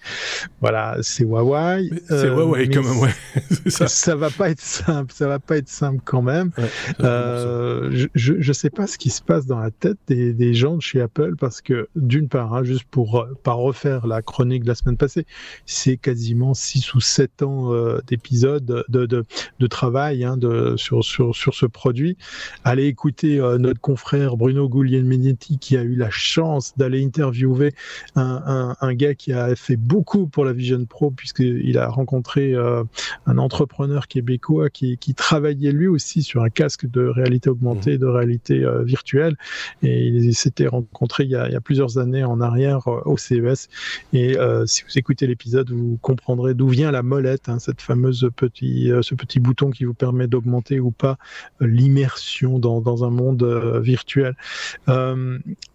voilà, 0.61 0.97
c'est 1.01 1.23
Huawei. 1.23 1.89
C'est 2.07 2.27
Huawei 2.27 2.69
quand 2.69 2.83
même, 2.83 2.99
ouais. 2.99 3.13
ça. 3.67 3.87
ça 3.87 4.15
va 4.15 4.29
pas 4.29 4.49
être 4.49 4.61
simple, 4.61 5.13
ça 5.13 5.27
va 5.27 5.39
pas 5.39 5.57
être 5.57 5.69
simple 5.69 6.01
quand 6.03 6.21
même. 6.21 6.51
Ouais, 6.57 6.69
euh, 7.01 8.07
je, 8.13 8.33
je 8.39 8.53
sais 8.53 8.69
pas 8.69 8.87
ce 8.87 8.97
qui 8.97 9.09
se 9.09 9.21
passe 9.21 9.45
dans 9.45 9.59
la 9.59 9.71
tête 9.71 9.97
des, 10.07 10.33
des 10.33 10.53
gens 10.53 10.75
de 10.77 10.81
chez 10.81 11.01
Apple 11.01 11.35
parce 11.39 11.61
que 11.61 11.89
d'une 11.95 12.27
part, 12.27 12.53
hein, 12.53 12.63
juste 12.63 12.85
pour 12.89 13.19
euh, 13.19 13.33
pas 13.43 13.53
refaire 13.53 14.07
la 14.07 14.21
chronique 14.21 14.63
de 14.63 14.67
la 14.67 14.75
semaine 14.75 14.97
passée, 14.97 15.25
c'est 15.65 15.97
quasiment 15.97 16.53
6 16.53 16.93
ou 16.93 16.99
7 16.99 17.41
ans 17.43 17.73
euh, 17.73 17.99
d'épisodes 18.07 18.65
de, 18.65 19.05
de, 19.05 19.23
de, 19.59 19.67
travail 19.67 20.23
hein, 20.23 20.37
de, 20.37 20.75
sur, 20.77 21.03
sur, 21.03 21.35
sur 21.35 21.53
ce 21.53 21.65
produit. 21.65 22.17
Allez 22.63 22.85
écouter 22.85 23.39
euh, 23.39 23.57
notre 23.57 23.79
confrère 23.81 24.37
Bruno 24.37 24.69
Guglielminetti 24.69 25.59
qui 25.59 25.77
a 25.77 25.83
eu 25.83 25.95
la 25.95 26.09
chance 26.09 26.73
d'aller 26.77 27.03
interviewer 27.03 27.73
un, 28.15 28.41
un, 28.45 28.75
un, 28.79 28.93
gars 28.93 29.15
qui 29.15 29.33
a 29.33 29.44
fait 29.53 29.75
beaucoup 29.75 30.27
pour 30.27 30.45
la 30.45 30.53
Vision 30.53 30.83
Pro 30.85 31.11
puisqu'il 31.11 31.77
a 31.77 31.87
rencontré 31.87 32.53
euh, 32.53 32.83
un 33.25 33.37
entrepreneur 33.37 34.07
québécois 34.07 34.69
qui, 34.69 34.97
qui 34.97 35.13
travaillait 35.13 35.71
lui 35.71 35.87
aussi 35.87 36.23
sur 36.23 36.43
un 36.43 36.49
casque 36.49 36.89
de 36.89 37.05
réalité 37.05 37.49
augmentée, 37.49 37.95
mmh. 37.95 37.99
de 37.99 38.05
réalité 38.05 38.63
euh, 38.63 38.83
virtuelle. 38.83 39.35
Et 39.83 40.07
ils 40.07 40.35
s'étaient 40.35 40.67
rencontrés 40.67 41.25
il 41.25 41.31
y, 41.31 41.35
a, 41.35 41.47
il 41.47 41.53
y, 41.53 41.55
a, 41.55 41.61
plusieurs 41.61 41.97
années 41.97 42.23
en 42.23 42.41
arrière 42.41 42.87
euh, 42.87 43.01
au 43.05 43.17
CES. 43.17 43.69
Et 44.13 44.37
si 44.65 44.83
vous 44.83 44.97
écoutez 44.97 45.27
l'épisode, 45.27 45.69
vous 45.69 45.97
comprendrez 46.01 46.53
d'où 46.53 46.67
vient 46.67 46.91
la 46.91 47.03
molette, 47.03 47.49
hein, 47.49 47.59
cette 47.59 47.81
fameuse 47.81 48.29
petit, 48.35 48.91
ce 49.01 49.13
petit 49.13 49.39
bouton 49.39 49.69
qui 49.69 49.83
vous 49.83 49.93
permet 49.93 50.27
d'augmenter 50.27 50.79
ou 50.79 50.91
pas 50.91 51.17
l'immersion 51.59 52.59
dans, 52.59 52.81
dans, 52.81 53.03
un 53.03 53.09
monde 53.09 53.43
virtuel. 53.83 54.35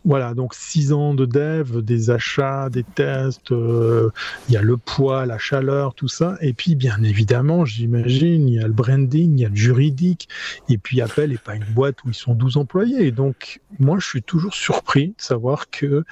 voilà, 0.04 0.34
donc 0.34 0.54
six 0.54 0.92
ans 0.92 1.14
de 1.14 1.26
dev, 1.26 1.82
des 1.82 2.10
achats, 2.10 2.70
des 2.70 2.84
tests, 2.84 3.52
il 4.48 4.54
y 4.54 4.56
a 4.56 4.62
le 4.62 4.76
poids, 4.76 5.26
la 5.26 5.38
chaleur, 5.38 5.94
tout 5.94 6.08
ça. 6.08 6.36
Et 6.40 6.52
puis, 6.52 6.74
bien 6.74 7.02
évidemment, 7.02 7.64
j'imagine, 7.64 8.48
il 8.48 8.54
y 8.54 8.58
a 8.58 8.66
le 8.66 8.72
branding, 8.72 9.38
il 9.38 9.40
y 9.40 9.44
a 9.44 9.48
le 9.48 9.56
juridique. 9.56 10.28
Et 10.68 10.78
puis, 10.78 11.00
Apple 11.00 11.28
n'est 11.28 11.38
pas 11.38 11.54
une 11.54 11.64
boîte 11.64 12.02
où 12.04 12.08
ils 12.08 12.14
sont 12.14 12.34
12 12.34 12.56
employés. 12.56 13.06
Et 13.06 13.11
donc, 13.11 13.61
moi, 13.78 13.98
je 13.98 14.06
suis 14.06 14.22
toujours 14.22 14.54
surpris 14.54 15.08
de 15.08 15.22
savoir 15.22 15.70
que, 15.70 16.04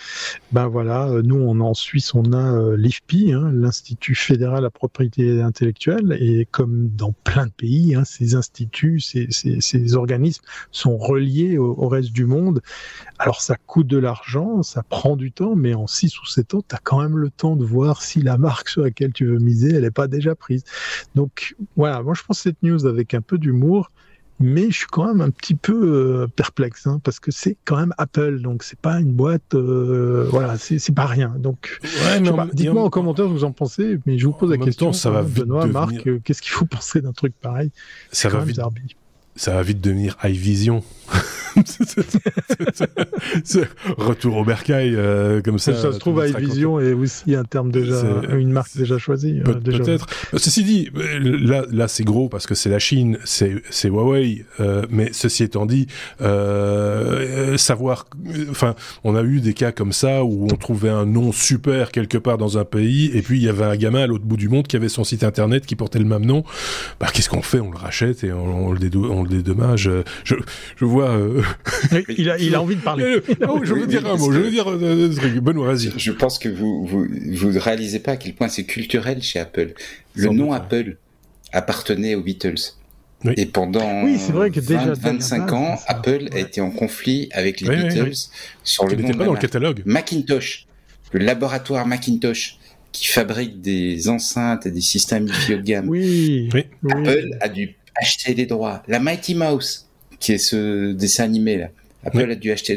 ben 0.53 0.69
voilà, 0.69 1.11
nous, 1.23 1.37
on 1.37 1.61
en 1.61 1.75
Suisse, 1.75 2.15
on 2.15 2.33
a 2.33 2.55
euh, 2.55 2.77
l'IFPI, 2.77 3.33
hein, 3.33 3.51
l'Institut 3.53 4.15
fédéral 4.15 4.59
à 4.59 4.61
la 4.61 4.71
propriété 4.71 5.41
intellectuelle. 5.41 6.17
Et 6.21 6.47
comme 6.51 6.89
dans 6.89 7.13
plein 7.25 7.47
de 7.47 7.53
pays, 7.53 7.95
hein, 7.95 8.05
ces 8.05 8.35
instituts, 8.35 9.01
ces, 9.01 9.95
organismes 9.95 10.43
sont 10.71 10.97
reliés 10.97 11.59
au, 11.59 11.75
au, 11.79 11.89
reste 11.89 12.13
du 12.13 12.25
monde. 12.25 12.61
Alors, 13.19 13.41
ça 13.41 13.57
coûte 13.57 13.87
de 13.87 13.99
l'argent, 13.99 14.63
ça 14.63 14.83
prend 14.83 15.17
du 15.17 15.33
temps, 15.33 15.57
mais 15.57 15.75
en 15.75 15.87
6 15.87 16.21
ou 16.21 16.27
7 16.27 16.55
ans, 16.55 16.63
tu 16.67 16.75
as 16.75 16.79
quand 16.83 17.01
même 17.01 17.19
le 17.19 17.31
temps 17.39 17.57
de 17.57 17.65
voir 17.65 18.03
si 18.03 18.21
la 18.21 18.37
marque 18.37 18.69
sur 18.69 18.83
laquelle 18.83 19.13
tu 19.13 19.27
veux 19.27 19.39
miser, 19.39 19.75
elle 19.75 19.83
n'est 19.83 19.91
pas 19.91 20.09
déjà 20.09 20.35
prise. 20.35 20.65
Donc 21.15 21.57
voilà, 21.77 22.03
moi 22.03 22.15
je 22.15 22.23
pense 22.23 22.41
cette 22.41 22.63
news 22.63 22.87
avec 22.87 23.15
un 23.15 23.21
peu 23.21 23.39
d'humour, 23.39 23.91
mais 24.41 24.71
je 24.71 24.79
suis 24.79 24.87
quand 24.87 25.07
même 25.07 25.21
un 25.21 25.31
petit 25.31 25.55
peu 25.55 25.73
euh, 25.75 26.27
perplexe 26.27 26.87
hein, 26.87 27.01
parce 27.03 27.19
que 27.19 27.31
c'est 27.31 27.57
quand 27.65 27.77
même 27.77 27.93
Apple, 27.99 28.41
donc 28.41 28.63
c'est 28.63 28.79
pas 28.79 29.01
une 29.01 29.13
boîte, 29.13 29.55
euh, 29.55 30.29
voilà, 30.31 30.57
c'est 30.59 30.95
pas 30.95 31.07
rien. 31.07 31.35
Donc, 31.39 31.81
ouais, 31.83 32.21
dites-moi 32.53 32.85
en 32.85 32.91
commentaire 32.91 33.25
ce 33.25 33.31
que 33.31 33.35
vous 33.35 33.45
en 33.45 33.53
pensez, 33.53 33.99
mais 34.07 34.19
je 34.19 34.27
vous 34.27 34.33
pose 34.33 34.51
la 34.51 34.59
question. 34.59 34.87
Temps, 34.87 34.93
ça 34.93 35.11
va 35.11 35.23
vite 35.23 35.41
Benoît, 35.41 35.67
devenir... 35.67 35.81
Marc, 35.81 36.07
euh, 36.07 36.21
qu'est-ce 36.23 36.43
qu'il 36.43 36.53
faut 36.53 36.67
penser 36.67 37.01
d'un 37.01 37.13
truc 37.13 37.35
pareil? 37.41 37.71
Ça 38.13 38.29
va 38.29 38.41
vite. 38.41 38.61
Ça 39.35 39.55
va 39.55 39.63
vite 39.63 39.81
devenir 39.81 40.17
iVision. 40.25 40.83
Retour 43.97 44.37
au 44.37 44.45
bercail 44.45 44.95
euh, 44.95 45.41
comme 45.43 45.59
ça. 45.59 45.75
Ça 45.75 45.93
se 45.93 45.99
trouve, 45.99 46.25
iVision 46.27 46.81
est 46.81 46.93
aussi 46.93 47.35
un 47.35 47.45
terme 47.45 47.71
déjà, 47.71 48.03
une 48.31 48.51
marque 48.51 48.77
déjà 48.77 48.99
choisie. 48.99 49.41
Euh, 49.47 49.55
peut-être. 49.55 50.07
Ceci 50.37 50.65
dit, 50.65 50.91
là, 51.21 51.65
là 51.71 51.89
c'est 51.89 52.05
gros 52.05 52.29
parce 52.29 52.47
que 52.47 52.55
c'est 52.55 52.71
la 52.71 52.79
Chine, 52.79 53.19
c'est 53.25 53.89
Huawei. 53.89 54.45
Euh, 54.61 54.83
mais 54.91 55.11
ceci 55.13 55.45
étant 55.45 55.67
dit, 55.67 55.87
euh, 56.21 57.57
savoir, 57.57 58.07
enfin, 58.51 58.75
on 59.05 59.15
a 59.15 59.23
eu 59.23 59.41
des 59.41 59.55
cas 59.55 59.73
comme 59.73 59.93
ça 59.93 60.25
où 60.25 60.49
on 60.51 60.57
trouvait 60.57 60.89
un 60.89 61.07
nom 61.07 61.33
super 61.33 61.91
quelque 61.91 62.19
part 62.19 62.39
dans 62.39 62.59
un 62.59 62.65
pays 62.65 63.11
et 63.15 63.23
puis 63.23 63.39
il 63.39 63.45
y 63.45 63.49
avait 63.49 63.65
un 63.65 63.77
gamin 63.77 64.03
à 64.03 64.07
l'autre 64.07 64.25
bout 64.25 64.37
du 64.37 64.49
monde 64.49 64.67
qui 64.67 64.77
avait 64.77 64.89
son 64.89 65.05
site 65.05 65.25
internet 65.25 65.67
qui 65.67 65.77
portait 65.77 65.99
le 65.99 66.05
même 66.05 66.25
nom. 66.25 66.45
Bah, 67.01 67.09
qu'est-ce 67.13 67.29
qu'on 67.29 67.43
fait? 67.43 67.61
On 67.61 67.71
le 67.71 67.79
rachète 67.79 68.25
et 68.25 68.33
on, 68.33 68.73
le, 68.73 68.79
dédo 68.79 69.11
on 69.11 69.23
le 69.23 69.29
dédommage. 69.29 69.91
Je, 70.25 70.35
je 70.77 70.85
vois. 70.85 71.11
Euh, 71.11 71.43
oui, 71.93 72.05
il, 72.17 72.31
a, 72.31 72.39
il 72.39 72.55
a 72.55 72.63
envie 72.63 72.77
de 72.77 72.81
parler. 72.81 73.21
oh, 73.49 73.61
je 73.63 73.75
veux 73.75 73.87
dire 73.87 74.07
un 74.07 74.17
mot, 74.17 74.33
je 74.33 74.39
veux 74.39 74.51
dire 74.51 74.69
un 74.69 75.11
truc. 75.11 75.35
Benoît, 75.39 75.75
vas-y. 75.75 75.93
Je 75.97 76.13
pense 76.13 76.39
que 76.39 76.49
vous, 76.49 76.87
vous, 76.87 77.07
vous 77.33 77.59
réalisez 77.59 78.01
pas 78.01 78.13
à 78.13 78.17
quel 78.17 78.35
point 78.35 78.49
c'est 78.49 78.65
culturel 78.65 79.23
chez 79.23 79.39
Apple. 79.39 79.75
Le 80.15 80.27
Sans 80.27 80.35
nom 80.35 80.47
doute, 80.47 80.57
Apple 80.57 80.97
appartenait 81.53 82.15
aux 82.15 82.23
Beatles. 82.23 82.75
Oui. 83.25 83.35
Et 83.37 83.47
pendant 83.47 84.05
oui, 84.05 84.17
vrai 84.31 84.51
que 84.51 84.61
20, 84.61 84.79
déjà 84.79 84.95
25 84.95 85.53
ans, 85.53 85.77
Apple 85.89 86.29
ouais. 86.31 86.37
a 86.37 86.39
été 86.39 86.61
en 86.61 86.71
conflit 86.71 87.29
avec 87.33 87.61
les 87.61 87.69
oui, 87.69 87.77
Beatles 87.77 88.11
oui, 88.11 88.29
sur 88.63 88.87
le 88.87 88.95
nom 88.95 89.09
pas 89.11 89.25
dans 89.25 89.33
le 89.33 89.39
catalogue. 89.41 89.83
Macintosh, 89.85 90.67
le 91.13 91.25
laboratoire 91.25 91.85
Macintosh 91.87 92.59
qui 92.93 93.07
fabrique 93.07 93.61
des 93.61 94.09
enceintes 94.09 94.67
et 94.67 94.71
des 94.71 94.81
systèmes 94.81 95.27
de 95.27 95.33
haut 95.53 95.57
de 95.57 95.63
gamme. 95.63 95.89
Oui. 95.89 96.49
Apple 96.89 97.31
a 97.41 97.49
dû 97.49 97.77
acheter 97.97 98.35
les 98.35 98.47
droits. 98.47 98.83
La 98.87 99.01
Mighty 99.01 99.35
Mouse, 99.35 99.88
qui 100.21 100.33
est 100.33 100.39
ce 100.39 100.93
dessin 100.93 101.25
animé 101.25 101.57
là. 101.57 101.69
Apple 102.05 102.25
oui. 102.27 102.33
a 102.33 102.35
dû 102.35 102.53
acheter. 102.53 102.77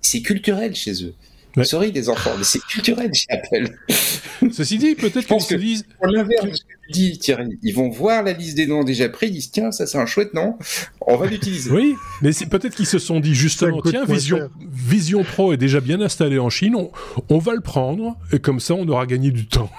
C'est 0.00 0.22
culturel 0.22 0.74
chez 0.74 1.04
eux. 1.04 1.14
Ouais. 1.56 1.64
Sorry 1.64 1.92
les 1.92 2.08
enfants, 2.08 2.32
mais 2.38 2.44
c'est 2.44 2.60
culturel 2.60 3.12
chez 3.12 3.26
Apple. 3.28 3.76
Ceci 4.52 4.78
dit, 4.78 4.94
peut-être 4.94 5.26
qu'ils 5.26 5.40
se 5.40 5.54
disent. 5.54 5.84
Pour 5.98 6.06
l'inverse 6.06 6.46
de 6.46 6.54
ce 6.54 6.62
que 6.62 6.68
tu 6.86 6.92
dis, 6.92 7.18
Thierry, 7.18 7.58
ils 7.62 7.74
vont 7.74 7.90
voir 7.90 8.22
la 8.22 8.32
liste 8.32 8.56
des 8.56 8.66
noms 8.66 8.84
déjà 8.84 9.08
pris, 9.10 9.26
ils 9.26 9.32
disent 9.32 9.50
tiens, 9.50 9.70
ça 9.70 9.86
c'est 9.86 9.98
un 9.98 10.06
chouette 10.06 10.32
nom, 10.32 10.56
on 11.02 11.16
va 11.16 11.26
l'utiliser. 11.26 11.70
Oui, 11.70 11.94
mais 12.22 12.30
peut-être 12.50 12.74
qu'ils 12.74 12.86
se 12.86 12.98
sont 12.98 13.20
dit 13.20 13.34
justement 13.34 13.82
tiens, 13.84 14.04
Vision, 14.06 14.50
Vision 14.72 15.24
Pro 15.24 15.52
est 15.52 15.58
déjà 15.58 15.80
bien 15.80 16.00
installé 16.00 16.38
en 16.38 16.48
Chine, 16.48 16.74
on, 16.74 16.90
on 17.28 17.38
va 17.38 17.54
le 17.54 17.60
prendre 17.60 18.16
et 18.32 18.38
comme 18.38 18.58
ça 18.58 18.74
on 18.74 18.88
aura 18.88 19.06
gagné 19.06 19.30
du 19.30 19.46
temps. 19.46 19.70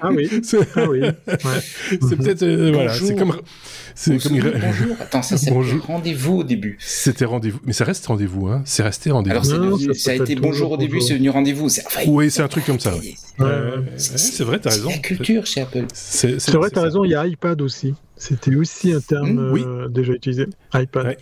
Ah 0.00 0.10
oui. 0.12 0.30
C'est 0.42 0.58
ah 0.76 0.88
oui. 0.88 1.00
peut-être 2.16 2.42
euh, 2.42 2.70
voilà, 2.72 2.92
c'est 2.92 3.14
comme 3.16 3.36
c'est 3.94 4.18
comme 4.18 4.40
bonjour. 4.60 4.96
Attends, 5.00 5.22
ça 5.22 5.36
s'appelait 5.36 5.78
rendez-vous 5.86 6.38
au 6.38 6.44
début. 6.44 6.76
C'était 6.80 7.24
rendez-vous, 7.24 7.60
mais 7.64 7.72
ça 7.72 7.84
reste 7.84 8.06
rendez-vous, 8.06 8.48
hein. 8.48 8.62
C'est 8.64 8.82
resté 8.82 9.10
rendez-vous. 9.10 9.32
Alors 9.32 9.76
ça, 9.94 10.10
a 10.10 10.14
été 10.14 10.34
bonjour 10.34 10.72
au 10.72 10.76
début, 10.76 11.00
c'est 11.00 11.14
devenu 11.14 11.30
rendez-vous. 11.30 11.68
oui, 12.06 12.30
c'est 12.30 12.42
un 12.42 12.48
truc 12.48 12.64
comme 12.66 12.80
ça. 12.80 12.92
c'est 13.96 14.44
vrai, 14.44 14.58
t'as 14.58 14.70
raison. 14.70 14.90
C'est 14.90 14.96
la 14.96 15.02
culture 15.02 15.46
chez 15.46 15.60
Apple. 15.60 15.86
C'est 15.92 16.50
vrai, 16.50 16.70
t'as 16.70 16.82
raison. 16.82 17.04
Il 17.04 17.10
y 17.10 17.14
a 17.14 17.26
iPad 17.26 17.60
aussi. 17.62 17.94
C'était 18.22 18.54
aussi 18.54 18.92
un 18.92 19.00
terme 19.00 19.36
euh, 19.56 19.88
déjà 19.88 20.12
utilisé. 20.12 20.46
iPad. 20.72 21.16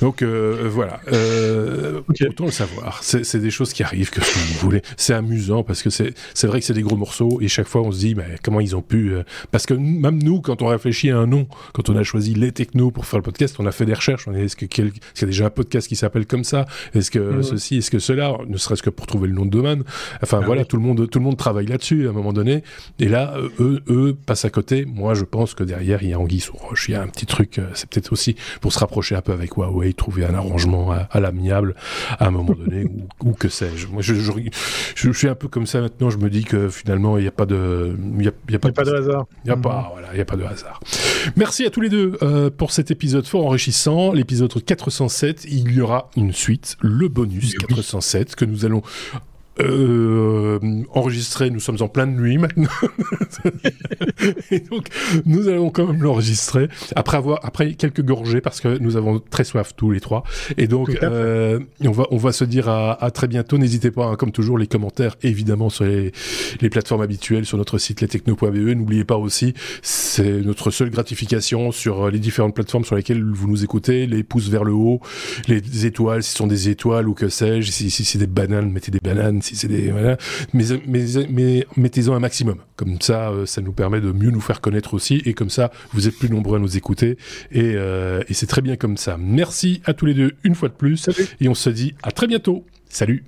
Donc 0.00 0.22
euh, 0.22 0.66
voilà, 0.70 0.98
euh, 1.12 2.00
autant 2.08 2.46
le 2.46 2.50
savoir. 2.50 3.00
C'est 3.02 3.38
des 3.38 3.50
choses 3.50 3.74
qui 3.74 3.82
arrivent, 3.82 4.08
que 4.08 4.20
vous 4.20 4.60
voulez. 4.60 4.80
C'est 4.96 5.12
amusant 5.12 5.62
parce 5.62 5.82
que 5.82 5.90
c'est 5.90 6.46
vrai 6.46 6.60
que 6.60 6.64
c'est 6.64 6.72
des 6.72 6.80
gros 6.80 6.96
morceaux 6.96 7.38
et 7.42 7.48
chaque 7.48 7.66
fois 7.66 7.82
on 7.82 7.92
se 7.92 7.98
dit 7.98 8.16
comment 8.42 8.60
ils 8.60 8.74
ont 8.74 8.80
pu. 8.80 9.12
parce 9.50 9.66
que 9.66 9.74
même 9.74 10.22
nous, 10.22 10.40
quand 10.40 10.62
on 10.62 10.68
réfléchit 10.68 11.10
à 11.10 11.18
un 11.18 11.26
nom, 11.26 11.46
quand 11.74 11.90
on 11.90 11.96
a 11.96 12.02
choisi 12.02 12.32
les 12.32 12.52
technos 12.52 12.90
pour 12.90 13.04
faire 13.04 13.18
le 13.18 13.22
podcast, 13.22 13.56
on 13.58 13.66
a 13.66 13.72
fait 13.72 13.84
des 13.84 13.92
recherches. 13.92 14.26
On 14.26 14.32
est-ce 14.32 14.56
qu'il 14.56 14.86
y 14.86 15.22
a 15.22 15.26
déjà 15.26 15.46
un 15.46 15.50
podcast 15.50 15.86
qui 15.86 15.96
s'appelle 15.96 16.26
comme 16.26 16.44
ça? 16.44 16.64
Est-ce 16.94 17.10
que 17.10 17.18
mhm. 17.18 17.42
ceci, 17.42 17.76
est-ce 17.76 17.90
que 17.90 17.98
cela? 17.98 18.38
Ne 18.48 18.56
serait-ce 18.56 18.82
que 18.82 18.90
pour 18.90 19.06
trouver 19.06 19.28
le 19.28 19.34
nom 19.34 19.44
de 19.44 19.50
domaine. 19.50 19.84
Enfin 20.22 20.40
ah 20.42 20.46
voilà, 20.46 20.64
tout 20.64 20.76
le 20.76 20.82
monde 20.82 21.10
tout 21.10 21.18
le 21.18 21.24
monde 21.26 21.36
travaille 21.36 21.66
là-dessus 21.66 22.06
à 22.06 22.10
un 22.10 22.14
moment 22.14 22.32
donné. 22.32 22.62
Et 22.98 23.08
là, 23.08 23.34
eux 23.58 23.82
eux 23.90 24.16
passent 24.24 24.46
à 24.46 24.50
côté. 24.50 24.86
Moi, 24.86 25.12
je 25.12 25.24
pense 25.24 25.54
que 25.54 25.62
derrière 25.62 25.89
il 26.02 26.08
y 26.08 26.12
a 26.12 26.18
Anguille 26.18 26.40
sous 26.40 26.56
roche, 26.56 26.88
il 26.88 26.92
y 26.92 26.94
a 26.94 27.02
un 27.02 27.08
petit 27.08 27.26
truc, 27.26 27.58
euh, 27.58 27.66
c'est 27.74 27.88
peut-être 27.88 28.12
aussi 28.12 28.36
pour 28.60 28.72
se 28.72 28.78
rapprocher 28.78 29.14
un 29.14 29.20
peu 29.20 29.32
avec 29.32 29.56
Huawei, 29.56 29.92
trouver 29.92 30.24
un 30.24 30.34
arrangement 30.34 30.92
à, 30.92 31.20
l'amiable 31.20 31.74
à 32.18 32.26
un 32.26 32.30
moment 32.30 32.54
donné, 32.54 32.86
ou, 33.24 33.32
que 33.38 33.48
sais-je. 33.48 33.86
Moi, 33.88 34.02
je, 34.02 34.14
je, 34.14 35.12
suis 35.12 35.28
un 35.28 35.34
peu 35.34 35.48
comme 35.48 35.66
ça 35.66 35.80
maintenant, 35.80 36.10
je 36.10 36.18
me 36.18 36.30
dis 36.30 36.44
que 36.44 36.68
finalement, 36.68 37.18
il 37.18 37.22
n'y 37.22 37.28
a 37.28 37.32
pas 37.32 37.46
de... 37.46 37.96
Il 38.18 38.24
y 38.24 38.28
a, 38.28 38.58
pas, 38.58 38.70
de, 38.70 38.94
hasard. 38.94 39.26
Il 39.44 39.48
n'y 39.48 39.52
a, 39.52 39.56
pas, 39.56 39.82
mhm. 39.82 39.86
voilà, 39.92 40.08
il 40.12 40.18
y 40.18 40.22
a 40.22 40.24
pas 40.24 40.36
de 40.36 40.44
hasard. 40.44 40.80
Merci 41.36 41.66
à 41.66 41.70
tous 41.70 41.80
les 41.80 41.88
deux 41.88 42.18
euh, 42.22 42.50
pour 42.50 42.72
cet 42.72 42.90
épisode 42.90 43.26
fort 43.26 43.46
enrichissant, 43.46 44.12
l'épisode 44.12 44.52
407. 44.64 45.44
Il 45.44 45.72
y 45.72 45.80
aura 45.80 46.10
une 46.16 46.32
suite, 46.32 46.76
le 46.80 47.08
bonus 47.08 47.54
407, 47.54 48.36
que 48.36 48.44
nous 48.44 48.64
allons 48.64 48.82
euh, 49.62 50.58
enregistré, 50.92 51.50
nous 51.50 51.60
sommes 51.60 51.78
en 51.80 51.88
pleine 51.88 52.16
nuit 52.16 52.38
maintenant. 52.38 52.68
et 54.50 54.60
donc, 54.60 54.88
nous 55.26 55.48
allons 55.48 55.70
quand 55.70 55.86
même 55.86 56.02
l'enregistrer 56.02 56.68
après 56.96 57.16
avoir, 57.16 57.40
après 57.42 57.74
quelques 57.74 58.02
gorgées 58.02 58.40
parce 58.40 58.60
que 58.60 58.78
nous 58.78 58.96
avons 58.96 59.20
très 59.20 59.44
soif 59.44 59.72
tous 59.76 59.90
les 59.90 60.00
trois. 60.00 60.24
Et 60.56 60.66
donc, 60.66 60.96
euh, 61.02 61.60
on 61.84 61.90
va, 61.90 62.04
on 62.10 62.16
va 62.16 62.32
se 62.32 62.44
dire 62.44 62.68
à, 62.68 63.02
à 63.02 63.10
très 63.10 63.28
bientôt. 63.28 63.58
N'hésitez 63.58 63.90
pas, 63.90 64.06
hein, 64.06 64.16
comme 64.16 64.32
toujours, 64.32 64.58
les 64.58 64.66
commentaires, 64.66 65.16
évidemment, 65.22 65.70
sur 65.70 65.84
les, 65.84 66.12
les 66.60 66.70
plateformes 66.70 67.02
habituelles, 67.02 67.46
sur 67.46 67.58
notre 67.58 67.78
site 67.78 68.00
lestechno.be. 68.00 68.56
N'oubliez 68.76 69.04
pas 69.04 69.16
aussi, 69.16 69.54
c'est 69.82 70.40
notre 70.42 70.70
seule 70.70 70.90
gratification 70.90 71.72
sur 71.72 72.10
les 72.10 72.18
différentes 72.18 72.54
plateformes 72.54 72.84
sur 72.84 72.96
lesquelles 72.96 73.24
vous 73.24 73.48
nous 73.48 73.64
écoutez, 73.64 74.06
les 74.06 74.22
pouces 74.22 74.48
vers 74.48 74.64
le 74.64 74.72
haut, 74.72 75.00
les 75.48 75.86
étoiles, 75.86 76.22
si 76.22 76.32
ce 76.32 76.36
sont 76.36 76.46
des 76.46 76.68
étoiles 76.68 77.08
ou 77.08 77.14
que 77.14 77.28
sais-je, 77.28 77.70
si, 77.70 77.90
si 77.90 78.04
c'est 78.04 78.18
des 78.18 78.26
bananes, 78.26 78.70
mettez 78.70 78.90
des 78.90 79.00
bananes, 79.02 79.42
si 79.50 79.56
c'est 79.56 79.68
des 79.68 79.90
voilà, 79.90 80.16
mais, 80.52 80.64
mais, 81.28 81.66
mettez-en 81.76 82.14
un 82.14 82.20
maximum. 82.20 82.58
Comme 82.76 83.00
ça, 83.00 83.30
euh, 83.30 83.46
ça 83.46 83.60
nous 83.60 83.72
permet 83.72 84.00
de 84.00 84.12
mieux 84.12 84.30
nous 84.30 84.40
faire 84.40 84.60
connaître 84.60 84.94
aussi, 84.94 85.22
et 85.24 85.34
comme 85.34 85.50
ça, 85.50 85.72
vous 85.92 86.06
êtes 86.06 86.16
plus 86.16 86.30
nombreux 86.30 86.56
à 86.56 86.60
nous 86.60 86.76
écouter, 86.76 87.18
et, 87.50 87.74
euh, 87.74 88.22
et 88.28 88.34
c'est 88.34 88.46
très 88.46 88.62
bien 88.62 88.76
comme 88.76 88.96
ça. 88.96 89.16
Merci 89.18 89.82
à 89.84 89.94
tous 89.94 90.06
les 90.06 90.14
deux 90.14 90.32
une 90.44 90.54
fois 90.54 90.68
de 90.68 90.74
plus, 90.74 91.08
et 91.40 91.48
on 91.48 91.54
se 91.54 91.70
dit 91.70 91.94
à 92.02 92.12
très 92.12 92.26
bientôt. 92.26 92.64
Salut. 92.88 93.24